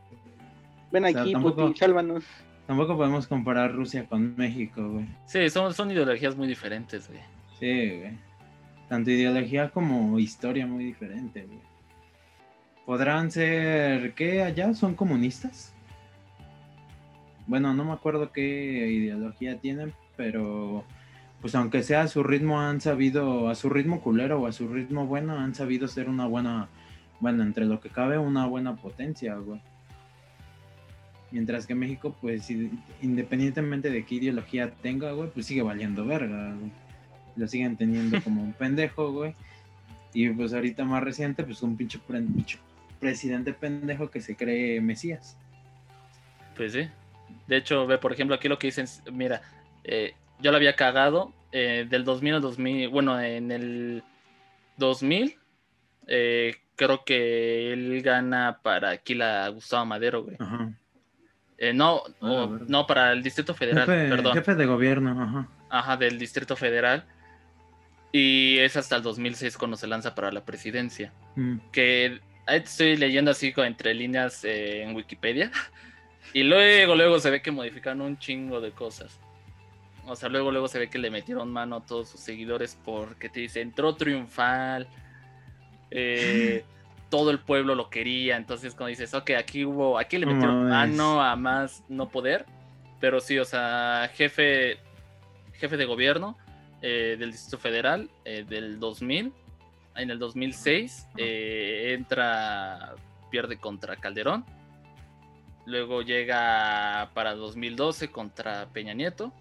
Ven 0.91 1.05
O 1.05 1.09
sea, 1.09 1.23
aquí, 1.23 1.33
tampoco- 1.33 1.67
puti, 1.69 1.79
sálvanos. 1.79 2.25
Tampoco 2.67 2.97
podemos 2.97 3.27
comparar 3.27 3.75
Rusia 3.75 4.07
con 4.07 4.37
México, 4.37 4.87
güey. 4.91 5.07
Sí, 5.27 5.49
son, 5.49 5.73
son 5.73 5.91
ideologías 5.91 6.37
muy 6.37 6.47
diferentes, 6.47 7.09
güey. 7.09 7.21
Sí, 7.59 7.99
güey. 7.99 8.19
Tanto 8.89 9.11
ideología 9.11 9.71
como 9.71 10.19
historia 10.19 10.67
muy 10.67 10.85
diferente, 10.85 11.45
güey. 11.47 11.61
¿Podrán 12.85 13.31
ser 13.31 14.15
qué 14.15 14.43
allá? 14.43 14.73
¿Son 14.75 14.95
comunistas? 14.95 15.75
Bueno, 17.47 17.73
no 17.75 17.85
me 17.85 17.93
acuerdo 17.93 18.33
qué 18.33 18.43
ideología 18.91 19.59
tienen, 19.59 19.93
pero 20.17 20.85
pues 21.41 21.55
aunque 21.55 21.83
sea 21.83 22.03
a 22.03 22.09
su 22.09 22.23
ritmo 22.23 22.61
han 22.61 22.81
sabido, 22.81 23.49
a 23.49 23.55
su 23.55 23.71
ritmo 23.71 24.01
culero 24.01 24.41
o 24.41 24.47
a 24.47 24.53
su 24.53 24.69
ritmo 24.69 25.07
bueno, 25.07 25.39
han 25.39 25.55
sabido 25.55 25.89
ser 25.89 26.09
una 26.09 26.27
buena, 26.27 26.69
bueno, 27.21 27.43
entre 27.43 27.65
lo 27.65 27.81
que 27.81 27.89
cabe, 27.91 28.19
una 28.19 28.47
buena 28.47 28.77
potencia, 28.77 29.37
güey. 29.37 29.61
Mientras 31.31 31.67
que 31.67 31.75
México, 31.75 32.17
pues 32.21 32.49
independientemente 33.03 33.91
de 33.91 34.05
qué 34.05 34.15
ideología 34.17 34.71
tenga, 34.83 35.13
güey, 35.13 35.31
pues 35.31 35.47
sigue 35.47 35.63
valiendo 35.63 36.05
verga, 36.07 36.55
güey. 36.55 36.71
Lo 37.37 37.47
siguen 37.47 37.77
teniendo 37.77 38.21
como 38.25 38.43
un 38.43 38.53
pendejo, 38.55 39.13
güey. 39.13 39.35
Y 40.15 40.31
pues 40.31 40.55
ahorita 40.55 40.85
más 40.85 41.03
reciente, 41.03 41.45
pues 41.45 41.63
un 41.63 41.77
pinche, 41.77 41.99
pre- 41.99 42.23
pinche 42.23 42.59
presidente 42.99 43.53
pendejo 43.53 44.11
que 44.11 44.21
se 44.21 44.37
cree 44.37 44.81
Mesías. 44.81 45.37
Pues 46.57 46.73
sí. 46.73 46.89
De 47.47 47.57
hecho, 47.59 47.87
ve, 47.87 47.99
por 47.99 48.13
ejemplo, 48.13 48.35
aquí 48.35 48.49
lo 48.49 48.59
que 48.59 48.69
dicen, 48.69 48.87
mira, 49.13 49.43
eh, 49.85 50.15
yo 50.41 50.51
lo 50.51 50.57
había 50.57 50.77
cagado 50.77 51.33
eh, 51.53 51.87
del 51.89 52.05
2000 52.05 52.35
al 52.37 52.41
2000, 52.43 52.89
bueno, 52.89 53.21
en 53.21 53.53
el 53.53 54.03
2000, 54.79 55.37
eh, 56.07 56.57
creo 56.75 57.05
que 57.05 57.73
él 57.73 58.01
gana 58.03 58.61
para 58.63 58.91
aquí 58.91 59.15
la 59.15 59.49
Gustavo 59.49 59.85
Madero, 59.85 60.25
güey. 60.25 60.37
Ajá. 60.39 60.73
Eh, 61.59 61.73
no, 61.73 62.03
Ah, 62.21 62.27
o- 62.27 62.47
no, 62.69 62.87
para 62.87 63.13
el 63.13 63.23
Distrito 63.23 63.53
Federal, 63.55 63.85
Jefe, 63.87 64.09
perdón. 64.09 64.35
jefe 64.35 64.55
de 64.55 64.67
gobierno, 64.67 65.21
ajá. 65.23 65.49
Ajá, 65.71 65.97
del 65.97 66.19
Distrito 66.19 66.55
Federal. 66.57 67.05
Y 68.13 68.59
es 68.59 68.77
hasta 68.77 68.97
el 68.97 69.03
2006 69.03 69.59
cuando 69.59 69.77
se 69.77 69.87
lanza 69.87 70.15
para 70.15 70.31
la 70.33 70.45
presidencia. 70.45 71.13
Mm. 71.37 71.59
que 71.73 72.21
estoy 72.47 72.97
leyendo 72.97 73.31
así 73.31 73.53
entre 73.59 73.93
líneas 73.95 74.43
eh, 74.45 74.83
en 74.83 74.97
Wikipedia 74.97 75.51
y 76.33 76.43
luego 76.43 76.95
luego 76.97 77.21
se 77.21 77.31
ve 77.31 77.43
que 77.43 77.51
modificaron 77.51 78.01
un 78.01 78.19
chingo 78.19 78.61
de 78.61 78.71
cosas 78.73 79.21
o 80.07 80.17
sea 80.17 80.29
luego 80.31 80.51
luego 80.51 80.67
se 80.67 80.79
ve 80.79 80.89
que 80.89 80.99
le 80.99 81.11
metieron 81.11 81.53
mano 81.53 81.77
a 81.77 81.87
todos 81.87 82.09
sus 82.09 82.21
seguidores 82.21 82.77
porque 82.85 83.29
te 83.29 83.41
dice 83.41 83.61
entró 83.61 83.95
triunfal 83.95 84.89
eh, 85.91 86.65
todo 87.09 87.31
el 87.31 87.39
pueblo 87.39 87.75
lo 87.75 87.91
quería 87.91 88.37
entonces 88.37 88.75
cuando 88.75 88.89
dices 88.89 89.15
ok 89.15 89.31
aquí 89.39 89.65
hubo 89.65 89.99
aquí 89.99 90.19
le 90.19 90.27
metieron 90.27 90.69
mano 90.69 91.23
a 91.23 91.37
más 91.37 91.85
no 91.89 92.09
poder 92.09 92.47
pero 93.01 93.21
sí 93.21 93.39
o 93.39 93.45
sea 93.45 94.11
jefe 94.15 94.79
jefe 95.55 95.77
de 95.77 95.85
gobierno 95.85 96.37
eh, 96.83 97.17
del 97.19 97.33
Distrito 97.33 97.59
Federal 97.59 98.11
eh, 98.25 98.45
del 98.49 98.79
2000 98.79 99.33
en 99.99 100.11
el 100.11 100.19
2006 100.19 101.09
eh, 101.17 101.95
entra, 101.99 102.95
pierde 103.31 103.59
contra 103.59 103.97
Calderón. 103.97 104.45
Luego 105.67 106.03
llega 106.03 107.11
para 107.15 107.35
2012 107.35 108.11
contra 108.11 108.69
Peña 108.73 108.95
Nieto. 108.95 109.33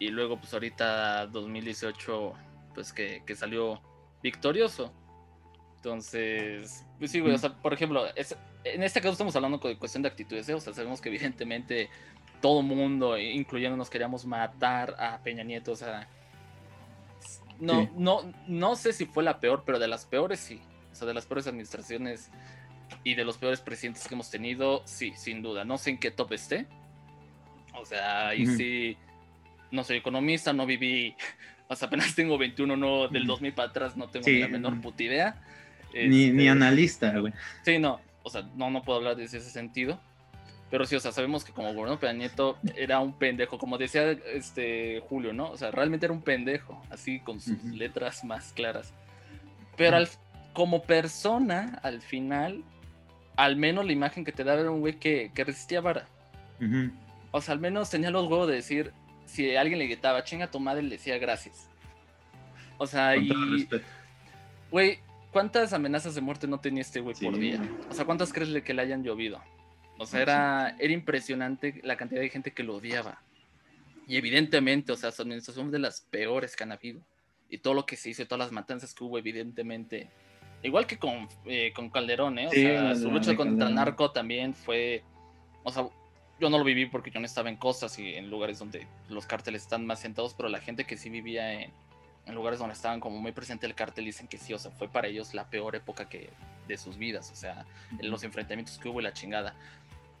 Y 0.00 0.08
luego, 0.08 0.38
pues 0.38 0.52
ahorita 0.52 1.26
2018, 1.26 2.32
pues 2.74 2.92
que, 2.92 3.22
que 3.24 3.36
salió 3.36 3.80
victorioso. 4.22 4.90
Entonces, 5.84 6.82
pues 6.98 7.10
sí, 7.10 7.20
güey, 7.20 7.34
o 7.34 7.38
sea, 7.38 7.52
por 7.52 7.74
ejemplo, 7.74 8.06
en 8.64 8.82
este 8.82 9.02
caso 9.02 9.12
estamos 9.12 9.36
hablando 9.36 9.58
de 9.58 9.76
cuestión 9.76 10.02
de 10.02 10.08
actitudes, 10.08 10.48
¿eh? 10.48 10.54
o 10.54 10.60
sea, 10.60 10.72
sabemos 10.72 11.02
que 11.02 11.10
evidentemente 11.10 11.90
todo 12.40 12.62
mundo, 12.62 13.18
incluyéndonos, 13.18 13.90
queríamos 13.90 14.24
matar 14.24 14.96
a 14.98 15.22
Peña 15.22 15.44
Nieto, 15.44 15.72
o 15.72 15.76
sea, 15.76 16.08
no, 17.60 17.90
no, 17.96 18.32
no 18.46 18.76
sé 18.76 18.94
si 18.94 19.04
fue 19.04 19.22
la 19.24 19.40
peor, 19.40 19.64
pero 19.66 19.78
de 19.78 19.86
las 19.86 20.06
peores 20.06 20.40
sí, 20.40 20.58
o 20.90 20.94
sea, 20.94 21.06
de 21.06 21.12
las 21.12 21.26
peores 21.26 21.46
administraciones 21.46 22.30
y 23.02 23.14
de 23.14 23.24
los 23.26 23.36
peores 23.36 23.60
presidentes 23.60 24.08
que 24.08 24.14
hemos 24.14 24.30
tenido, 24.30 24.80
sí, 24.86 25.12
sin 25.18 25.42
duda, 25.42 25.66
no 25.66 25.76
sé 25.76 25.90
en 25.90 25.98
qué 25.98 26.10
top 26.10 26.32
esté, 26.32 26.66
o 27.74 27.84
sea, 27.84 28.28
ahí 28.28 28.46
sí, 28.46 28.96
no 29.70 29.84
soy 29.84 29.98
economista, 29.98 30.54
no 30.54 30.64
viví, 30.64 31.14
o 31.68 31.76
sea, 31.76 31.88
apenas 31.88 32.14
tengo 32.14 32.38
21, 32.38 32.74
no, 32.74 33.08
del 33.08 33.26
2000 33.26 33.52
para 33.52 33.68
atrás 33.68 33.98
no 33.98 34.08
tengo 34.08 34.26
ni 34.28 34.38
la 34.38 34.48
menor 34.48 34.80
puta 34.80 35.02
idea 35.02 35.42
ni, 35.94 36.30
ni 36.30 36.44
este, 36.44 36.48
analista, 36.48 37.18
güey. 37.18 37.32
Sí, 37.64 37.78
no, 37.78 38.00
o 38.22 38.30
sea, 38.30 38.42
no, 38.56 38.70
no 38.70 38.82
puedo 38.82 38.98
hablar 38.98 39.16
desde 39.16 39.38
ese 39.38 39.50
sentido. 39.50 40.00
Pero 40.70 40.86
sí, 40.86 40.96
o 40.96 41.00
sea, 41.00 41.12
sabemos 41.12 41.44
que 41.44 41.52
como 41.52 41.68
gobernador 41.68 42.00
Peña 42.00 42.14
Nieto 42.14 42.58
era 42.74 42.98
un 42.98 43.12
pendejo, 43.12 43.58
como 43.58 43.78
decía 43.78 44.10
este 44.10 45.00
Julio, 45.08 45.32
¿no? 45.32 45.50
O 45.50 45.56
sea, 45.56 45.70
realmente 45.70 46.06
era 46.06 46.12
un 46.12 46.22
pendejo, 46.22 46.82
así 46.90 47.20
con 47.20 47.38
sus 47.40 47.62
letras 47.64 48.24
más 48.24 48.52
claras. 48.52 48.92
Pero 49.76 49.98
como 50.52 50.82
persona, 50.82 51.78
al 51.82 52.00
final, 52.00 52.64
al 53.36 53.56
menos 53.56 53.84
la 53.86 53.92
imagen 53.92 54.24
que 54.24 54.32
te 54.32 54.42
daba 54.42 54.62
era 54.62 54.70
un 54.70 54.80
güey 54.80 54.98
que, 54.98 55.30
que 55.32 55.44
resistía 55.44 55.80
vara. 55.80 56.08
O 57.30 57.40
sea, 57.40 57.52
al 57.52 57.60
menos 57.60 57.90
tenía 57.90 58.10
los 58.10 58.26
huevos 58.26 58.48
de 58.48 58.54
decir, 58.54 58.92
si 59.26 59.54
alguien 59.54 59.78
le 59.78 59.86
gritaba, 59.86 60.24
chinga 60.24 60.50
tu 60.50 60.58
madre, 60.58 60.82
le 60.82 60.96
decía 60.96 61.18
gracias. 61.18 61.68
O 62.78 62.86
sea, 62.86 63.16
y... 63.16 63.68
Güey, 64.70 64.98
¿Cuántas 65.34 65.72
amenazas 65.72 66.14
de 66.14 66.20
muerte 66.20 66.46
no 66.46 66.60
tenía 66.60 66.82
este 66.82 67.00
güey 67.00 67.16
por 67.16 67.36
día? 67.36 67.60
O 67.90 67.92
sea, 67.92 68.04
¿cuántas 68.04 68.32
crees 68.32 68.62
que 68.62 68.72
le 68.72 68.82
hayan 68.82 69.02
llovido? 69.02 69.42
O 69.98 70.06
sea, 70.06 70.22
era, 70.22 70.76
era 70.78 70.92
impresionante 70.92 71.80
la 71.82 71.96
cantidad 71.96 72.20
de 72.20 72.28
gente 72.28 72.52
que 72.52 72.62
lo 72.62 72.76
odiaba. 72.76 73.20
Y 74.06 74.16
evidentemente, 74.16 74.92
o 74.92 74.96
sea, 74.96 75.10
su 75.10 75.22
administración 75.22 75.72
de 75.72 75.80
las 75.80 76.02
peores 76.02 76.54
que 76.54 76.62
han 76.62 76.70
habido. 76.70 77.00
Y 77.48 77.58
todo 77.58 77.74
lo 77.74 77.84
que 77.84 77.96
se 77.96 78.10
hizo, 78.10 78.24
todas 78.26 78.46
las 78.46 78.52
matanzas 78.52 78.94
que 78.94 79.02
hubo, 79.02 79.18
evidentemente. 79.18 80.08
Igual 80.62 80.86
que 80.86 80.98
con, 80.98 81.28
eh, 81.46 81.72
con 81.74 81.90
Calderón, 81.90 82.38
¿eh? 82.38 82.46
O 82.46 82.52
sea, 82.52 82.94
su 82.94 83.10
lucha 83.10 83.34
contra 83.34 83.66
el 83.66 83.74
narco 83.74 84.12
también 84.12 84.54
fue. 84.54 85.02
O 85.64 85.72
sea, 85.72 85.88
yo 86.38 86.48
no 86.48 86.58
lo 86.58 86.64
viví 86.64 86.86
porque 86.86 87.10
yo 87.10 87.18
no 87.18 87.26
estaba 87.26 87.48
en 87.48 87.56
costas 87.56 87.98
y 87.98 88.14
en 88.14 88.30
lugares 88.30 88.60
donde 88.60 88.86
los 89.08 89.26
cárteles 89.26 89.62
están 89.62 89.84
más 89.84 89.98
sentados, 89.98 90.32
pero 90.34 90.48
la 90.48 90.60
gente 90.60 90.84
que 90.84 90.96
sí 90.96 91.10
vivía 91.10 91.60
en, 91.60 91.72
en 92.26 92.34
lugares 92.34 92.58
donde 92.58 92.74
estaban 92.74 93.00
como 93.00 93.18
muy 93.18 93.32
presente 93.32 93.66
el 93.66 93.74
cartel, 93.74 94.04
dicen 94.04 94.26
que 94.28 94.38
sí, 94.38 94.54
o 94.54 94.58
sea, 94.58 94.70
fue 94.70 94.88
para 94.88 95.08
ellos 95.08 95.34
la 95.34 95.48
peor 95.48 95.76
época 95.76 96.08
que 96.08 96.30
de 96.66 96.76
sus 96.76 96.96
vidas, 96.96 97.30
o 97.30 97.36
sea, 97.36 97.66
en 97.98 98.10
los 98.10 98.22
enfrentamientos 98.24 98.78
que 98.78 98.88
hubo 98.88 99.00
y 99.00 99.04
la 99.04 99.12
chingada. 99.12 99.54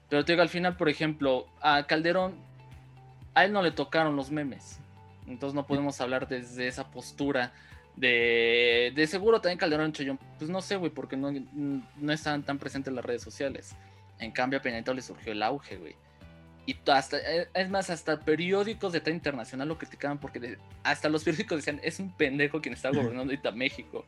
Pero 0.08 0.24
te 0.24 0.32
digo, 0.32 0.42
al 0.42 0.48
final, 0.48 0.76
por 0.76 0.88
ejemplo, 0.88 1.46
a 1.60 1.86
Calderón, 1.86 2.34
a 3.34 3.44
él 3.44 3.52
no 3.52 3.62
le 3.62 3.70
tocaron 3.70 4.16
los 4.16 4.30
memes, 4.30 4.78
entonces 5.26 5.54
no 5.54 5.66
podemos 5.66 6.00
hablar 6.00 6.28
desde 6.28 6.66
esa 6.66 6.90
postura 6.90 7.52
de, 7.96 8.92
de 8.94 9.06
seguro 9.06 9.40
también 9.40 9.58
Calderón 9.58 9.92
Chayón, 9.92 10.18
pues 10.38 10.50
no 10.50 10.60
sé, 10.60 10.76
güey, 10.76 10.90
porque 10.90 11.16
no, 11.16 11.32
no 11.32 12.12
estaban 12.12 12.42
tan 12.42 12.58
presentes 12.58 12.88
en 12.88 12.96
las 12.96 13.04
redes 13.04 13.22
sociales. 13.22 13.74
En 14.18 14.30
cambio, 14.30 14.58
a 14.58 14.62
Peña 14.62 14.82
le 14.92 15.02
surgió 15.02 15.32
el 15.32 15.42
auge, 15.42 15.76
güey. 15.76 15.96
Y 16.66 16.76
hasta, 16.90 17.18
eh, 17.18 17.48
es 17.52 17.68
más, 17.68 17.90
hasta 17.90 18.20
periódicos 18.20 18.92
de 18.92 19.00
talla 19.00 19.16
internacional 19.16 19.68
lo 19.68 19.78
criticaban 19.78 20.18
porque 20.18 20.58
hasta 20.82 21.08
los 21.08 21.24
periódicos 21.24 21.58
decían, 21.58 21.80
es 21.82 22.00
un 22.00 22.10
pendejo 22.10 22.60
quien 22.60 22.74
está 22.74 22.90
gobernando 22.90 23.32
ahorita 23.32 23.50
México. 23.52 24.06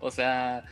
O 0.00 0.10
sea, 0.10 0.64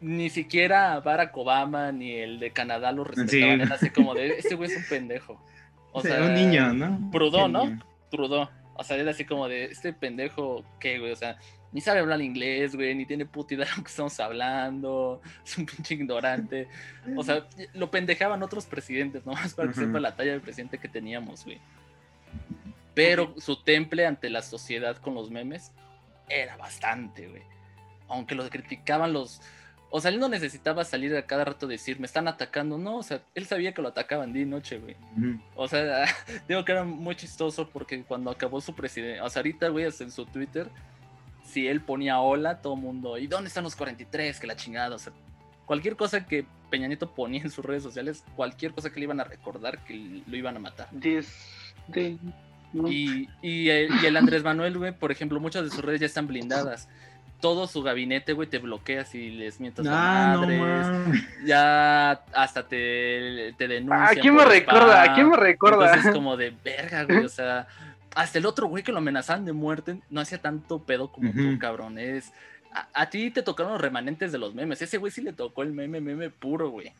ni 0.00 0.30
siquiera 0.30 1.00
Barack 1.00 1.36
Obama 1.36 1.92
ni 1.92 2.12
el 2.12 2.38
de 2.38 2.52
Canadá 2.52 2.92
lo 2.92 3.04
respetaban. 3.04 3.72
así 3.72 3.90
como 3.90 4.14
de, 4.14 4.38
este 4.38 4.54
güey 4.54 4.70
es 4.70 4.76
un 4.76 4.84
pendejo. 4.88 5.40
O 5.92 6.02
sea, 6.02 6.22
un 6.22 6.34
niño, 6.34 6.72
¿no? 6.72 7.10
Trudeau, 7.10 7.48
¿no? 7.48 7.82
Trudeau. 8.12 8.48
O 8.76 8.84
sea, 8.84 8.96
era 8.96 9.10
así 9.10 9.24
como 9.24 9.48
de, 9.48 9.64
este 9.64 9.92
pendejo, 9.92 10.64
¿qué, 10.78 11.00
güey? 11.00 11.10
O 11.10 11.16
sea, 11.16 11.36
ni 11.72 11.80
sabe 11.80 12.00
hablar 12.00 12.20
inglés, 12.20 12.74
güey, 12.74 12.94
ni 12.94 13.06
tiene 13.06 13.26
puta 13.26 13.54
idea 13.54 13.66
de 13.66 13.76
lo 13.76 13.82
que 13.82 13.90
estamos 13.90 14.18
hablando, 14.18 15.20
es 15.44 15.56
un 15.56 15.66
pinche 15.66 15.94
ignorante. 15.94 16.68
O 17.16 17.22
sea, 17.22 17.46
lo 17.74 17.90
pendejaban 17.90 18.42
otros 18.42 18.66
presidentes, 18.66 19.24
nomás 19.24 19.54
para 19.56 19.68
que 19.68 19.74
sepa 19.74 20.00
la 20.00 20.16
talla 20.16 20.32
del 20.32 20.40
presidente 20.40 20.78
que 20.78 20.88
teníamos, 20.88 21.44
güey. 21.44 21.60
Pero 22.94 23.34
su 23.38 23.62
temple 23.62 24.06
ante 24.06 24.30
la 24.30 24.42
sociedad 24.42 24.96
con 24.96 25.14
los 25.14 25.30
memes 25.30 25.72
era 26.28 26.56
bastante, 26.56 27.28
güey. 27.28 27.42
Aunque 28.08 28.34
lo 28.34 28.48
criticaban 28.48 29.12
los... 29.12 29.40
O 29.92 30.00
sea, 30.00 30.10
él 30.12 30.20
no 30.20 30.28
necesitaba 30.28 30.84
salir 30.84 31.16
a 31.16 31.26
cada 31.26 31.44
rato 31.44 31.66
a 31.66 31.68
decir, 31.68 31.98
me 31.98 32.06
están 32.06 32.28
atacando. 32.28 32.78
No, 32.78 32.98
o 32.98 33.02
sea, 33.02 33.22
él 33.34 33.46
sabía 33.46 33.74
que 33.74 33.82
lo 33.82 33.88
atacaban 33.88 34.32
día 34.32 34.42
y 34.42 34.46
noche, 34.46 34.78
güey. 34.78 34.96
O 35.56 35.66
sea, 35.66 36.04
digo 36.48 36.64
que 36.64 36.72
era 36.72 36.84
muy 36.84 37.16
chistoso 37.16 37.68
porque 37.68 38.02
cuando 38.04 38.30
acabó 38.30 38.60
su 38.60 38.74
presidente, 38.74 39.20
o 39.20 39.28
sea, 39.28 39.40
ahorita, 39.40 39.68
güey, 39.68 39.86
en 39.86 40.10
su 40.10 40.26
Twitter, 40.26 40.68
si 41.50 41.66
él 41.68 41.80
ponía 41.80 42.20
hola, 42.20 42.60
todo 42.60 42.74
el 42.74 42.80
mundo, 42.80 43.18
¿y 43.18 43.26
dónde 43.26 43.48
están 43.48 43.64
los 43.64 43.76
43? 43.76 44.40
Que 44.40 44.46
la 44.46 44.56
chingada, 44.56 44.96
o 44.96 44.98
sea, 44.98 45.12
cualquier 45.66 45.96
cosa 45.96 46.26
que 46.26 46.46
Peña 46.70 46.86
Nieto 46.88 47.10
ponía 47.10 47.42
en 47.42 47.50
sus 47.50 47.64
redes 47.64 47.82
sociales, 47.82 48.24
cualquier 48.36 48.72
cosa 48.72 48.90
que 48.90 49.00
le 49.00 49.04
iban 49.04 49.20
a 49.20 49.24
recordar 49.24 49.78
que 49.84 50.22
lo 50.26 50.36
iban 50.36 50.56
a 50.56 50.60
matar. 50.60 50.88
y, 52.72 53.28
y, 53.42 53.68
el, 53.68 54.16
Andrés 54.16 54.42
Manuel, 54.42 54.78
güey, 54.78 54.92
por 54.92 55.10
ejemplo, 55.10 55.40
muchas 55.40 55.64
de 55.64 55.70
sus 55.70 55.84
redes 55.84 56.00
ya 56.00 56.06
están 56.06 56.26
blindadas. 56.26 56.88
Todo 57.40 57.66
su 57.66 57.82
gabinete, 57.82 58.34
güey, 58.34 58.48
te 58.48 58.58
bloquea 58.58 59.06
si 59.06 59.30
les 59.30 59.60
mientas 59.60 59.86
ah, 59.88 60.36
madres. 60.38 61.22
ya 61.46 62.10
hasta 62.34 62.68
te, 62.68 63.54
te 63.56 63.66
denuncian. 63.66 64.18
¿A 64.18 64.20
quién 64.20 64.34
me 64.34 64.44
recuerda? 64.44 65.02
¿A 65.02 65.14
quién 65.14 65.30
me 65.30 65.36
recuerda? 65.36 65.86
Entonces 65.86 66.06
es 66.06 66.14
como 66.14 66.36
de 66.36 66.54
verga, 66.62 67.04
güey, 67.04 67.24
o 67.24 67.28
sea 67.30 67.66
hasta 68.14 68.38
el 68.38 68.46
otro 68.46 68.66
güey 68.66 68.82
que 68.82 68.92
lo 68.92 68.98
amenazaban 68.98 69.44
de 69.44 69.52
muerte 69.52 70.00
no 70.10 70.20
hacía 70.20 70.38
tanto 70.38 70.80
pedo 70.80 71.12
como 71.12 71.32
tú, 71.32 71.58
cabrón. 71.58 71.98
Es, 71.98 72.32
a, 72.72 73.10
ti 73.10 73.30
te 73.30 73.42
tocaron 73.42 73.72
los 73.72 73.80
remanentes 73.80 74.32
de 74.32 74.38
los 74.38 74.54
memes. 74.54 74.82
Ese 74.82 74.98
güey 74.98 75.12
sí 75.12 75.22
le 75.22 75.32
tocó 75.32 75.62
el 75.62 75.72
meme, 75.72 76.00
meme 76.00 76.30
puro, 76.30 76.70
güey. 76.70 76.92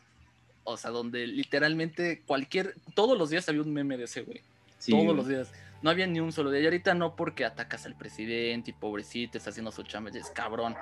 O 0.63 0.77
sea, 0.77 0.91
donde 0.91 1.27
literalmente 1.27 2.21
cualquier. 2.25 2.75
Todos 2.93 3.17
los 3.17 3.29
días 3.29 3.47
había 3.49 3.61
un 3.61 3.73
meme 3.73 3.97
de 3.97 4.05
ese 4.05 4.21
güey. 4.21 4.41
todos 4.87 5.15
los 5.15 5.27
días. 5.27 5.51
No 5.81 5.89
había 5.89 6.05
ni 6.07 6.19
un 6.19 6.31
solo 6.31 6.51
día. 6.51 6.61
Y 6.61 6.65
ahorita 6.65 6.93
no 6.93 7.15
porque 7.15 7.45
atacas 7.45 7.85
al 7.85 7.95
presidente 7.95 8.71
y 8.71 8.73
pobrecito 8.73 9.37
está 9.37 9.49
haciendo 9.49 9.71
su 9.71 9.83
chamba. 9.83 10.11
Es 10.11 10.29
cabrón. 10.29 10.75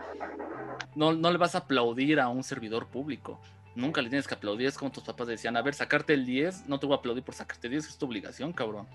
No, 0.96 1.14
no 1.14 1.32
le 1.32 1.38
vas 1.38 1.56
a 1.56 1.60
aplaudir 1.60 2.20
a 2.20 2.28
un 2.28 2.44
servidor 2.44 2.88
público. 2.88 3.40
Nunca 3.76 4.02
le 4.02 4.10
tienes 4.10 4.28
que 4.28 4.34
aplaudir. 4.34 4.68
Es 4.68 4.78
como 4.78 4.92
tus 4.92 5.04
papás 5.04 5.28
decían: 5.28 5.56
A 5.56 5.62
ver, 5.62 5.74
sacarte 5.74 6.14
el 6.14 6.26
10. 6.26 6.68
No 6.68 6.80
te 6.80 6.86
voy 6.86 6.96
a 6.96 7.00
aplaudir 7.00 7.24
por 7.24 7.36
sacarte 7.36 7.70
10. 7.70 7.88
Es 7.88 7.98
tu 7.98 8.08
obligación, 8.08 8.52
cabrón. 8.52 8.88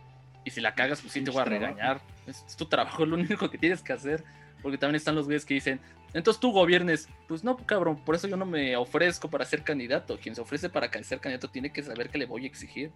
Y 0.45 0.51
si 0.51 0.61
la 0.61 0.75
cagas, 0.75 1.01
pues 1.01 1.13
sí 1.13 1.23
te 1.23 1.31
voy 1.31 1.43
a 1.43 1.45
regañar. 1.45 2.01
Es, 2.27 2.57
tu 2.57 2.67
trabajo, 2.67 3.05
es 3.05 3.09
lo 3.11 3.17
único 3.17 3.51
que 3.51 3.59
tienes 3.59 3.83
que 3.83 3.93
hacer. 3.93 4.25
Porque 4.63 4.79
también 4.79 4.97
están 4.97 5.15
los 5.15 5.27
güeyes 5.27 5.45
que 5.45 5.55
dicen, 5.55 5.81
entonces 6.13 6.41
tú 6.41 6.53
gobiernes. 6.53 7.09
Pues 7.29 7.45
no, 7.45 7.57
cabrón, 7.57 7.97
por 8.05 8.15
eso 8.15 8.29
yo 8.29 8.37
no 8.37 8.47
me 8.47 8.77
ofrezco 8.77 9.29
para 9.29 9.45
ser 9.45 9.63
candidato. 9.63 10.19
Quien 10.19 10.35
se 10.35 10.41
ofrece 10.41 10.69
para 10.69 10.91
ser 11.03 11.21
candidato 11.21 11.49
tiene 11.49 11.71
que 11.71 11.83
saber 11.83 12.09
que 12.09 12.19
le 12.19 12.27
voy 12.27 12.45
a 12.45 12.47
exigir. 12.47 12.91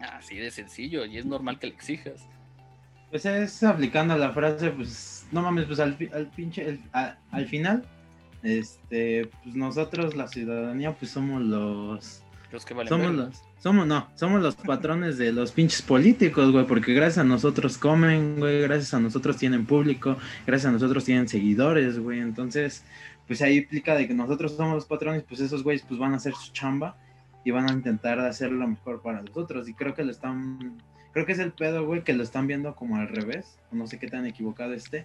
Así 0.00 0.36
de 0.36 0.50
sencillo, 0.50 1.04
y 1.04 1.18
es 1.18 1.26
normal 1.26 1.58
que 1.58 1.66
le 1.66 1.74
exijas. 1.74 2.24
Pues 3.10 3.24
es 3.26 3.62
aplicando 3.62 4.16
la 4.16 4.32
frase, 4.32 4.70
pues 4.70 5.26
no 5.32 5.42
mames, 5.42 5.64
pues 5.64 5.80
al, 5.80 5.96
al 6.12 6.26
pinche, 6.28 6.78
al 6.92 7.46
final, 7.48 7.84
este, 8.42 9.28
pues 9.42 9.56
nosotros, 9.56 10.14
la 10.14 10.28
ciudadanía, 10.28 10.94
pues 10.94 11.10
somos 11.10 11.42
los 11.42 12.22
los 12.50 12.64
que 12.64 12.74
valen 12.74 12.88
somos 12.88 13.14
los, 13.14 13.42
somos, 13.60 13.86
no, 13.86 14.08
somos 14.14 14.40
los 14.40 14.56
patrones 14.56 15.18
de 15.18 15.32
los 15.32 15.52
pinches 15.52 15.82
políticos, 15.82 16.50
güey, 16.52 16.66
porque 16.66 16.94
gracias 16.94 17.18
a 17.18 17.24
nosotros 17.24 17.76
comen, 17.76 18.36
güey, 18.38 18.62
gracias 18.62 18.94
a 18.94 19.00
nosotros 19.00 19.36
tienen 19.36 19.66
público, 19.66 20.16
gracias 20.46 20.70
a 20.70 20.72
nosotros 20.72 21.04
tienen 21.04 21.28
seguidores, 21.28 21.98
güey, 21.98 22.20
entonces, 22.20 22.84
pues 23.26 23.42
ahí 23.42 23.58
implica 23.58 23.94
de 23.94 24.08
que 24.08 24.14
nosotros 24.14 24.56
somos 24.56 24.74
los 24.74 24.86
patrones, 24.86 25.24
pues 25.28 25.40
esos 25.40 25.62
güeyes 25.62 25.84
pues 25.86 26.00
van 26.00 26.14
a 26.14 26.16
hacer 26.16 26.34
su 26.34 26.52
chamba 26.52 26.96
y 27.44 27.50
van 27.50 27.68
a 27.68 27.72
intentar 27.72 28.18
hacer 28.20 28.50
lo 28.50 28.66
mejor 28.66 29.02
para 29.02 29.22
nosotros, 29.22 29.68
y 29.68 29.74
creo 29.74 29.94
que 29.94 30.04
lo 30.04 30.10
están, 30.10 30.80
creo 31.12 31.26
que 31.26 31.32
es 31.32 31.38
el 31.38 31.52
pedo, 31.52 31.84
güey, 31.84 32.02
que 32.02 32.14
lo 32.14 32.22
están 32.22 32.46
viendo 32.46 32.74
como 32.74 32.96
al 32.96 33.08
revés, 33.08 33.58
no 33.72 33.86
sé 33.86 33.98
qué 33.98 34.08
tan 34.08 34.26
equivocado 34.26 34.72
esté, 34.72 35.04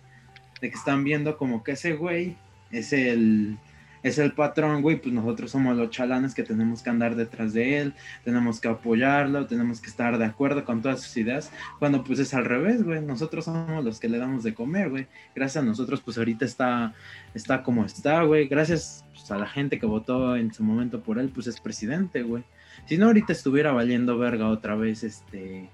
de 0.62 0.70
que 0.70 0.78
están 0.78 1.04
viendo 1.04 1.38
como 1.38 1.64
que 1.64 1.74
ese 1.74 1.94
güey 1.94 2.38
es 2.72 2.94
el 2.94 3.58
es 4.04 4.18
el 4.18 4.34
patrón, 4.34 4.82
güey, 4.82 4.98
pues 4.98 5.14
nosotros 5.14 5.50
somos 5.50 5.78
los 5.78 5.90
chalanes 5.90 6.36
que 6.36 6.44
tenemos 6.44 6.84
que 6.84 6.90
andar 6.90 7.16
detrás 7.16 7.54
de 7.54 7.80
él, 7.80 7.94
tenemos 8.26 8.60
que 8.60 8.68
apoyarlo, 8.68 9.48
tenemos 9.48 9.80
que 9.80 9.90
estar 9.90 10.18
de 10.18 10.26
acuerdo 10.26 10.66
con 10.66 10.82
todas 10.82 11.02
sus 11.02 11.16
ideas, 11.18 11.52
cuando 11.80 12.04
pues 12.04 12.20
es 12.20 12.34
al 12.34 12.44
revés, 12.44 12.84
güey, 12.84 13.02
nosotros 13.02 13.46
somos 13.46 13.84
los 13.84 14.00
que 14.00 14.10
le 14.10 14.18
damos 14.18 14.44
de 14.44 14.54
comer, 14.54 14.90
güey, 14.90 15.08
gracias 15.34 15.64
a 15.64 15.66
nosotros 15.66 16.02
pues 16.02 16.18
ahorita 16.18 16.44
está, 16.44 16.94
está 17.34 17.64
como 17.64 17.86
está, 17.86 18.24
güey, 18.24 18.48
gracias 18.48 19.06
pues, 19.14 19.32
a 19.32 19.38
la 19.38 19.48
gente 19.48 19.80
que 19.80 19.86
votó 19.86 20.36
en 20.36 20.54
su 20.54 20.64
momento 20.64 21.02
por 21.02 21.18
él, 21.18 21.30
pues 21.30 21.48
es 21.48 21.60
presidente, 21.62 22.24
güey, 22.24 22.44
si 22.86 22.98
no 22.98 23.06
ahorita 23.06 23.32
estuviera 23.32 23.72
valiendo 23.72 24.18
verga 24.18 24.50
otra 24.50 24.76
vez, 24.76 25.04
este, 25.04 25.70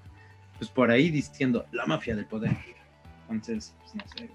pues 0.56 0.70
por 0.70 0.92
ahí 0.92 1.10
diciendo 1.10 1.66
la 1.72 1.84
mafia 1.84 2.14
del 2.14 2.26
poder, 2.26 2.56
entonces, 3.28 3.74
pues 3.80 3.94
no 3.96 4.04
sé. 4.16 4.30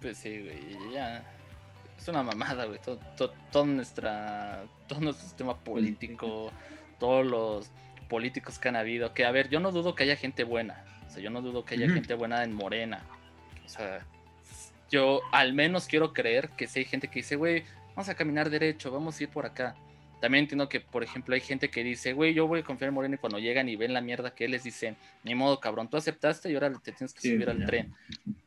Pues 0.00 0.18
sí, 0.18 0.40
güey, 0.40 0.92
ya 0.92 1.24
es 2.06 2.08
una 2.08 2.22
mamada, 2.22 2.66
güey. 2.66 2.78
Todo, 2.78 2.98
todo, 3.16 3.32
todo, 3.50 3.66
nuestra, 3.66 4.64
todo 4.86 5.00
nuestro 5.00 5.26
sistema 5.26 5.56
político, 5.56 6.52
todos 7.00 7.26
los 7.26 7.70
políticos 8.08 8.58
que 8.58 8.68
han 8.68 8.76
habido. 8.76 9.12
Que 9.12 9.24
a 9.24 9.32
ver, 9.32 9.48
yo 9.48 9.58
no 9.58 9.72
dudo 9.72 9.94
que 9.94 10.04
haya 10.04 10.16
gente 10.16 10.44
buena. 10.44 10.84
O 11.06 11.10
sea, 11.10 11.20
yo 11.22 11.30
no 11.30 11.42
dudo 11.42 11.64
que 11.64 11.74
haya 11.74 11.88
gente 11.88 12.14
buena 12.14 12.44
en 12.44 12.52
Morena. 12.52 13.02
O 13.64 13.68
sea, 13.68 14.06
yo 14.88 15.20
al 15.32 15.52
menos 15.52 15.86
quiero 15.86 16.12
creer 16.12 16.50
que 16.50 16.68
si 16.68 16.80
hay 16.80 16.84
gente 16.84 17.08
que 17.08 17.20
dice, 17.20 17.34
güey, 17.34 17.64
vamos 17.90 18.08
a 18.08 18.14
caminar 18.14 18.50
derecho, 18.50 18.92
vamos 18.92 19.18
a 19.18 19.22
ir 19.24 19.28
por 19.28 19.44
acá. 19.44 19.74
También 20.20 20.44
entiendo 20.44 20.68
que, 20.68 20.80
por 20.80 21.02
ejemplo, 21.02 21.34
hay 21.34 21.40
gente 21.40 21.68
que 21.68 21.84
dice, 21.84 22.12
güey, 22.14 22.32
yo 22.32 22.46
voy 22.46 22.60
a 22.60 22.62
confiar 22.62 22.88
en 22.88 22.94
Morena 22.94 23.16
y 23.16 23.18
cuando 23.18 23.38
llegan 23.38 23.68
y 23.68 23.76
ven 23.76 23.92
la 23.92 24.00
mierda 24.00 24.34
que 24.34 24.46
él 24.46 24.52
les 24.52 24.64
dice, 24.64 24.96
ni 25.24 25.34
modo, 25.34 25.60
cabrón, 25.60 25.90
tú 25.90 25.96
aceptaste 25.96 26.50
y 26.50 26.54
ahora 26.54 26.72
te 26.72 26.92
tienes 26.92 27.12
que 27.12 27.20
subir 27.20 27.48
al 27.50 27.64
tren. 27.66 27.94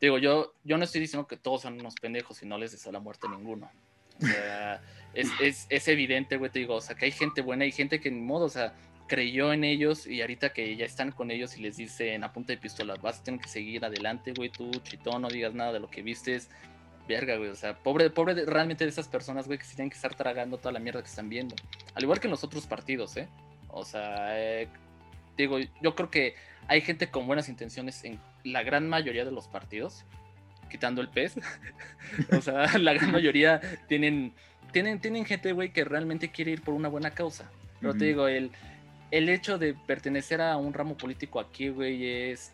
Digo, 0.00 0.18
yo, 0.18 0.54
yo 0.64 0.78
no 0.78 0.84
estoy 0.84 1.00
diciendo 1.00 1.26
que 1.26 1.36
todos 1.36 1.62
son 1.62 1.74
unos 1.78 1.94
pendejos 1.94 2.42
y 2.42 2.46
no 2.46 2.58
les 2.58 2.72
desea 2.72 2.92
la 2.92 3.00
muerte 3.00 3.28
a 3.28 3.30
ninguno. 3.30 3.70
O 4.20 4.26
sea, 4.26 4.82
es, 5.14 5.28
es, 5.40 5.66
es, 5.68 5.88
evidente, 5.88 6.36
güey, 6.36 6.50
te 6.50 6.58
digo, 6.58 6.74
o 6.74 6.80
sea, 6.80 6.96
que 6.96 7.04
hay 7.04 7.12
gente 7.12 7.40
buena 7.40 7.64
y 7.64 7.72
gente 7.72 8.00
que 8.00 8.10
ni 8.10 8.20
modo, 8.20 8.46
o 8.46 8.50
sea, 8.50 8.74
creyó 9.10 9.52
en 9.52 9.64
ellos 9.64 10.06
y 10.06 10.20
ahorita 10.20 10.52
que 10.52 10.76
ya 10.76 10.86
están 10.86 11.10
con 11.10 11.32
ellos 11.32 11.56
y 11.56 11.62
les 11.62 11.76
dicen 11.76 12.22
a 12.22 12.32
punta 12.32 12.52
de 12.52 12.58
pistola, 12.58 12.94
vas 13.02 13.18
a 13.18 13.24
tener 13.24 13.40
que 13.40 13.48
seguir 13.48 13.84
adelante, 13.84 14.32
güey, 14.36 14.50
tú, 14.50 14.70
chitón, 14.84 15.22
no 15.22 15.28
digas 15.28 15.52
nada 15.52 15.72
de 15.72 15.80
lo 15.80 15.90
que 15.90 16.02
vistes, 16.02 16.48
verga, 17.10 17.36
güey. 17.36 17.50
O 17.50 17.54
sea, 17.54 17.76
pobre, 17.76 18.08
pobre 18.08 18.46
realmente 18.46 18.84
de 18.84 18.90
esas 18.90 19.08
personas, 19.08 19.46
güey, 19.46 19.58
que 19.58 19.64
se 19.64 19.74
tienen 19.74 19.90
que 19.90 19.96
estar 19.96 20.14
tragando 20.14 20.56
toda 20.56 20.72
la 20.72 20.78
mierda 20.78 21.02
que 21.02 21.08
están 21.08 21.28
viendo. 21.28 21.54
Al 21.94 22.02
igual 22.02 22.20
que 22.20 22.28
en 22.28 22.30
los 22.30 22.44
otros 22.44 22.66
partidos, 22.66 23.16
¿eh? 23.16 23.28
O 23.68 23.84
sea, 23.84 24.38
eh, 24.38 24.68
digo, 25.36 25.58
yo 25.80 25.94
creo 25.94 26.10
que 26.10 26.34
hay 26.68 26.80
gente 26.80 27.10
con 27.10 27.26
buenas 27.26 27.48
intenciones 27.48 28.04
en 28.04 28.20
la 28.44 28.62
gran 28.62 28.88
mayoría 28.88 29.24
de 29.24 29.32
los 29.32 29.48
partidos, 29.48 30.04
quitando 30.70 31.00
el 31.00 31.08
pez. 31.08 31.34
o 32.36 32.40
sea, 32.40 32.78
la 32.78 32.92
gran 32.94 33.12
mayoría 33.12 33.60
tienen, 33.88 34.32
tienen, 34.72 35.00
tienen 35.00 35.24
gente, 35.24 35.52
güey, 35.52 35.72
que 35.72 35.84
realmente 35.84 36.30
quiere 36.30 36.52
ir 36.52 36.62
por 36.62 36.74
una 36.74 36.88
buena 36.88 37.10
causa. 37.10 37.50
Pero 37.80 37.94
te 37.94 38.04
digo, 38.04 38.28
el, 38.28 38.50
el 39.10 39.28
hecho 39.28 39.58
de 39.58 39.74
pertenecer 39.74 40.40
a 40.42 40.56
un 40.56 40.74
ramo 40.74 40.96
político 40.96 41.40
aquí, 41.40 41.70
güey, 41.70 42.30
es 42.30 42.52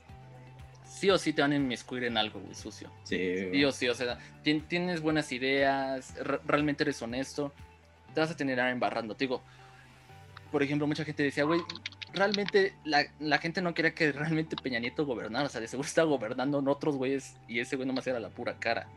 sí 0.86 1.10
o 1.10 1.18
sí 1.18 1.32
te 1.32 1.42
van 1.42 1.52
a 1.52 1.56
inmiscuir 1.56 2.04
en 2.04 2.16
algo, 2.16 2.40
güey, 2.40 2.54
sucio. 2.54 2.90
Sí. 3.04 3.50
Sí 3.52 3.64
o 3.64 3.72
sí, 3.72 3.88
o 3.88 3.94
sea, 3.94 4.18
tienes 4.42 5.00
buenas 5.00 5.30
ideas, 5.32 6.14
realmente 6.44 6.84
eres 6.84 7.02
honesto, 7.02 7.52
te 8.14 8.20
vas 8.20 8.30
a 8.30 8.36
tener 8.36 8.58
embarrando. 8.58 9.14
Te 9.14 9.24
digo, 9.24 9.42
por 10.50 10.62
ejemplo, 10.62 10.86
mucha 10.86 11.04
gente 11.04 11.22
decía, 11.22 11.44
güey, 11.44 11.60
realmente 12.12 12.74
la, 12.84 13.38
gente 13.38 13.60
no 13.60 13.74
quería 13.74 13.94
que 13.94 14.12
realmente 14.12 14.56
Peña 14.56 14.78
Nieto 14.78 15.04
gobernara, 15.04 15.46
o 15.46 15.48
sea, 15.48 15.60
de 15.60 15.68
seguro 15.68 15.86
estaba 15.86 16.08
gobernando 16.08 16.58
en 16.60 16.68
otros 16.68 16.96
güeyes 16.96 17.36
y 17.48 17.60
ese 17.60 17.76
güey 17.76 17.86
nomás 17.86 18.06
era 18.06 18.20
la 18.20 18.30
pura 18.30 18.58
cara. 18.58 18.88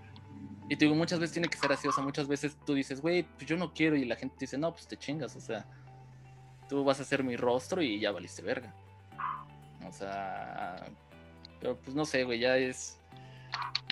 Y 0.69 0.75
te 0.75 0.85
digo, 0.85 0.95
muchas 0.95 1.19
veces 1.19 1.33
tiene 1.33 1.47
que 1.47 1.57
ser 1.57 1.71
así, 1.71 1.87
o 1.87 1.91
sea, 1.91 2.03
muchas 2.03 2.27
veces 2.27 2.55
tú 2.63 2.75
dices, 2.75 3.01
güey, 3.01 3.23
pues 3.23 3.47
yo 3.47 3.57
no 3.57 3.73
quiero 3.73 3.95
y 3.95 4.05
la 4.05 4.15
gente 4.15 4.35
dice, 4.39 4.57
no, 4.57 4.71
pues 4.71 4.87
te 4.87 4.97
chingas, 4.97 5.35
o 5.35 5.41
sea, 5.41 5.65
tú 6.69 6.83
vas 6.83 6.99
a 6.99 7.03
ser 7.03 7.23
mi 7.23 7.35
rostro 7.35 7.81
y 7.81 7.99
ya 7.99 8.11
valiste 8.11 8.43
verga. 8.43 8.71
O 9.87 9.91
sea, 9.91 10.75
pero 11.59 11.77
pues 11.77 11.95
no 11.95 12.05
sé, 12.05 12.23
güey, 12.23 12.39
ya 12.39 12.57
es. 12.57 12.99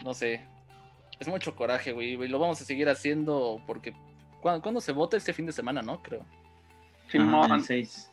No 0.04 0.14
sé. 0.14 0.42
Es 1.20 1.28
mucho 1.28 1.56
coraje, 1.56 1.92
güey. 1.92 2.14
Y 2.14 2.28
lo 2.28 2.40
vamos 2.40 2.62
a 2.62 2.66
seguir 2.66 2.90
haciendo 2.90 3.62
porque. 3.66 3.94
¿Cuándo, 4.42 4.80
se 4.80 4.92
vota 4.92 5.18
este 5.18 5.34
fin 5.34 5.46
de 5.46 5.52
semana, 5.52 5.82
no? 5.82 6.02
Creo. 6.02 6.26
Simón. 7.10 7.52
en 7.52 7.64
seis. 7.64 8.12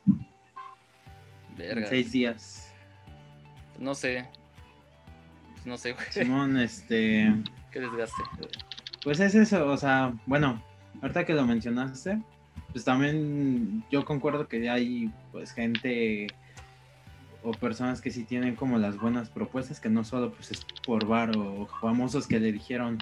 Verga. 1.57 1.87
seis 1.87 2.13
días. 2.13 2.75
No 3.79 3.95
sé. 3.95 4.29
Pues 5.53 5.67
no 5.67 5.77
sé, 5.77 5.93
güey. 5.93 6.07
Simón, 6.11 6.59
este. 6.59 7.33
Qué 7.71 7.81
desgaste. 7.81 8.23
Pues 9.03 9.21
es 9.21 9.35
eso, 9.35 9.67
o 9.67 9.77
sea, 9.77 10.15
bueno, 10.25 10.63
ahorita 11.03 11.27
que 11.27 11.35
lo 11.35 11.45
mencionaste, 11.45 12.23
pues 12.73 12.85
también 12.85 13.85
yo 13.91 14.05
concuerdo 14.05 14.49
que 14.49 14.71
hay 14.71 15.11
pues 15.31 15.53
gente 15.53 16.29
o 17.45 17.53
personas 17.53 18.01
que 18.01 18.11
sí 18.11 18.25
tienen 18.25 18.57
como 18.57 18.79
las 18.79 18.99
buenas 18.99 19.29
propuestas, 19.29 19.79
que 19.79 19.91
no 19.91 20.03
solo 20.03 20.33
pues 20.33 20.51
es 20.51 20.67
por 20.85 21.07
varo, 21.07 21.61
o 21.61 21.67
famosos 21.67 22.27
que 22.27 22.41
le 22.41 22.51
dijeron, 22.51 22.99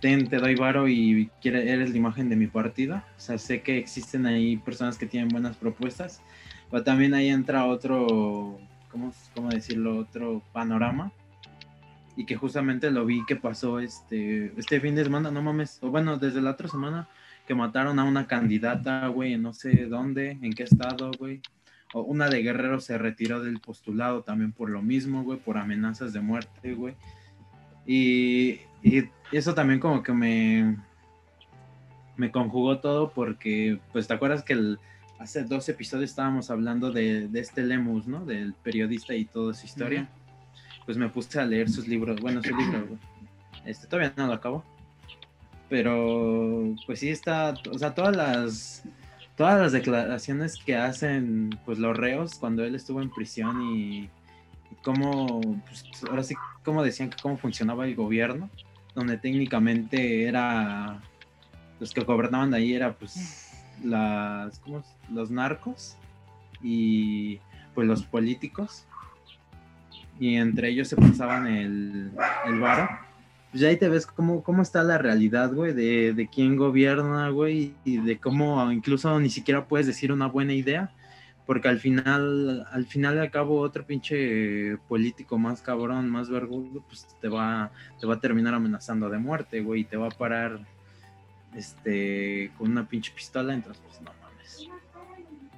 ten, 0.00 0.28
te 0.28 0.38
doy 0.38 0.54
varo 0.54 0.88
y 0.88 1.30
eres 1.42 1.90
la 1.90 1.96
imagen 1.96 2.28
de 2.28 2.36
mi 2.36 2.46
partido. 2.46 2.96
O 2.96 3.20
sea, 3.20 3.38
sé 3.38 3.62
que 3.62 3.78
existen 3.78 4.24
ahí 4.26 4.56
personas 4.56 4.96
que 4.96 5.06
tienen 5.06 5.28
buenas 5.28 5.56
propuestas, 5.56 6.22
pero 6.70 6.84
también 6.84 7.12
ahí 7.12 7.28
entra 7.28 7.66
otro, 7.66 8.60
¿cómo, 8.88 9.12
cómo 9.34 9.48
decirlo? 9.50 9.98
Otro 9.98 10.42
panorama. 10.52 11.12
Y 12.16 12.24
que 12.24 12.36
justamente 12.36 12.90
lo 12.90 13.04
vi 13.04 13.24
que 13.26 13.36
pasó 13.36 13.80
este, 13.80 14.52
este 14.58 14.80
fin 14.80 14.94
de 14.94 15.04
semana, 15.04 15.30
no 15.30 15.42
mames, 15.42 15.78
o 15.82 15.90
bueno, 15.90 16.18
desde 16.18 16.40
la 16.40 16.50
otra 16.50 16.68
semana 16.68 17.08
que 17.48 17.54
mataron 17.54 17.98
a 17.98 18.04
una 18.04 18.26
candidata, 18.26 19.08
güey, 19.08 19.36
no 19.38 19.52
sé 19.52 19.86
dónde, 19.86 20.38
en 20.42 20.52
qué 20.52 20.64
estado, 20.64 21.10
güey 21.18 21.40
una 21.94 22.28
de 22.28 22.42
Guerrero 22.42 22.80
se 22.80 22.98
retiró 22.98 23.42
del 23.42 23.60
postulado 23.60 24.22
también 24.22 24.52
por 24.52 24.70
lo 24.70 24.82
mismo, 24.82 25.22
güey, 25.22 25.38
por 25.38 25.58
amenazas 25.58 26.12
de 26.12 26.20
muerte, 26.20 26.74
güey. 26.74 26.94
Y, 27.86 28.60
eso 29.30 29.54
también 29.54 29.80
como 29.80 30.02
que 30.02 30.12
me, 30.12 30.76
me 32.16 32.30
conjugó 32.30 32.80
todo 32.80 33.12
porque, 33.12 33.78
pues, 33.92 34.06
¿te 34.06 34.14
acuerdas 34.14 34.42
que 34.42 34.76
hace 35.18 35.44
dos 35.44 35.68
episodios 35.68 36.10
estábamos 36.10 36.50
hablando 36.50 36.90
de, 36.90 37.28
este 37.34 37.62
Lemus, 37.62 38.06
¿no? 38.06 38.24
Del 38.24 38.54
periodista 38.54 39.14
y 39.14 39.24
toda 39.24 39.54
su 39.54 39.66
historia. 39.66 40.08
Pues 40.84 40.96
me 40.98 41.08
puse 41.08 41.38
a 41.38 41.46
leer 41.46 41.70
sus 41.70 41.86
libros, 41.86 42.20
bueno, 42.20 42.42
su 42.42 42.56
libro, 42.56 42.86
güey. 42.86 42.98
Este, 43.64 43.86
todavía 43.86 44.12
no 44.16 44.26
lo 44.26 44.32
acabo. 44.32 44.64
Pero, 45.68 46.74
pues 46.86 46.98
sí 46.98 47.08
está, 47.08 47.54
o 47.70 47.78
sea, 47.78 47.94
todas 47.94 48.16
las 48.16 48.84
todas 49.42 49.60
las 49.60 49.72
declaraciones 49.72 50.56
que 50.64 50.76
hacen 50.76 51.58
pues 51.64 51.76
los 51.76 51.96
reos 51.96 52.36
cuando 52.36 52.62
él 52.62 52.76
estuvo 52.76 53.02
en 53.02 53.10
prisión 53.10 53.60
y, 53.74 54.08
cómo, 54.84 55.40
pues, 55.66 55.84
ahora 56.08 56.22
sí, 56.22 56.36
cómo 56.64 56.84
decían 56.84 57.10
que 57.10 57.16
cómo 57.20 57.36
funcionaba 57.36 57.84
el 57.84 57.96
gobierno, 57.96 58.48
donde 58.94 59.18
técnicamente 59.18 60.26
era, 60.28 61.00
los 61.80 61.92
que 61.92 62.02
gobernaban 62.04 62.54
ahí 62.54 62.72
era 62.72 62.92
pues 62.92 63.52
las, 63.82 64.60
los 65.10 65.32
narcos 65.32 65.96
y 66.62 67.40
pues 67.74 67.88
los 67.88 68.04
políticos. 68.04 68.86
Y 70.20 70.36
entre 70.36 70.68
ellos 70.68 70.86
se 70.86 70.94
pasaban 70.94 71.48
el, 71.48 72.12
el 72.46 72.60
varo 72.60 72.88
pues 73.52 73.62
ahí 73.64 73.76
te 73.76 73.90
ves 73.90 74.06
cómo, 74.06 74.42
cómo 74.42 74.62
está 74.62 74.82
la 74.82 74.96
realidad, 74.96 75.52
güey, 75.52 75.74
de, 75.74 76.14
de 76.14 76.26
quién 76.26 76.56
gobierna, 76.56 77.28
güey, 77.28 77.74
y 77.84 77.98
de 77.98 78.18
cómo 78.18 78.72
incluso 78.72 79.20
ni 79.20 79.28
siquiera 79.28 79.68
puedes 79.68 79.86
decir 79.86 80.10
una 80.10 80.26
buena 80.26 80.54
idea, 80.54 80.90
porque 81.44 81.68
al 81.68 81.78
final, 81.78 82.66
al 82.72 82.86
final 82.86 83.20
de 83.20 83.30
cabo, 83.30 83.60
otro 83.60 83.84
pinche 83.84 84.78
político 84.88 85.36
más 85.36 85.60
cabrón, 85.60 86.08
más 86.08 86.30
vergudo, 86.30 86.82
pues 86.88 87.06
te 87.20 87.28
va, 87.28 87.70
te 88.00 88.06
va 88.06 88.14
a 88.14 88.20
terminar 88.20 88.54
amenazando 88.54 89.10
de 89.10 89.18
muerte, 89.18 89.60
güey, 89.60 89.82
y 89.82 89.84
te 89.84 89.98
va 89.98 90.06
a 90.06 90.10
parar 90.10 90.58
este 91.54 92.50
con 92.56 92.70
una 92.70 92.88
pinche 92.88 93.12
pistola, 93.14 93.52
entonces 93.52 93.82
pues 93.86 94.00
no 94.00 94.12
mames. 94.22 94.68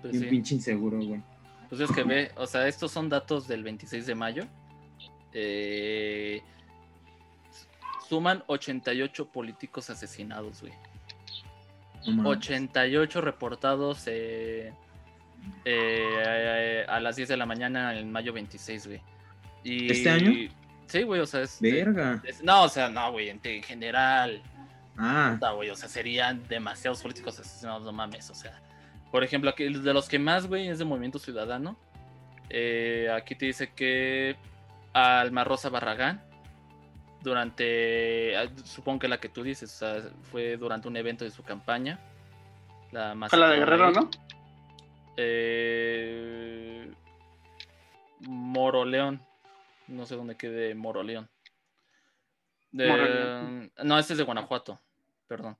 Pues 0.03 0.15
un 0.15 0.29
pinche 0.29 0.57
inseguro, 0.57 0.99
güey. 0.99 1.23
Pues 1.69 1.81
es 1.81 1.93
que 1.93 2.03
ve, 2.03 2.33
o 2.37 2.47
sea, 2.49 2.67
estos 2.67 2.91
son 2.91 3.09
datos 3.09 3.47
del 3.47 3.63
26 3.63 4.05
de 4.05 4.15
mayo. 4.17 4.45
Eh, 5.33 6.43
suman 8.15 8.45
88 8.47 9.27
políticos 9.27 9.91
asesinados, 9.91 10.61
güey. 10.61 10.73
88 12.25 13.21
reportados 13.21 14.05
eh, 14.07 14.73
eh, 15.65 16.87
a 16.89 17.01
las 17.01 17.17
10 17.17 17.31
de 17.31 17.37
la 17.37 17.45
mañana 17.45 17.99
en 17.99 18.12
mayo 18.12 18.33
26, 18.33 18.87
güey. 18.87 19.01
¿Este 19.65 20.11
año? 20.11 20.51
Sí, 20.87 21.03
güey, 21.03 21.21
o 21.21 21.27
sea, 21.27 21.43
es. 21.43 21.61
Verga. 21.61 22.23
no, 22.45 22.65
o 22.65 22.69
sea, 22.69 22.89
no, 22.89 23.11
güey, 23.11 23.31
en, 23.31 23.41
general. 23.65 24.41
Ah. 24.97 25.37
güey, 25.57 25.71
o 25.71 25.75
sea, 25.75 25.89
serían 25.89 26.47
demasiados 26.47 27.03
políticos 27.03 27.41
asesinados, 27.41 27.83
no 27.83 27.93
mames, 27.93 28.31
o 28.31 28.35
sea. 28.35 28.61
Por 29.11 29.25
ejemplo, 29.25 29.51
aquí, 29.51 29.73
de 29.73 29.93
los 29.93 30.09
que 30.09 30.21
más, 30.21 30.47
güey, 30.47 30.69
es 30.69 30.79
de 30.79 30.85
Movimiento 30.85 31.19
Ciudadano. 31.19 31.77
Eh, 32.49 33.09
aquí 33.12 33.35
te 33.35 33.47
dice 33.47 33.73
que 33.73 34.37
Alma 34.93 35.43
Rosa 35.43 35.69
Barragán, 35.69 36.23
durante, 37.25 38.37
ah, 38.37 38.49
supongo 38.64 39.01
que 39.01 39.09
la 39.09 39.18
que 39.18 39.29
tú 39.29 39.43
dices, 39.43 39.72
o 39.75 39.79
sea, 39.79 40.11
fue 40.31 40.57
durante 40.57 40.87
un 40.87 40.97
evento 40.97 41.25
de 41.25 41.31
su 41.31 41.43
campaña. 41.43 41.99
La 42.93 43.14
más 43.14 43.33
la 43.33 43.49
de 43.49 43.59
Guerrero, 43.59 43.91
¿no? 43.91 44.11
Eh, 45.16 46.93
Moroleón. 48.20 49.20
No 49.89 50.07
sé 50.07 50.14
dónde 50.14 50.37
quede 50.37 50.75
Moroleón. 50.75 51.29
De, 52.70 53.70
No, 53.83 53.99
este 53.99 54.12
es 54.12 54.18
de 54.18 54.25
Guanajuato, 54.25 54.81
perdón. 55.27 55.57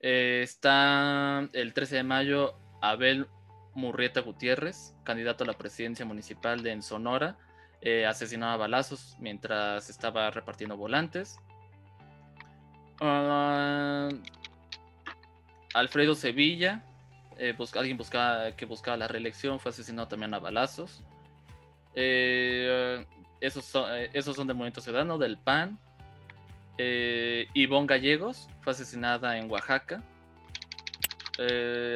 Eh, 0.00 0.40
está 0.42 1.48
el 1.52 1.74
13 1.74 1.96
de 1.96 2.02
mayo 2.04 2.54
Abel 2.80 3.26
Murrieta 3.74 4.20
Gutiérrez, 4.20 4.94
candidato 5.04 5.44
a 5.44 5.46
la 5.46 5.54
presidencia 5.54 6.04
municipal 6.04 6.62
de 6.62 6.80
Sonora 6.82 7.36
eh, 7.80 8.06
asesinaba 8.06 8.56
balazos 8.56 9.16
mientras 9.18 9.88
estaba 9.90 10.30
repartiendo 10.30 10.76
volantes. 10.76 11.38
Ah, 13.00 14.08
Alfredo 15.74 16.14
Sevilla, 16.14 16.82
eh, 17.38 17.54
alguien 17.74 17.96
buscaba, 17.96 18.52
que 18.56 18.66
buscaba 18.66 18.96
la 18.96 19.08
reelección, 19.08 19.60
fue 19.60 19.70
asesinado 19.70 20.08
también 20.08 20.34
a 20.34 20.38
balazos. 20.38 21.02
Eh, 21.94 23.06
esos, 23.40 23.64
son, 23.64 23.84
eh, 23.94 24.10
esos 24.12 24.34
son 24.34 24.46
del 24.46 24.56
Movimiento 24.56 24.80
Ciudadano, 24.80 25.18
del 25.18 25.38
PAN. 25.38 25.78
Ivonne 27.54 27.88
Gallegos 27.88 28.48
fue 28.60 28.72
asesinada 28.72 29.36
en 29.36 29.50
Oaxaca. 29.50 30.02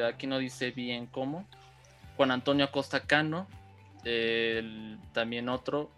aquí 0.08 0.26
no 0.26 0.38
dice 0.38 0.70
bien 0.70 1.06
cómo. 1.06 1.46
Juan 2.16 2.30
Antonio 2.30 2.64
Acosta 2.64 3.00
Cano, 3.00 3.46
también 5.12 5.48
otro, 5.48 5.90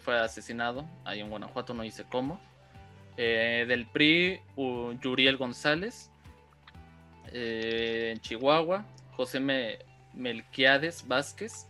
fue 0.00 0.18
asesinado 0.18 0.86
ahí 1.04 1.20
en 1.20 1.30
Guanajuato, 1.30 1.74
no 1.74 1.82
dice 1.82 2.04
cómo. 2.10 2.40
del 3.16 3.86
PRI, 3.86 4.40
Yuriel 5.00 5.36
González, 5.36 6.10
eh, 7.32 8.12
en 8.12 8.20
Chihuahua, 8.20 8.84
José 9.16 9.40
Melquiades 10.14 11.06
Vázquez, 11.06 11.66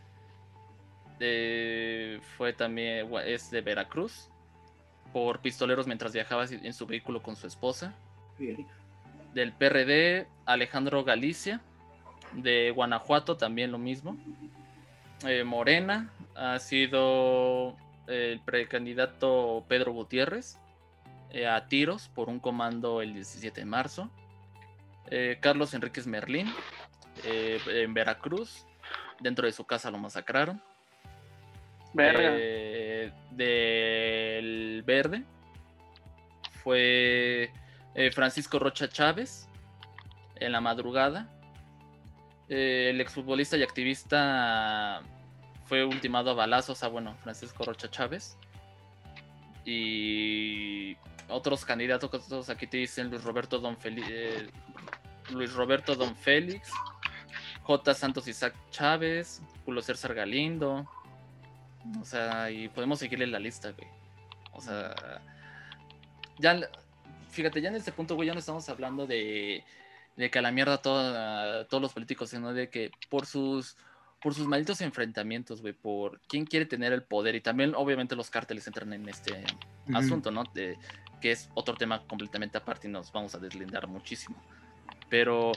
fue 2.36 2.52
también, 2.52 3.08
es 3.24 3.50
de 3.50 3.62
Veracruz, 3.62 4.28
por 5.12 5.40
pistoleros 5.40 5.86
mientras 5.86 6.12
viajaba 6.12 6.44
en 6.44 6.74
su 6.74 6.86
vehículo 6.86 7.22
con 7.22 7.34
su 7.36 7.46
esposa. 7.46 7.94
Del 9.32 9.52
PRD, 9.52 10.26
Alejandro 10.44 11.02
Galicia, 11.02 11.62
de 12.32 12.70
Guanajuato 12.70 13.36
también 13.36 13.72
lo 13.72 13.78
mismo. 13.78 14.18
Eh, 15.26 15.44
Morena 15.44 16.10
ha 16.34 16.58
sido 16.58 17.76
el 18.06 18.40
precandidato 18.40 19.64
Pedro 19.68 19.92
Gutiérrez 19.92 20.58
eh, 21.30 21.46
a 21.46 21.66
tiros 21.66 22.08
por 22.08 22.28
un 22.28 22.38
comando 22.38 23.00
el 23.02 23.14
17 23.14 23.60
de 23.60 23.66
marzo. 23.66 24.10
Eh, 25.10 25.38
Carlos 25.40 25.74
Enríquez 25.74 26.06
Merlín, 26.06 26.52
eh, 27.24 27.60
en 27.66 27.94
Veracruz. 27.94 28.66
Dentro 29.20 29.46
de 29.46 29.52
su 29.52 29.64
casa 29.64 29.90
lo 29.90 29.98
masacraron. 29.98 30.60
Eh, 31.96 33.12
del 33.30 34.82
Verde 34.82 35.22
fue 36.62 37.52
Francisco 38.12 38.58
Rocha 38.58 38.88
Chávez 38.88 39.48
en 40.36 40.50
la 40.50 40.60
madrugada. 40.60 41.28
el 42.48 43.00
exfutbolista 43.00 43.56
y 43.56 43.62
activista 43.62 45.02
fue 45.66 45.84
ultimado 45.84 46.30
a 46.30 46.34
balazos 46.34 46.82
a, 46.82 46.88
bueno, 46.88 47.16
Francisco 47.22 47.64
Rocha 47.64 47.90
Chávez. 47.90 48.36
Y 49.64 50.96
otros 51.28 51.64
candidatos, 51.64 52.50
aquí 52.50 52.66
te 52.66 52.78
dicen 52.78 53.10
Luis 53.10 53.24
Roberto 53.24 53.58
Don 53.58 53.76
Felipe, 53.76 54.50
Luis 55.30 55.52
Roberto 55.54 55.94
Don 55.94 56.14
Félix, 56.14 56.70
J. 57.62 57.94
Santos 57.94 58.28
Isaac 58.28 58.54
Chávez, 58.70 59.40
Julio 59.64 59.80
César 59.80 60.14
Galindo. 60.14 60.86
O 62.00 62.04
sea, 62.04 62.50
y 62.50 62.68
podemos 62.68 62.98
seguirle 62.98 63.26
la 63.26 63.38
lista, 63.38 63.72
güey. 63.72 63.88
O 64.52 64.60
sea, 64.60 64.94
ya, 66.38 66.60
fíjate, 67.30 67.60
ya 67.60 67.70
en 67.70 67.76
este 67.76 67.92
punto, 67.92 68.14
güey, 68.14 68.28
ya 68.28 68.34
no 68.34 68.40
estamos 68.40 68.68
hablando 68.68 69.06
de, 69.06 69.64
de 70.16 70.30
que 70.30 70.38
a 70.38 70.42
la 70.42 70.52
mierda 70.52 70.78
todos 70.78 71.82
los 71.82 71.92
políticos, 71.92 72.30
sino 72.30 72.52
de 72.52 72.68
que 72.68 72.90
por 73.08 73.26
sus 73.26 73.76
por 74.24 74.32
sus 74.32 74.46
malditos 74.46 74.80
enfrentamientos, 74.80 75.60
güey, 75.60 75.74
por 75.74 76.18
quién 76.26 76.46
quiere 76.46 76.64
tener 76.64 76.94
el 76.94 77.02
poder 77.02 77.34
y 77.34 77.42
también 77.42 77.74
obviamente 77.74 78.16
los 78.16 78.30
cárteles 78.30 78.66
entran 78.66 78.94
en 78.94 79.06
este 79.06 79.44
asunto, 79.92 80.30
¿no? 80.30 80.44
De, 80.54 80.78
que 81.20 81.30
es 81.30 81.50
otro 81.52 81.74
tema 81.74 82.06
completamente 82.06 82.56
aparte 82.56 82.88
y 82.88 82.90
nos 82.90 83.12
vamos 83.12 83.34
a 83.34 83.38
deslindar 83.38 83.86
muchísimo. 83.86 84.42
Pero 85.10 85.52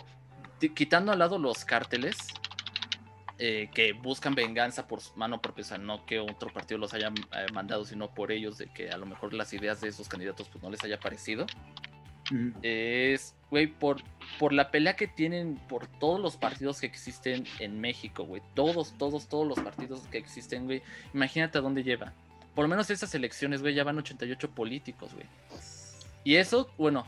quitando 0.75 1.13
al 1.13 1.19
lado 1.19 1.39
los 1.39 1.63
cárteles 1.63 2.17
eh, 3.37 3.69
que 3.73 3.93
buscan 3.93 4.35
venganza 4.35 4.85
por 4.85 4.99
mano 5.15 5.41
propia, 5.41 5.61
o 5.61 5.67
sea, 5.67 5.77
no 5.77 6.05
que 6.05 6.19
otro 6.19 6.51
partido 6.51 6.77
los 6.77 6.93
haya 6.93 7.07
eh, 7.07 7.45
mandado, 7.53 7.85
sino 7.85 8.13
por 8.13 8.33
ellos, 8.33 8.57
de 8.57 8.67
que 8.67 8.89
a 8.89 8.97
lo 8.97 9.05
mejor 9.05 9.33
las 9.33 9.53
ideas 9.53 9.79
de 9.79 9.87
esos 9.87 10.09
candidatos 10.09 10.49
pues 10.49 10.61
no 10.61 10.69
les 10.69 10.83
haya 10.83 10.99
parecido. 10.99 11.47
Es, 12.61 13.35
güey, 13.49 13.67
por, 13.67 14.01
por 14.39 14.53
la 14.53 14.71
pelea 14.71 14.95
que 14.95 15.07
tienen 15.07 15.55
por 15.69 15.87
todos 15.87 16.19
los 16.19 16.35
partidos 16.35 16.81
que 16.81 16.87
existen 16.87 17.45
en 17.59 17.79
México, 17.79 18.25
güey. 18.25 18.41
Todos, 18.53 18.93
todos, 18.97 19.27
todos 19.27 19.47
los 19.47 19.59
partidos 19.59 20.01
que 20.07 20.17
existen, 20.17 20.65
güey. 20.65 20.81
Imagínate 21.13 21.57
a 21.57 21.61
dónde 21.61 21.83
lleva. 21.83 22.13
Por 22.55 22.65
lo 22.65 22.69
menos 22.69 22.89
esas 22.89 23.13
elecciones, 23.15 23.61
güey, 23.61 23.75
ya 23.75 23.83
van 23.83 23.97
88 23.97 24.51
políticos, 24.51 25.13
güey. 25.13 25.27
Y 26.23 26.35
eso, 26.35 26.69
bueno, 26.77 27.05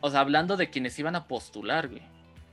o 0.00 0.10
sea, 0.10 0.20
hablando 0.20 0.56
de 0.56 0.70
quienes 0.70 0.98
iban 0.98 1.14
a 1.14 1.26
postular, 1.26 1.88
güey. 1.88 2.02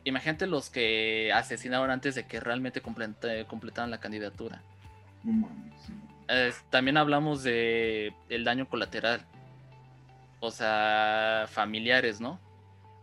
Imagínate 0.04 0.46
los 0.46 0.70
que 0.70 1.32
asesinaron 1.34 1.90
antes 1.90 2.14
de 2.14 2.28
que 2.28 2.40
realmente 2.40 2.82
completaran 2.82 3.90
la 3.90 4.00
candidatura. 4.00 4.62
también 6.70 6.98
hablamos 6.98 7.42
de 7.42 8.14
el 8.30 8.44
daño 8.44 8.70
colateral. 8.70 9.26
O 10.40 10.52
sea, 10.52 11.46
familiares, 11.50 12.22
¿no? 12.22 12.40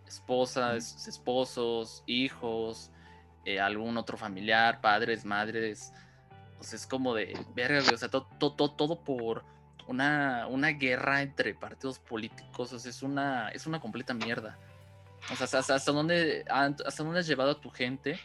Esposas, 0.07 1.07
esposos, 1.09 2.03
hijos, 2.07 2.91
eh, 3.45 3.61
algún 3.61 3.97
otro 3.97 4.17
familiar, 4.17 4.81
padres, 4.81 5.25
madres. 5.25 5.93
O 6.61 6.63
sea, 6.63 6.77
es 6.77 6.87
como 6.87 7.15
de 7.15 7.39
verga. 7.55 7.83
O 7.93 7.97
sea, 7.97 8.09
todo, 8.09 8.27
todo, 8.39 8.71
todo 8.73 9.03
por 9.03 9.45
una, 9.89 10.47
una 10.49 10.69
guerra 10.69 11.23
entre 11.23 11.55
partidos 11.55 11.99
políticos, 11.99 12.73
o 12.73 12.79
sea, 12.79 12.91
es 12.91 13.03
una, 13.03 13.49
es 13.51 13.67
una 13.67 13.81
completa 13.81 14.15
mierda. 14.15 14.59
O 15.31 15.37
sea, 15.37 15.59
hasta, 15.59 15.75
hasta, 15.75 15.93
dónde, 15.93 16.45
hasta 16.49 17.03
dónde 17.03 17.21
has 17.21 17.27
llevado 17.27 17.53
a 17.53 17.61
tu 17.61 17.71
gente. 17.71 18.19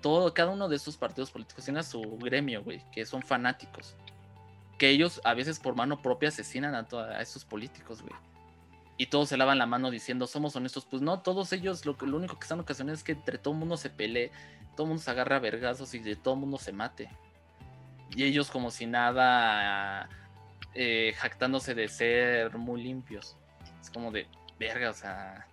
Todo, 0.00 0.34
cada 0.34 0.50
uno 0.50 0.68
de 0.68 0.76
esos 0.76 0.96
partidos 0.96 1.30
políticos 1.30 1.64
tiene 1.64 1.80
a 1.80 1.84
su 1.84 2.02
gremio, 2.18 2.62
güey, 2.62 2.84
que 2.90 3.06
son 3.06 3.22
fanáticos. 3.22 3.94
Que 4.78 4.90
ellos 4.90 5.20
a 5.24 5.34
veces 5.34 5.60
por 5.60 5.76
mano 5.76 6.02
propia 6.02 6.28
asesinan 6.28 6.74
a, 6.74 6.86
a 6.90 7.22
esos 7.22 7.44
políticos, 7.44 8.02
güey. 8.02 8.14
Y 8.98 9.06
todos 9.06 9.28
se 9.28 9.36
lavan 9.36 9.58
la 9.58 9.66
mano 9.66 9.90
diciendo, 9.90 10.26
somos 10.26 10.54
honestos. 10.54 10.84
Pues 10.84 11.02
no, 11.02 11.20
todos 11.20 11.52
ellos 11.52 11.86
lo, 11.86 11.96
lo 12.00 12.16
único 12.16 12.38
que 12.38 12.44
están 12.44 12.60
ocasionando 12.60 12.94
es 12.94 13.02
que 13.02 13.12
entre 13.12 13.38
todo 13.38 13.54
el 13.54 13.60
mundo 13.60 13.76
se 13.76 13.90
pelee, 13.90 14.30
todo 14.76 14.84
el 14.84 14.88
mundo 14.88 15.02
se 15.02 15.10
agarra 15.10 15.38
vergazos 15.38 15.94
y 15.94 15.98
de 15.98 16.16
todo 16.16 16.34
el 16.34 16.40
mundo 16.40 16.58
se 16.58 16.72
mate. 16.72 17.10
Y 18.14 18.24
ellos 18.24 18.50
como 18.50 18.70
si 18.70 18.86
nada 18.86 20.08
eh, 20.74 21.14
jactándose 21.16 21.74
de 21.74 21.88
ser 21.88 22.56
muy 22.56 22.82
limpios. 22.82 23.36
Es 23.80 23.90
como 23.90 24.10
de, 24.10 24.26
verga, 24.58 24.90
o 24.90 24.94
sea, 24.94 25.46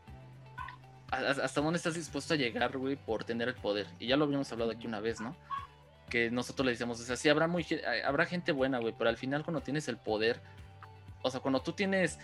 ¿hasta 1.10 1.62
dónde 1.62 1.78
estás 1.78 1.96
dispuesto 1.96 2.34
a 2.34 2.38
llegar, 2.38 2.78
güey, 2.78 2.96
por 2.96 3.24
tener 3.24 3.50
el 3.50 3.56
poder? 3.56 3.88
Y 4.00 4.08
ya 4.08 4.18
lo 4.18 4.26
habíamos 4.26 4.52
hablado 4.52 4.72
aquí 4.72 4.88
una 4.88 5.00
vez, 5.00 5.20
¿no? 5.20 5.36
Que 6.10 6.32
nosotros 6.32 6.66
le 6.66 6.72
decíamos, 6.72 7.00
o 7.02 7.04
sea, 7.04 7.18
sí 7.18 7.28
habrá, 7.28 7.48
muy, 7.48 7.66
habrá 8.06 8.26
gente 8.26 8.52
buena, 8.52 8.80
güey, 8.80 8.94
pero 8.98 9.10
al 9.10 9.18
final 9.18 9.44
cuando 9.44 9.62
tienes 9.62 9.88
el 9.88 9.98
poder, 9.98 10.42
o 11.22 11.30
sea, 11.30 11.40
cuando 11.42 11.62
tú 11.62 11.74
tienes, 11.74 12.18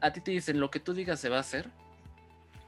a 0.00 0.12
ti 0.12 0.20
te 0.20 0.30
dicen 0.30 0.60
lo 0.60 0.70
que 0.70 0.80
tú 0.80 0.94
digas 0.94 1.20
se 1.20 1.28
va 1.28 1.38
a 1.38 1.40
hacer, 1.40 1.70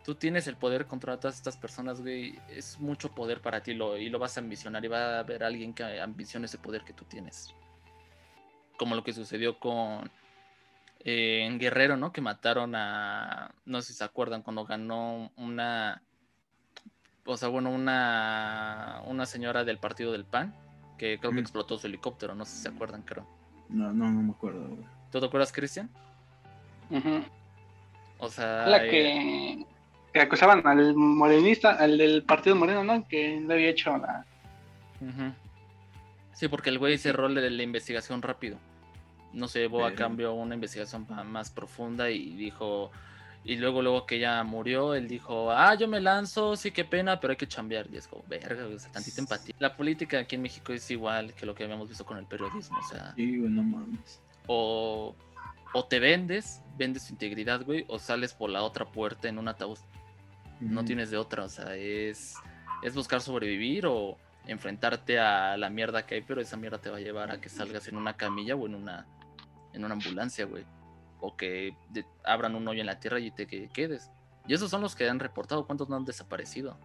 tú 0.04 0.14
tienes 0.14 0.46
el 0.46 0.56
poder 0.56 0.86
contra 0.86 1.18
todas 1.18 1.36
estas 1.36 1.56
personas, 1.56 2.00
güey, 2.00 2.38
es 2.48 2.78
mucho 2.78 3.12
poder 3.12 3.40
para 3.40 3.62
ti 3.62 3.74
lo, 3.74 3.96
y 3.96 4.08
lo 4.08 4.18
vas 4.18 4.36
a 4.36 4.40
ambicionar 4.40 4.84
y 4.84 4.88
va 4.88 5.16
a 5.16 5.18
haber 5.20 5.44
alguien 5.44 5.74
que 5.74 6.00
ambicione 6.00 6.46
ese 6.46 6.58
poder 6.58 6.82
que 6.82 6.92
tú 6.92 7.04
tienes 7.04 7.54
como 8.78 8.94
lo 8.94 9.04
que 9.04 9.12
sucedió 9.12 9.58
con 9.58 10.10
eh, 11.00 11.44
en 11.44 11.58
Guerrero, 11.58 11.98
¿no? 11.98 12.12
Que 12.12 12.22
mataron 12.22 12.74
a, 12.74 13.54
no 13.66 13.82
sé 13.82 13.88
si 13.88 13.98
se 13.98 14.04
acuerdan, 14.04 14.42
cuando 14.42 14.64
ganó 14.64 15.30
una, 15.36 16.02
o 17.26 17.36
sea, 17.36 17.48
bueno, 17.48 17.70
una, 17.70 19.02
una 19.06 19.26
señora 19.26 19.64
del 19.64 19.78
partido 19.78 20.12
del 20.12 20.24
PAN, 20.24 20.54
que 20.96 21.18
creo 21.18 21.32
que 21.32 21.40
explotó 21.40 21.76
su 21.76 21.86
helicóptero, 21.86 22.34
no 22.34 22.46
sé 22.46 22.56
si 22.56 22.62
se 22.62 22.68
acuerdan, 22.68 23.02
creo. 23.02 23.26
No, 23.68 23.92
no, 23.92 24.10
no 24.10 24.22
me 24.22 24.32
acuerdo. 24.32 24.76
¿Tú 25.12 25.20
te 25.20 25.26
acuerdas, 25.26 25.52
Cristian? 25.52 25.90
O 28.18 28.28
sea... 28.28 28.66
La 28.66 28.82
que, 28.82 29.64
que 30.12 30.20
acusaban 30.20 30.66
al 30.66 30.94
morenista, 30.94 31.72
al 31.72 31.98
del 31.98 32.22
partido 32.22 32.56
moreno, 32.56 32.84
¿no? 32.84 33.06
Que 33.06 33.40
le 33.40 33.54
había 33.54 33.70
hecho 33.70 33.96
la... 33.96 34.24
Sí, 36.32 36.48
porque 36.48 36.70
el 36.70 36.78
güey 36.78 36.98
cerró 36.98 37.28
la, 37.28 37.40
la 37.40 37.62
investigación 37.62 38.22
rápido. 38.22 38.58
No 39.32 39.48
se 39.48 39.60
llevó 39.60 39.84
a 39.84 39.94
cambio 39.94 40.32
una 40.34 40.54
investigación 40.54 41.06
más 41.26 41.50
profunda 41.50 42.10
y 42.10 42.34
dijo. 42.34 42.90
Y 43.44 43.56
luego, 43.56 43.82
luego 43.82 44.06
que 44.06 44.16
ella 44.16 44.42
murió, 44.42 44.94
él 44.94 45.08
dijo, 45.08 45.50
ah, 45.50 45.74
yo 45.74 45.88
me 45.88 46.00
lanzo, 46.00 46.56
sí, 46.56 46.70
qué 46.70 46.84
pena, 46.84 47.18
pero 47.20 47.32
hay 47.32 47.36
que 47.36 47.46
chambear. 47.46 47.86
Y 47.90 47.96
es 47.96 48.06
como, 48.06 48.24
verga, 48.28 48.66
o 48.66 48.78
sea, 48.78 48.90
tantita 48.90 49.20
empatía. 49.20 49.54
La 49.58 49.76
política 49.76 50.18
aquí 50.18 50.36
en 50.36 50.42
México 50.42 50.72
es 50.72 50.90
igual 50.90 51.34
que 51.34 51.46
lo 51.46 51.54
que 51.54 51.64
habíamos 51.64 51.88
visto 51.88 52.04
con 52.04 52.18
el 52.18 52.26
periodismo, 52.26 52.78
o 52.78 52.88
sea. 52.88 53.14
Sí, 53.14 53.26
no 53.26 53.62
mames. 53.62 54.20
O, 54.46 55.14
o 55.72 55.84
te 55.84 55.98
vendes, 55.98 56.62
vendes 56.76 57.06
tu 57.06 57.12
integridad, 57.12 57.64
güey, 57.64 57.84
o 57.88 57.98
sales 57.98 58.34
por 58.34 58.50
la 58.50 58.62
otra 58.62 58.86
puerta 58.86 59.28
en 59.28 59.38
un 59.38 59.48
ataúd. 59.48 59.78
No 60.60 60.84
tienes 60.84 61.10
de 61.10 61.16
otra, 61.16 61.44
o 61.44 61.48
sea, 61.48 61.76
es, 61.76 62.34
es 62.82 62.94
buscar 62.94 63.20
sobrevivir 63.20 63.86
o, 63.86 64.18
enfrentarte 64.48 65.18
a 65.18 65.56
la 65.56 65.70
mierda 65.70 66.06
que 66.06 66.16
hay, 66.16 66.22
pero 66.22 66.40
esa 66.40 66.56
mierda 66.56 66.78
te 66.78 66.90
va 66.90 66.96
a 66.96 67.00
llevar 67.00 67.30
a 67.30 67.40
que 67.40 67.50
salgas 67.50 67.86
en 67.86 67.96
una 67.96 68.16
camilla 68.16 68.56
o 68.56 68.66
en 68.66 68.74
una, 68.74 69.06
en 69.74 69.84
una 69.84 69.94
ambulancia, 69.94 70.46
güey. 70.46 70.64
O 71.20 71.36
que 71.36 71.76
abran 72.24 72.54
un 72.54 72.66
hoyo 72.66 72.80
en 72.80 72.86
la 72.86 72.98
tierra 72.98 73.20
y 73.20 73.30
te 73.30 73.46
quedes. 73.46 74.10
Y 74.46 74.54
esos 74.54 74.70
son 74.70 74.80
los 74.80 74.96
que 74.96 75.08
han 75.08 75.20
reportado, 75.20 75.66
¿cuántos 75.66 75.88
no 75.90 75.96
han 75.96 76.06
desaparecido? 76.06 76.78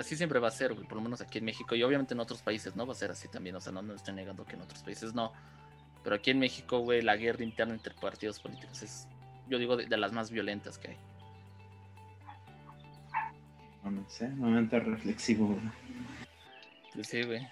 Así 0.00 0.16
siempre 0.16 0.38
va 0.38 0.48
a 0.48 0.50
ser, 0.50 0.74
güey, 0.74 0.86
por 0.86 0.96
lo 0.96 1.02
menos 1.02 1.20
aquí 1.20 1.38
en 1.38 1.44
México. 1.44 1.74
Y 1.74 1.82
obviamente 1.82 2.14
en 2.14 2.20
otros 2.20 2.42
países 2.42 2.74
no 2.76 2.86
va 2.86 2.92
a 2.92 2.96
ser 2.96 3.10
así 3.10 3.28
también. 3.28 3.54
O 3.56 3.60
sea, 3.60 3.72
no, 3.72 3.82
no 3.82 3.94
estoy 3.94 4.14
negando 4.14 4.44
que 4.44 4.56
en 4.56 4.62
otros 4.62 4.82
países 4.82 5.14
no. 5.14 5.32
Pero 6.02 6.16
aquí 6.16 6.30
en 6.30 6.38
México, 6.38 6.78
güey, 6.80 7.02
la 7.02 7.16
guerra 7.16 7.44
interna 7.44 7.74
entre 7.74 7.94
partidos 7.94 8.40
políticos 8.40 8.82
es, 8.82 9.06
yo 9.48 9.58
digo, 9.58 9.76
de, 9.76 9.86
de 9.86 9.96
las 9.96 10.12
más 10.12 10.30
violentas 10.30 10.78
que 10.78 10.88
hay. 10.88 10.96
No 13.84 14.08
sé, 14.08 14.28
momento 14.28 14.78
reflexivo, 14.78 15.46
güey. 15.46 15.60
Pues 16.94 17.06
sí, 17.08 17.22
güey. 17.22 17.46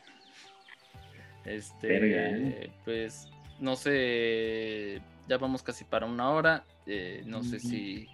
Este, 1.45 1.87
Verga, 1.87 2.37
¿eh? 2.37 2.73
pues, 2.85 3.29
no 3.59 3.77
sé, 3.77 5.01
ya 5.27 5.39
vamos 5.39 5.63
casi 5.63 5.85
para 5.85 6.07
una 6.07 6.31
hora. 6.31 6.65
eh, 6.87 7.23
no 7.27 7.43
sé 7.43 7.61
si 7.61 8.09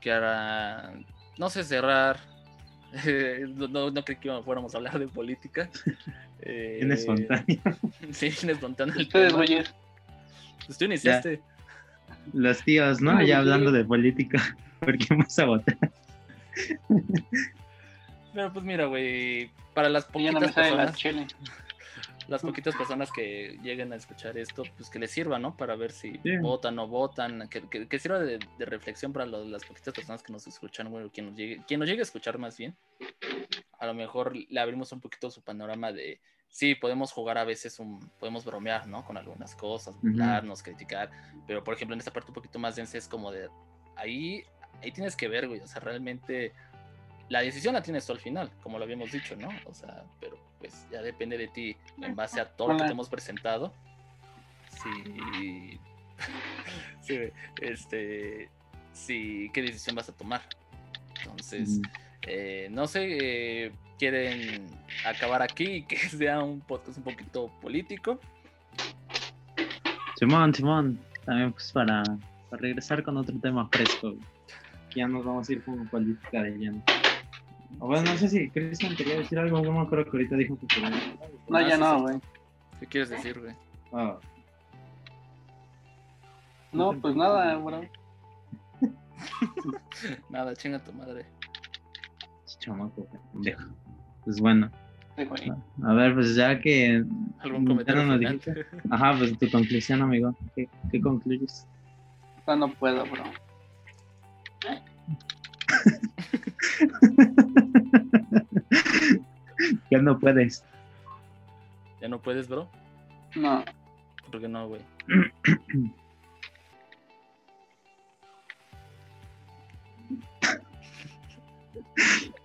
que 0.00 0.12
hará, 0.12 0.92
no 1.38 1.50
sé, 1.50 1.64
cerrar. 1.64 2.31
no, 3.56 3.68
no, 3.68 3.90
no 3.90 4.04
creí 4.04 4.18
que 4.18 4.30
fuéramos 4.44 4.74
a 4.74 4.78
hablar 4.78 4.98
de 4.98 5.08
política. 5.08 5.70
Eh, 6.40 6.78
Bien 6.80 6.92
espontáneo. 6.92 7.60
Sí, 8.12 8.30
bien 8.42 8.50
espontáneo 8.50 8.94
Ustedes, 8.96 9.32
güeyes. 9.32 9.74
Pues 10.66 10.78
tú 10.78 10.84
iniciaste. 10.84 11.40
Los 12.32 12.62
tíos, 12.62 13.00
¿no? 13.00 13.16
Ay, 13.16 13.28
Ya 13.28 13.36
sí. 13.36 13.38
hablando 13.40 13.72
de 13.72 13.84
política. 13.84 14.56
¿Por 14.80 14.98
qué 14.98 15.06
vamos 15.10 15.38
a 15.38 15.44
votar? 15.46 15.78
Pero 18.34 18.52
pues 18.52 18.64
mira, 18.64 18.86
güey, 18.86 19.50
para 19.74 19.88
las 19.88 20.04
ya 20.04 20.32
no 20.32 20.40
poquitas 20.40 20.40
me 20.40 20.52
sale 20.52 20.70
la 20.70 20.86
personas, 20.86 20.96
chile. 20.96 21.26
Las 22.28 22.42
poquitas 22.42 22.74
personas 22.76 23.10
que 23.10 23.58
lleguen 23.62 23.92
a 23.92 23.96
escuchar 23.96 24.36
esto, 24.38 24.62
pues 24.76 24.88
que 24.90 24.98
les 24.98 25.10
sirva, 25.10 25.38
¿no? 25.38 25.56
Para 25.56 25.76
ver 25.76 25.92
si 25.92 26.12
Sí. 26.22 26.36
votan 26.40 26.78
o 26.78 26.86
votan, 26.86 27.48
que, 27.48 27.68
que- 27.68 27.88
que 27.88 27.98
sirva 27.98 28.18
de, 28.20 28.38
de 28.58 28.64
reflexión 28.64 29.12
para 29.12 29.26
lo- 29.26 29.44
las 29.44 29.64
poquitas 29.64 29.92
personas 29.94 30.22
que 30.22 30.32
nos 30.32 30.46
escuchan, 30.46 30.90
güey, 30.90 31.04
o 31.04 31.10
quien 31.10 31.26
nos 31.26 31.36
llegue, 31.36 31.60
quien 31.66 31.80
nos 31.80 31.88
llegue 31.88 32.00
a 32.00 32.04
escuchar 32.04 32.38
más 32.38 32.56
bien. 32.56 32.76
A 33.78 33.86
lo 33.86 33.94
mejor 33.94 34.34
le 34.36 34.60
abrimos 34.60 34.92
un 34.92 35.00
poquito 35.00 35.30
su 35.30 35.42
panorama 35.42 35.90
de, 35.92 36.20
sí, 36.48 36.74
podemos 36.74 37.12
jugar 37.12 37.38
a 37.38 37.44
veces, 37.44 37.78
un, 37.80 37.98
podemos 38.20 38.44
bromear, 38.44 38.86
¿no? 38.86 39.04
Con 39.04 39.16
algunas 39.16 39.56
cosas, 39.56 40.00
burlarnos, 40.00 40.62
criticar, 40.62 41.10
pero 41.46 41.64
por 41.64 41.74
ejemplo 41.74 41.94
en 41.94 41.98
esta 42.00 42.12
parte 42.12 42.30
un 42.30 42.34
poquito 42.34 42.58
más 42.58 42.76
densa 42.76 42.96
es 42.98 43.08
como 43.08 43.32
de, 43.32 43.48
ahí, 43.96 44.44
ahí 44.80 44.92
tienes 44.92 45.16
que 45.16 45.26
ver, 45.28 45.48
güey, 45.48 45.60
o 45.60 45.66
sea, 45.66 45.80
realmente 45.80 46.52
la 47.32 47.40
decisión 47.40 47.72
la 47.72 47.82
tienes 47.82 48.04
tú 48.04 48.12
al 48.12 48.18
final, 48.18 48.50
como 48.62 48.78
lo 48.78 48.84
habíamos 48.84 49.10
dicho, 49.10 49.34
¿no? 49.36 49.48
O 49.64 49.72
sea, 49.72 50.04
pero 50.20 50.36
pues 50.58 50.86
ya 50.90 51.00
depende 51.00 51.38
de 51.38 51.48
ti 51.48 51.74
en 52.02 52.14
base 52.14 52.38
a 52.40 52.44
todo 52.44 52.74
lo 52.74 52.78
que 52.78 52.84
te 52.84 52.90
hemos 52.90 53.08
presentado. 53.08 53.72
Sí. 54.82 55.80
sí, 57.00 57.18
este. 57.62 58.50
Sí, 58.92 59.50
qué 59.54 59.62
decisión 59.62 59.96
vas 59.96 60.10
a 60.10 60.12
tomar. 60.12 60.42
Entonces, 61.20 61.78
Mm, 61.78 61.82
eh, 62.24 62.68
no 62.70 62.86
sé, 62.86 63.16
eh, 63.20 63.72
quieren 63.98 64.66
acabar 65.06 65.40
aquí 65.40 65.64
y 65.64 65.82
que 65.84 65.96
sea 65.96 66.42
un 66.42 66.60
podcast 66.60 66.98
un 66.98 67.04
poquito 67.04 67.50
político. 67.62 68.20
Simón, 70.16 70.54
Simón. 70.54 71.00
También 71.24 71.52
pues 71.52 71.72
para, 71.72 72.02
para 72.50 72.60
regresar 72.60 73.02
con 73.02 73.16
otro 73.16 73.34
tema 73.38 73.66
fresco. 73.72 74.14
Ya 74.94 75.08
nos 75.08 75.24
vamos 75.24 75.48
a 75.48 75.52
ir 75.52 75.64
con 75.64 75.88
política 75.88 76.42
de 76.42 76.50
lleno. 76.50 76.84
O 77.78 77.86
bueno, 77.86 78.10
no 78.12 78.16
sé 78.16 78.28
si 78.28 78.50
Cristian 78.50 78.94
quería 78.96 79.16
decir 79.18 79.38
algo. 79.38 79.60
No 79.60 79.72
me 79.72 79.80
acuerdo 79.80 80.04
que 80.04 80.16
ahorita 80.16 80.36
dijo 80.36 80.56
que 80.58 80.66
quería. 80.66 80.90
No, 81.48 81.56
Ah, 81.56 81.68
ya 81.68 81.76
no, 81.76 82.00
güey. 82.02 82.16
¿Qué 82.80 82.86
quieres 82.86 83.10
decir, 83.10 83.38
güey? 83.40 83.54
Ah, 83.92 84.18
No, 86.72 86.92
pues 87.00 87.14
nada, 87.16 87.56
bro. 87.58 87.82
Nada, 90.30 90.54
chinga 90.56 90.78
tu 90.82 90.92
madre. 90.92 91.26
chamaco, 92.58 93.06
pendejo. 93.32 93.68
Pues 94.24 94.40
bueno. 94.40 94.70
A 95.84 95.92
ver, 95.92 96.14
pues 96.14 96.34
ya 96.34 96.58
que. 96.60 97.04
¿Algún 97.40 97.64
ya 97.64 97.68
comentario 97.68 98.04
no 98.04 98.18
dijiste. 98.18 98.66
Ajá, 98.90 99.14
pues 99.18 99.38
tu 99.38 99.50
conclusión, 99.50 100.00
amigo. 100.02 100.34
¿Qué, 100.56 100.68
qué 100.90 101.00
concluyes? 101.00 101.66
No, 102.46 102.56
no 102.56 102.68
puedo, 102.68 103.04
bro. 103.04 103.24
Ya 109.90 109.98
no 109.98 110.18
puedes. 110.18 110.64
¿Ya 112.00 112.08
no 112.08 112.20
puedes, 112.20 112.48
bro? 112.48 112.68
No. 113.36 113.64
¿Por 114.30 114.40
qué 114.40 114.48
no, 114.48 114.68
güey? 114.68 114.80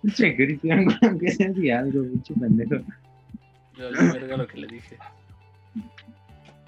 Pinche 0.02 0.36
Cristian, 0.36 0.86
que 1.18 1.30
se 1.32 1.48
decía 1.48 1.80
algo, 1.80 2.04
pinche 2.04 2.34
pendejo. 2.34 2.76
Yo 3.76 3.90
le 3.90 4.12
verga 4.12 4.36
lo 4.36 4.46
que 4.46 4.58
le 4.58 4.66
dije. 4.68 4.96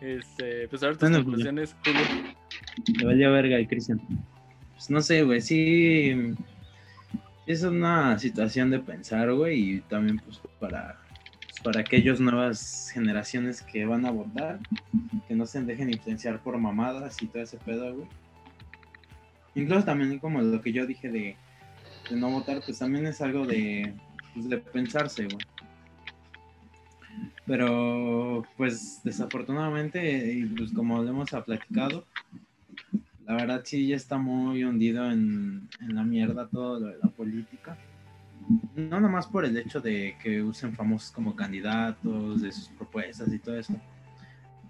Este, 0.01 0.67
pues 0.69 0.83
a 0.83 0.87
ver 0.87 0.97
tus 0.97 1.11
Bueno, 1.11 1.25
pues, 1.25 1.45
conclusiones, 1.45 1.77
Julio. 1.85 2.01
Me 2.99 3.05
valió 3.05 3.33
verga 3.33 3.57
el 3.57 3.69
Cristian. 3.69 4.01
Pues 4.73 4.91
no 4.91 5.01
sé, 5.01 5.23
güey, 5.23 5.41
sí. 5.41 6.35
Es 7.47 7.63
una 7.63 8.19
situación 8.19 8.71
de 8.71 8.79
pensar, 8.79 9.33
güey, 9.33 9.77
y 9.77 9.81
también, 9.81 10.19
pues, 10.19 10.41
para, 10.59 11.01
pues, 11.47 11.61
para 11.63 11.81
aquellas 11.81 12.21
nuevas 12.21 12.91
generaciones 12.93 13.63
que 13.63 13.85
van 13.87 14.05
a 14.05 14.11
votar, 14.11 14.61
que 15.27 15.35
no 15.35 15.47
se 15.47 15.63
dejen 15.63 15.91
influenciar 15.91 16.41
por 16.41 16.59
mamadas 16.59 17.21
y 17.23 17.27
todo 17.27 17.43
ese 17.43 17.57
pedo, 17.59 17.95
güey. 17.95 18.09
Incluso 19.55 19.85
también, 19.85 20.19
como 20.19 20.41
lo 20.43 20.61
que 20.61 20.73
yo 20.73 20.87
dije 20.87 21.11
de, 21.11 21.37
no 22.11 22.31
votar, 22.31 22.61
pues 22.65 22.79
también 22.79 23.07
es 23.07 23.21
algo 23.21 23.47
de, 23.47 23.95
pues, 24.35 24.61
pensarse, 24.73 25.25
güey. 25.25 25.47
Pero, 27.47 28.47
pues, 28.57 29.01
desafortunadamente, 29.03 30.47
pues 30.57 30.73
como 30.73 31.03
lo 31.03 31.09
hemos 31.09 31.31
platicado, 31.31 32.07
la 33.31 33.37
verdad 33.37 33.63
sí 33.65 33.87
ya 33.87 33.95
está 33.95 34.19
muy 34.19 34.65
hundido 34.65 35.09
en, 35.09 35.69
en 35.81 35.95
la 35.95 36.03
mierda 36.03 36.49
todo 36.49 36.81
lo 36.81 36.87
de 36.89 36.99
la 37.01 37.11
política. 37.11 37.79
No 38.75 38.99
nomás 38.99 39.29
por 39.29 39.45
el 39.45 39.57
hecho 39.57 39.81
de 39.81 40.17
que 40.21 40.43
usen 40.43 40.75
famosos 40.75 41.13
como 41.13 41.37
candidatos, 41.37 42.43
de 42.43 42.51
sus 42.51 42.71
propuestas 42.71 43.33
y 43.33 43.39
todo 43.39 43.57
eso. 43.57 43.75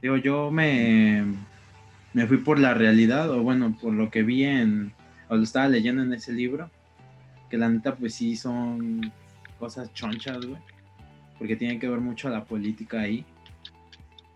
Digo, 0.03 0.19
yo 0.19 0.51
me, 0.51 1.25
me 2.13 2.27
fui 2.27 2.37
por 2.37 2.59
la 2.59 2.75
realidad, 2.75 3.31
o 3.31 3.43
bueno, 3.43 3.75
por 3.81 3.95
lo 3.95 4.11
que 4.11 4.23
vi 4.23 4.45
en, 4.45 4.93
o 5.31 5.37
lo 5.37 5.43
estaba 5.43 5.67
leyendo 5.67 6.03
en 6.03 6.13
ese 6.13 6.35
libro, 6.35 6.71
que 7.49 7.57
la 7.57 7.71
neta 7.71 7.97
pues 7.97 8.15
sí 8.15 8.37
son 8.37 9.11
cosas 9.59 9.91
chonchas, 9.95 10.45
güey, 10.45 10.61
porque 11.39 11.57
tiene 11.57 11.79
que 11.79 11.89
ver 11.89 12.01
mucho 12.01 12.29
la 12.29 12.45
política 12.45 13.01
ahí. 13.01 13.25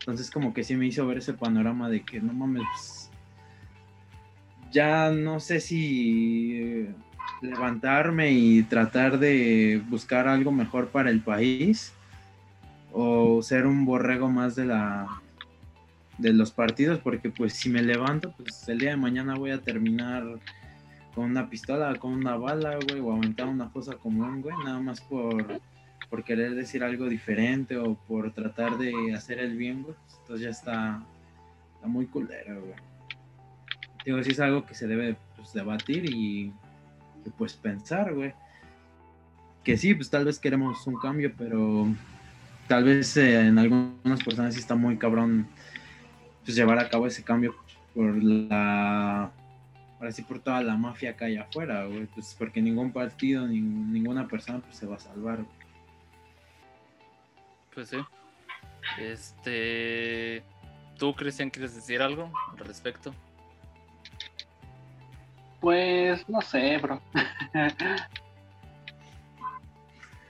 Entonces 0.00 0.30
como 0.30 0.54
que 0.54 0.64
sí 0.64 0.76
me 0.76 0.86
hizo 0.86 1.06
ver 1.06 1.18
ese 1.18 1.34
panorama 1.34 1.90
de 1.90 2.00
que 2.00 2.22
no 2.22 2.32
mames, 2.32 3.10
ya 4.74 5.10
no 5.12 5.38
sé 5.38 5.60
si 5.60 6.88
levantarme 7.40 8.32
y 8.32 8.64
tratar 8.64 9.18
de 9.18 9.80
buscar 9.88 10.26
algo 10.26 10.50
mejor 10.50 10.88
para 10.88 11.10
el 11.10 11.20
país 11.20 11.92
o 12.92 13.40
ser 13.42 13.66
un 13.66 13.84
borrego 13.84 14.28
más 14.28 14.56
de 14.56 14.66
la 14.66 15.06
de 16.18 16.32
los 16.32 16.50
partidos 16.50 16.98
porque 16.98 17.30
pues 17.30 17.54
si 17.54 17.70
me 17.70 17.82
levanto 17.82 18.32
pues 18.36 18.68
el 18.68 18.78
día 18.78 18.90
de 18.90 18.96
mañana 18.96 19.34
voy 19.36 19.52
a 19.52 19.60
terminar 19.60 20.24
con 21.14 21.24
una 21.24 21.48
pistola 21.48 21.94
con 21.96 22.12
una 22.12 22.36
bala 22.36 22.76
güey 22.88 23.00
o 23.00 23.12
aventar 23.12 23.46
una 23.46 23.68
fosa 23.68 23.94
común 23.94 24.42
güey 24.42 24.56
nada 24.64 24.80
más 24.80 25.00
por 25.00 25.60
por 26.10 26.24
querer 26.24 26.54
decir 26.54 26.82
algo 26.82 27.08
diferente 27.08 27.76
o 27.76 27.94
por 27.94 28.32
tratar 28.32 28.76
de 28.78 29.14
hacer 29.14 29.38
el 29.38 29.56
bien 29.56 29.82
güey 29.82 29.94
entonces 30.20 30.44
ya 30.44 30.50
está 30.50 31.02
está 31.76 31.86
muy 31.86 32.06
culero 32.06 32.60
güey 32.60 32.93
digo, 34.04 34.22
sí 34.22 34.30
es 34.32 34.40
algo 34.40 34.66
que 34.66 34.74
se 34.74 34.86
debe 34.86 35.16
pues, 35.36 35.52
debatir 35.52 36.04
y, 36.10 36.52
pues 37.38 37.54
pensar, 37.54 38.14
güey. 38.14 38.34
Que 39.62 39.76
sí, 39.76 39.94
pues 39.94 40.10
tal 40.10 40.26
vez 40.26 40.38
queremos 40.38 40.86
un 40.86 40.98
cambio, 40.98 41.32
pero 41.36 41.88
tal 42.68 42.84
vez 42.84 43.16
eh, 43.16 43.40
en 43.40 43.58
algunas 43.58 44.22
personas 44.22 44.54
sí 44.54 44.60
está 44.60 44.74
muy 44.74 44.96
cabrón 44.96 45.46
pues 46.44 46.56
llevar 46.56 46.78
a 46.78 46.88
cabo 46.88 47.06
ese 47.06 47.22
cambio 47.22 47.54
por 47.94 48.22
la 48.22 49.30
ahora 49.98 50.12
sí 50.12 50.22
por 50.22 50.38
toda 50.40 50.62
la 50.62 50.76
mafia 50.76 51.16
que 51.16 51.24
hay 51.24 51.36
afuera, 51.36 51.86
güey, 51.86 52.06
pues 52.06 52.34
porque 52.38 52.60
ningún 52.60 52.92
partido 52.92 53.46
ni 53.46 53.60
ninguna 53.60 54.28
persona 54.28 54.60
pues 54.60 54.76
se 54.76 54.86
va 54.86 54.96
a 54.96 54.98
salvar. 54.98 55.44
Pues 57.74 57.88
sí. 57.88 57.96
Este, 59.00 60.42
¿tú 60.98 61.14
Cristian 61.14 61.48
quieres 61.48 61.74
decir 61.74 62.02
algo 62.02 62.30
al 62.52 62.58
respecto? 62.58 63.14
Pues 65.64 66.28
no 66.28 66.42
sé, 66.42 66.76
bro. 66.76 67.00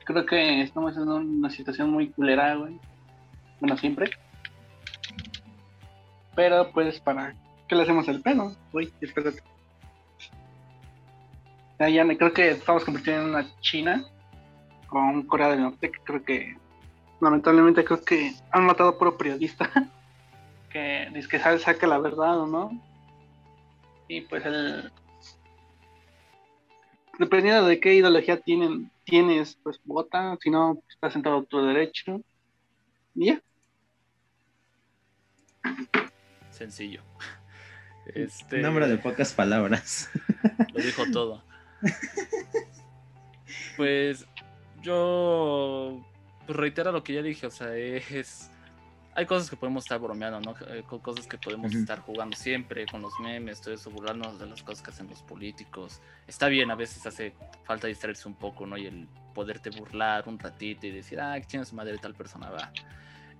Creo 0.05 0.27
que 0.27 0.63
estamos 0.63 0.97
en 0.97 1.09
una 1.09 1.51
situación 1.51 1.91
muy 1.91 2.11
culera, 2.11 2.55
güey. 2.55 2.79
Bueno, 3.59 3.77
siempre. 3.77 4.13
Pero 6.37 6.71
pues 6.71 7.01
para... 7.01 7.35
¿Qué 7.67 7.75
le 7.75 7.83
hacemos 7.83 8.07
el 8.07 8.23
pedo? 8.23 8.55
Uy, 8.73 8.93
espérate. 9.01 9.43
Ya, 11.81 11.89
ya 11.89 12.07
creo 12.17 12.33
que 12.33 12.51
estamos 12.53 12.85
convirtiendo 12.85 13.23
en 13.23 13.31
una 13.31 13.61
China 13.61 14.05
con 14.87 15.25
Corea 15.27 15.49
del 15.49 15.63
Norte, 15.63 15.91
que 15.91 15.99
creo 16.05 16.23
que 16.23 16.57
lamentablemente 17.21 17.85
creo 17.85 18.05
que 18.05 18.35
han 18.53 18.67
matado 18.67 18.91
a 18.91 18.99
puro 18.99 19.19
periodista 19.19 19.69
que 20.71 21.11
dice 21.13 21.29
que 21.29 21.41
sabe, 21.41 21.59
saca 21.59 21.89
la 21.89 21.99
verdad 21.99 22.39
o 22.39 22.47
no. 22.47 22.81
Y 24.07 24.21
pues 24.21 24.47
el 24.47 24.93
dependiendo 27.19 27.67
de 27.67 27.81
qué 27.81 27.95
ideología 27.95 28.41
tienen, 28.41 28.91
tienes, 29.05 29.59
pues 29.63 29.81
vota, 29.85 30.37
si 30.41 30.51
no, 30.51 30.83
estás 30.89 31.17
en 31.17 31.23
todo 31.23 31.43
tu 31.45 31.65
derecho. 31.65 32.21
Y 33.15 33.27
ya. 33.27 33.43
Sencillo. 36.51 37.03
Este... 38.15 38.59
Nombre 38.59 38.87
de 38.89 38.99
pocas 38.99 39.33
palabras. 39.33 40.11
Lo 40.75 40.83
dijo 40.83 41.03
todo. 41.13 41.43
Pues 43.77 44.27
yo 44.83 46.05
pues 46.47 46.59
reitero 46.59 46.93
lo 46.93 47.03
que 47.03 47.15
ya 47.15 47.23
dije, 47.23 47.47
o 47.47 47.51
sea, 47.51 47.75
es 47.77 48.51
hay 49.17 49.27
cosas 49.27 49.49
que 49.49 49.57
podemos 49.57 49.85
estar 49.85 50.01
bromeando, 50.01 50.41
¿no? 50.41 50.55
Eh, 50.69 50.83
cosas 51.03 51.27
que 51.27 51.39
podemos 51.39 51.73
estar 51.75 52.01
jugando 52.01 52.37
siempre 52.37 52.85
con 52.87 53.01
los 53.03 53.19
memes, 53.21 53.61
todo 53.61 53.75
eso, 53.75 53.91
burlarnos 53.91 54.39
de 54.41 54.47
las 54.47 54.63
cosas 54.63 54.83
que 54.83 54.91
hacen 54.91 55.09
los 55.09 55.23
políticos. 55.23 56.01
Está 56.27 56.49
bien, 56.49 56.71
a 56.71 56.75
veces 56.75 57.07
hace 57.07 57.33
falta 57.65 57.87
distraerse 57.87 58.27
un 58.27 58.35
poco, 58.35 58.67
¿no? 58.67 58.77
Y 58.77 58.87
el 58.87 59.07
poderte 59.33 59.71
burlar 59.71 60.29
un 60.29 60.39
ratito 60.39 60.87
y 60.87 60.91
decir, 60.91 61.21
ah, 61.21 61.39
que 61.41 61.47
tiene 61.47 61.65
su 61.65 61.77
madre 61.77 61.97
tal 61.99 62.15
persona 62.15 62.51
va. 62.51 62.73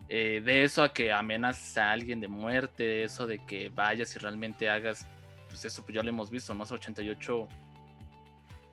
Eh, 0.09 0.43
de 0.45 0.65
eso 0.65 0.83
a 0.83 0.93
que 0.93 1.13
amenazas 1.13 1.79
a 1.79 1.91
alguien 1.91 2.21
de 2.21 2.29
muerte, 2.29 2.83
de 2.83 3.05
eso 3.05 3.27
de 3.27 3.45
que 3.45 3.71
vayas 3.71 4.15
y 4.15 4.19
realmente 4.19 4.69
hagas, 4.69 5.07
pues 5.49 5.65
eso 5.65 5.83
pues 5.83 5.95
ya 5.95 6.03
lo 6.03 6.09
hemos 6.11 6.31
visto, 6.31 6.55
¿no? 6.55 6.63
88 6.63 7.49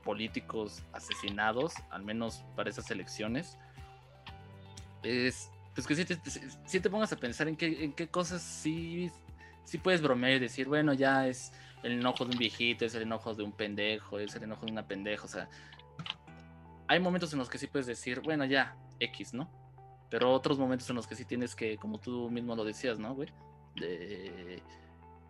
políticos 0.04 0.84
asesinados, 0.94 1.74
al 1.90 2.04
menos 2.04 2.44
para 2.56 2.70
esas 2.70 2.92
elecciones. 2.92 3.58
Es, 5.04 5.50
pues 5.74 5.88
que 5.88 5.96
si 5.96 6.06
te, 6.06 6.18
si 6.66 6.80
te 6.80 6.90
pongas 6.90 7.12
a 7.14 7.16
pensar 7.16 7.48
en 7.48 7.56
qué, 7.56 7.84
en 7.84 7.94
qué 7.94 8.08
cosas 8.08 8.42
sí, 8.42 9.10
sí 9.64 9.78
puedes 9.78 10.02
bromear 10.02 10.34
y 10.34 10.40
decir, 10.40 10.68
bueno, 10.68 10.94
ya 10.94 11.28
es 11.28 11.54
el 11.84 11.94
enojo 11.94 12.26
de 12.26 12.32
un 12.32 12.38
viejito, 12.38 12.86
es 12.86 12.94
el 12.96 13.04
enojo 13.04 13.34
de 13.34 13.44
un 13.44 13.52
pendejo, 13.52 14.20
es 14.20 14.36
el 14.36 14.44
enojo 14.44 14.66
de 14.66 14.72
una 14.72 14.88
pendeja, 14.88 15.26
o 15.26 15.28
sea, 15.28 15.50
hay 16.88 17.00
momentos 17.00 17.32
en 17.32 17.40
los 17.40 17.50
que 17.50 17.58
sí 17.58 17.68
puedes 17.68 17.86
decir, 17.86 18.20
bueno, 18.20 18.44
ya, 18.44 18.76
X, 19.00 19.34
¿no? 19.34 19.50
Pero 20.10 20.30
otros 20.34 20.60
momentos 20.60 20.90
en 20.90 20.98
los 20.98 21.08
que 21.08 21.16
sí 21.16 21.24
tienes 21.24 21.56
que, 21.56 21.78
como 21.78 22.00
tú 22.00 22.30
mismo 22.30 22.54
lo 22.54 22.66
decías, 22.66 23.00
¿no, 23.00 23.16
güey? 23.16 23.30
De... 23.78 24.62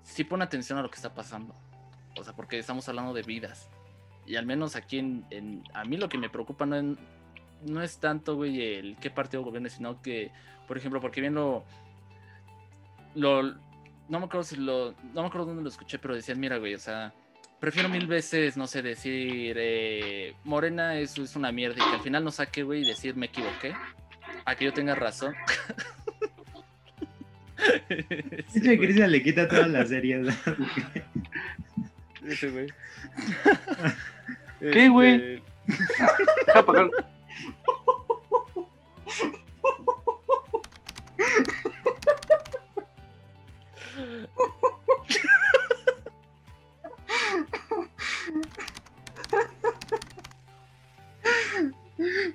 Sí 0.01 0.23
pone 0.23 0.43
atención 0.43 0.79
a 0.79 0.81
lo 0.81 0.89
que 0.89 0.95
está 0.95 1.13
pasando. 1.13 1.53
O 2.17 2.23
sea, 2.23 2.33
porque 2.33 2.57
estamos 2.57 2.89
hablando 2.89 3.13
de 3.13 3.21
vidas. 3.21 3.69
Y 4.25 4.37
al 4.37 4.47
menos 4.47 4.75
aquí 4.75 4.97
en, 4.97 5.63
a 5.75 5.85
mí 5.85 5.97
lo 5.97 6.09
que 6.09 6.17
me 6.17 6.31
preocupa 6.31 6.65
no, 6.65 6.97
no 7.65 7.81
es 7.81 7.97
tanto, 7.97 8.35
güey, 8.35 8.61
el 8.61 8.97
qué 8.97 9.09
partido 9.09 9.43
gobierne, 9.43 9.69
sino 9.69 10.01
que, 10.01 10.31
por 10.67 10.77
ejemplo, 10.77 11.01
porque 11.01 11.21
bien 11.21 11.35
lo, 11.35 11.63
lo, 13.15 13.43
no 13.43 14.19
me 14.19 14.25
acuerdo 14.25 14.43
si 14.43 14.55
lo, 14.57 14.93
no 15.13 15.21
me 15.21 15.27
acuerdo 15.27 15.47
dónde 15.47 15.63
lo 15.63 15.69
escuché, 15.69 15.99
pero 15.99 16.15
decían, 16.15 16.39
mira, 16.39 16.57
güey, 16.57 16.73
o 16.73 16.79
sea, 16.79 17.13
prefiero 17.59 17.89
mil 17.89 18.07
veces, 18.07 18.57
no 18.57 18.67
sé, 18.67 18.81
decir, 18.81 19.55
eh, 19.59 20.33
Morena 20.43 20.97
es, 20.97 21.17
es 21.17 21.35
una 21.35 21.51
mierda 21.51 21.75
y 21.75 21.89
que 21.89 21.95
al 21.95 22.01
final 22.01 22.23
no 22.23 22.31
saque, 22.31 22.63
güey, 22.63 22.81
y 22.81 22.85
decir, 22.87 23.15
me 23.15 23.27
equivoqué, 23.27 23.73
a 24.45 24.55
que 24.55 24.65
yo 24.65 24.73
tenga 24.73 24.95
razón. 24.95 25.35
Ese 28.55 28.77
Cristian 28.77 29.11
le 29.11 29.21
quita 29.21 29.47
toda 29.47 29.67
la 29.67 29.85
seriedad. 29.85 30.33
Ese 32.25 32.49
güey. 32.49 32.67
¿Qué, 34.59 34.89
güey? 34.89 35.13
Este, 35.13 35.43
Deja 37.31 37.47
apagar. 37.49 37.81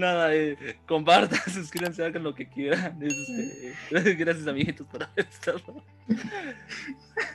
nada, 0.00 0.34
eh, 0.34 0.56
compartan, 0.86 1.38
suscríbanse, 1.52 2.04
hagan 2.04 2.24
lo 2.24 2.34
que 2.34 2.48
quieran. 2.48 2.98
Este, 3.02 4.14
gracias, 4.16 4.46
amiguitos, 4.48 4.86
por 4.86 5.04
haber 5.04 5.26
estado. 5.26 5.84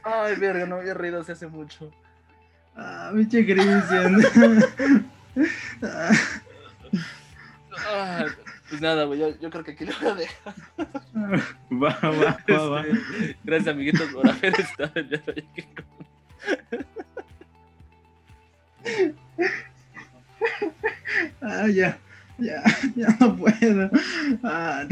Ay, 0.03 0.35
verga, 0.35 0.65
no 0.65 0.75
había 0.77 0.93
reído 0.93 1.21
hace, 1.21 1.31
hace 1.31 1.47
mucho. 1.47 1.91
Ah, 2.75 3.11
pinche 3.13 3.45
Cristian. 3.45 4.17
Ah, 7.87 8.25
pues 8.69 8.81
nada, 8.81 9.03
güey, 9.03 9.19
yo, 9.19 9.37
yo 9.39 9.49
creo 9.49 9.63
que 9.63 9.71
aquí 9.71 9.85
lo 9.85 9.91
voy 9.99 10.09
a 10.11 10.15
dejar. 10.15 10.53
Va, 11.71 11.99
va, 12.01 12.37
va, 12.49 12.69
va. 12.69 12.81
Este, 12.81 13.37
gracias, 13.43 13.67
amiguitos, 13.75 14.09
por 14.13 14.27
haber 14.29 14.59
estado 14.59 14.91
con- 14.93 15.75
Ah, 21.41 21.67
ya, 21.67 21.97
ya, 22.37 22.63
ya 22.95 23.07
no 23.19 23.35
puedo. 23.35 23.89
Ah, 24.43 24.85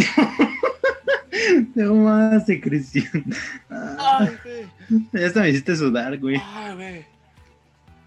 te 1.73 1.83
mamaste, 1.83 2.61
Cristian. 2.61 3.25
Ah, 3.69 4.19
Ay, 4.19 4.67
ya 5.11 5.27
hasta 5.27 5.41
me 5.41 5.49
hiciste 5.49 5.75
sudar, 5.75 6.17
güey. 6.17 6.41
Ay, 6.43 6.75
güey. 6.75 7.05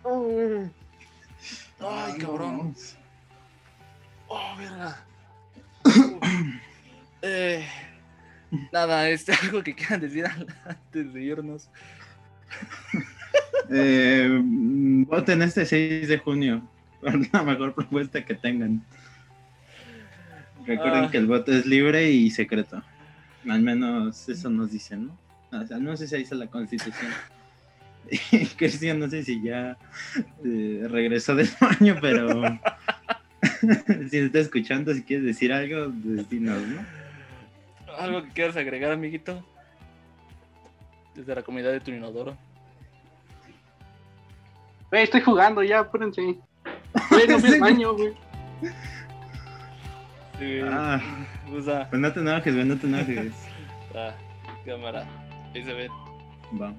Ay, 0.05 0.71
Ay, 1.81 2.19
cabrón. 2.19 2.75
Oh, 4.29 4.57
verga. 4.57 4.97
Eh, 7.23 7.65
nada, 8.73 9.09
este, 9.09 9.33
algo 9.43 9.63
que 9.63 9.75
quieran 9.75 10.01
decir 10.01 10.25
antes 10.65 11.13
de 11.13 11.23
irnos. 11.23 11.69
Eh, 13.71 14.41
voten 14.43 15.43
este 15.43 15.67
6 15.67 16.09
de 16.09 16.19
junio 16.19 16.63
por 17.01 17.15
la 17.33 17.43
mejor 17.43 17.75
propuesta 17.75 18.25
que 18.25 18.35
tengan. 18.35 18.85
Recuerden 20.67 21.05
Ah. 21.05 21.11
que 21.11 21.19
el 21.19 21.27
voto 21.27 21.53
es 21.53 21.67
libre 21.67 22.11
y 22.11 22.31
secreto. 22.31 22.83
Al 23.49 23.63
menos 23.63 24.29
eso 24.29 24.51
nos 24.51 24.73
dicen, 24.73 25.07
¿no? 25.07 25.59
O 25.61 25.67
sea, 25.67 25.79
no 25.79 25.97
sé 25.97 26.09
si 26.09 26.17
ahí 26.17 26.23
está 26.23 26.35
la 26.35 26.49
constitución. 26.49 27.13
Cristian, 28.57 28.99
no 28.99 29.09
sé 29.09 29.23
si 29.25 29.41
ya 29.43 29.77
eh, 30.45 30.87
regresó 30.91 31.35
del 31.35 31.49
baño, 31.61 31.97
pero 32.01 32.43
si 34.11 34.19
está 34.19 34.39
escuchando, 34.41 34.93
si 34.95 35.03
quieres 35.03 35.25
decir 35.27 35.53
algo, 35.53 35.89
dinos, 36.29 36.61
¿no? 36.67 36.85
¿Algo 37.99 38.23
que 38.25 38.31
quieras 38.31 38.57
agregar, 38.57 38.93
amiguito? 38.93 39.45
Desde 41.15 41.35
la 41.35 41.43
comunidad 41.43 41.73
de 41.73 41.81
tu 41.81 41.91
inodoro. 41.93 42.37
Güey, 44.91 45.05
estoy 45.05 45.21
jugando 45.23 45.63
ya, 45.63 45.81
apúrense. 45.81 46.21
Güey, 46.21 47.27
no 47.29 47.39
fui 47.39 47.55
al 47.55 47.61
baño, 47.61 47.95
güey. 47.95 48.13
Sí, 50.39 50.61
Ah. 50.65 51.01
o 51.57 51.61
sea, 51.63 51.89
Pues 51.89 52.01
no 52.01 52.13
te 52.13 52.21
enojes, 52.21 52.55
güey, 52.55 52.67
no 52.67 52.77
te 52.77 52.87
enojes. 52.87 53.33
ah, 53.95 54.11
cámara. 54.65 55.05
Ahí 55.55 55.65
se 55.65 55.73
ve. 55.73 55.89
Va. 56.61 56.73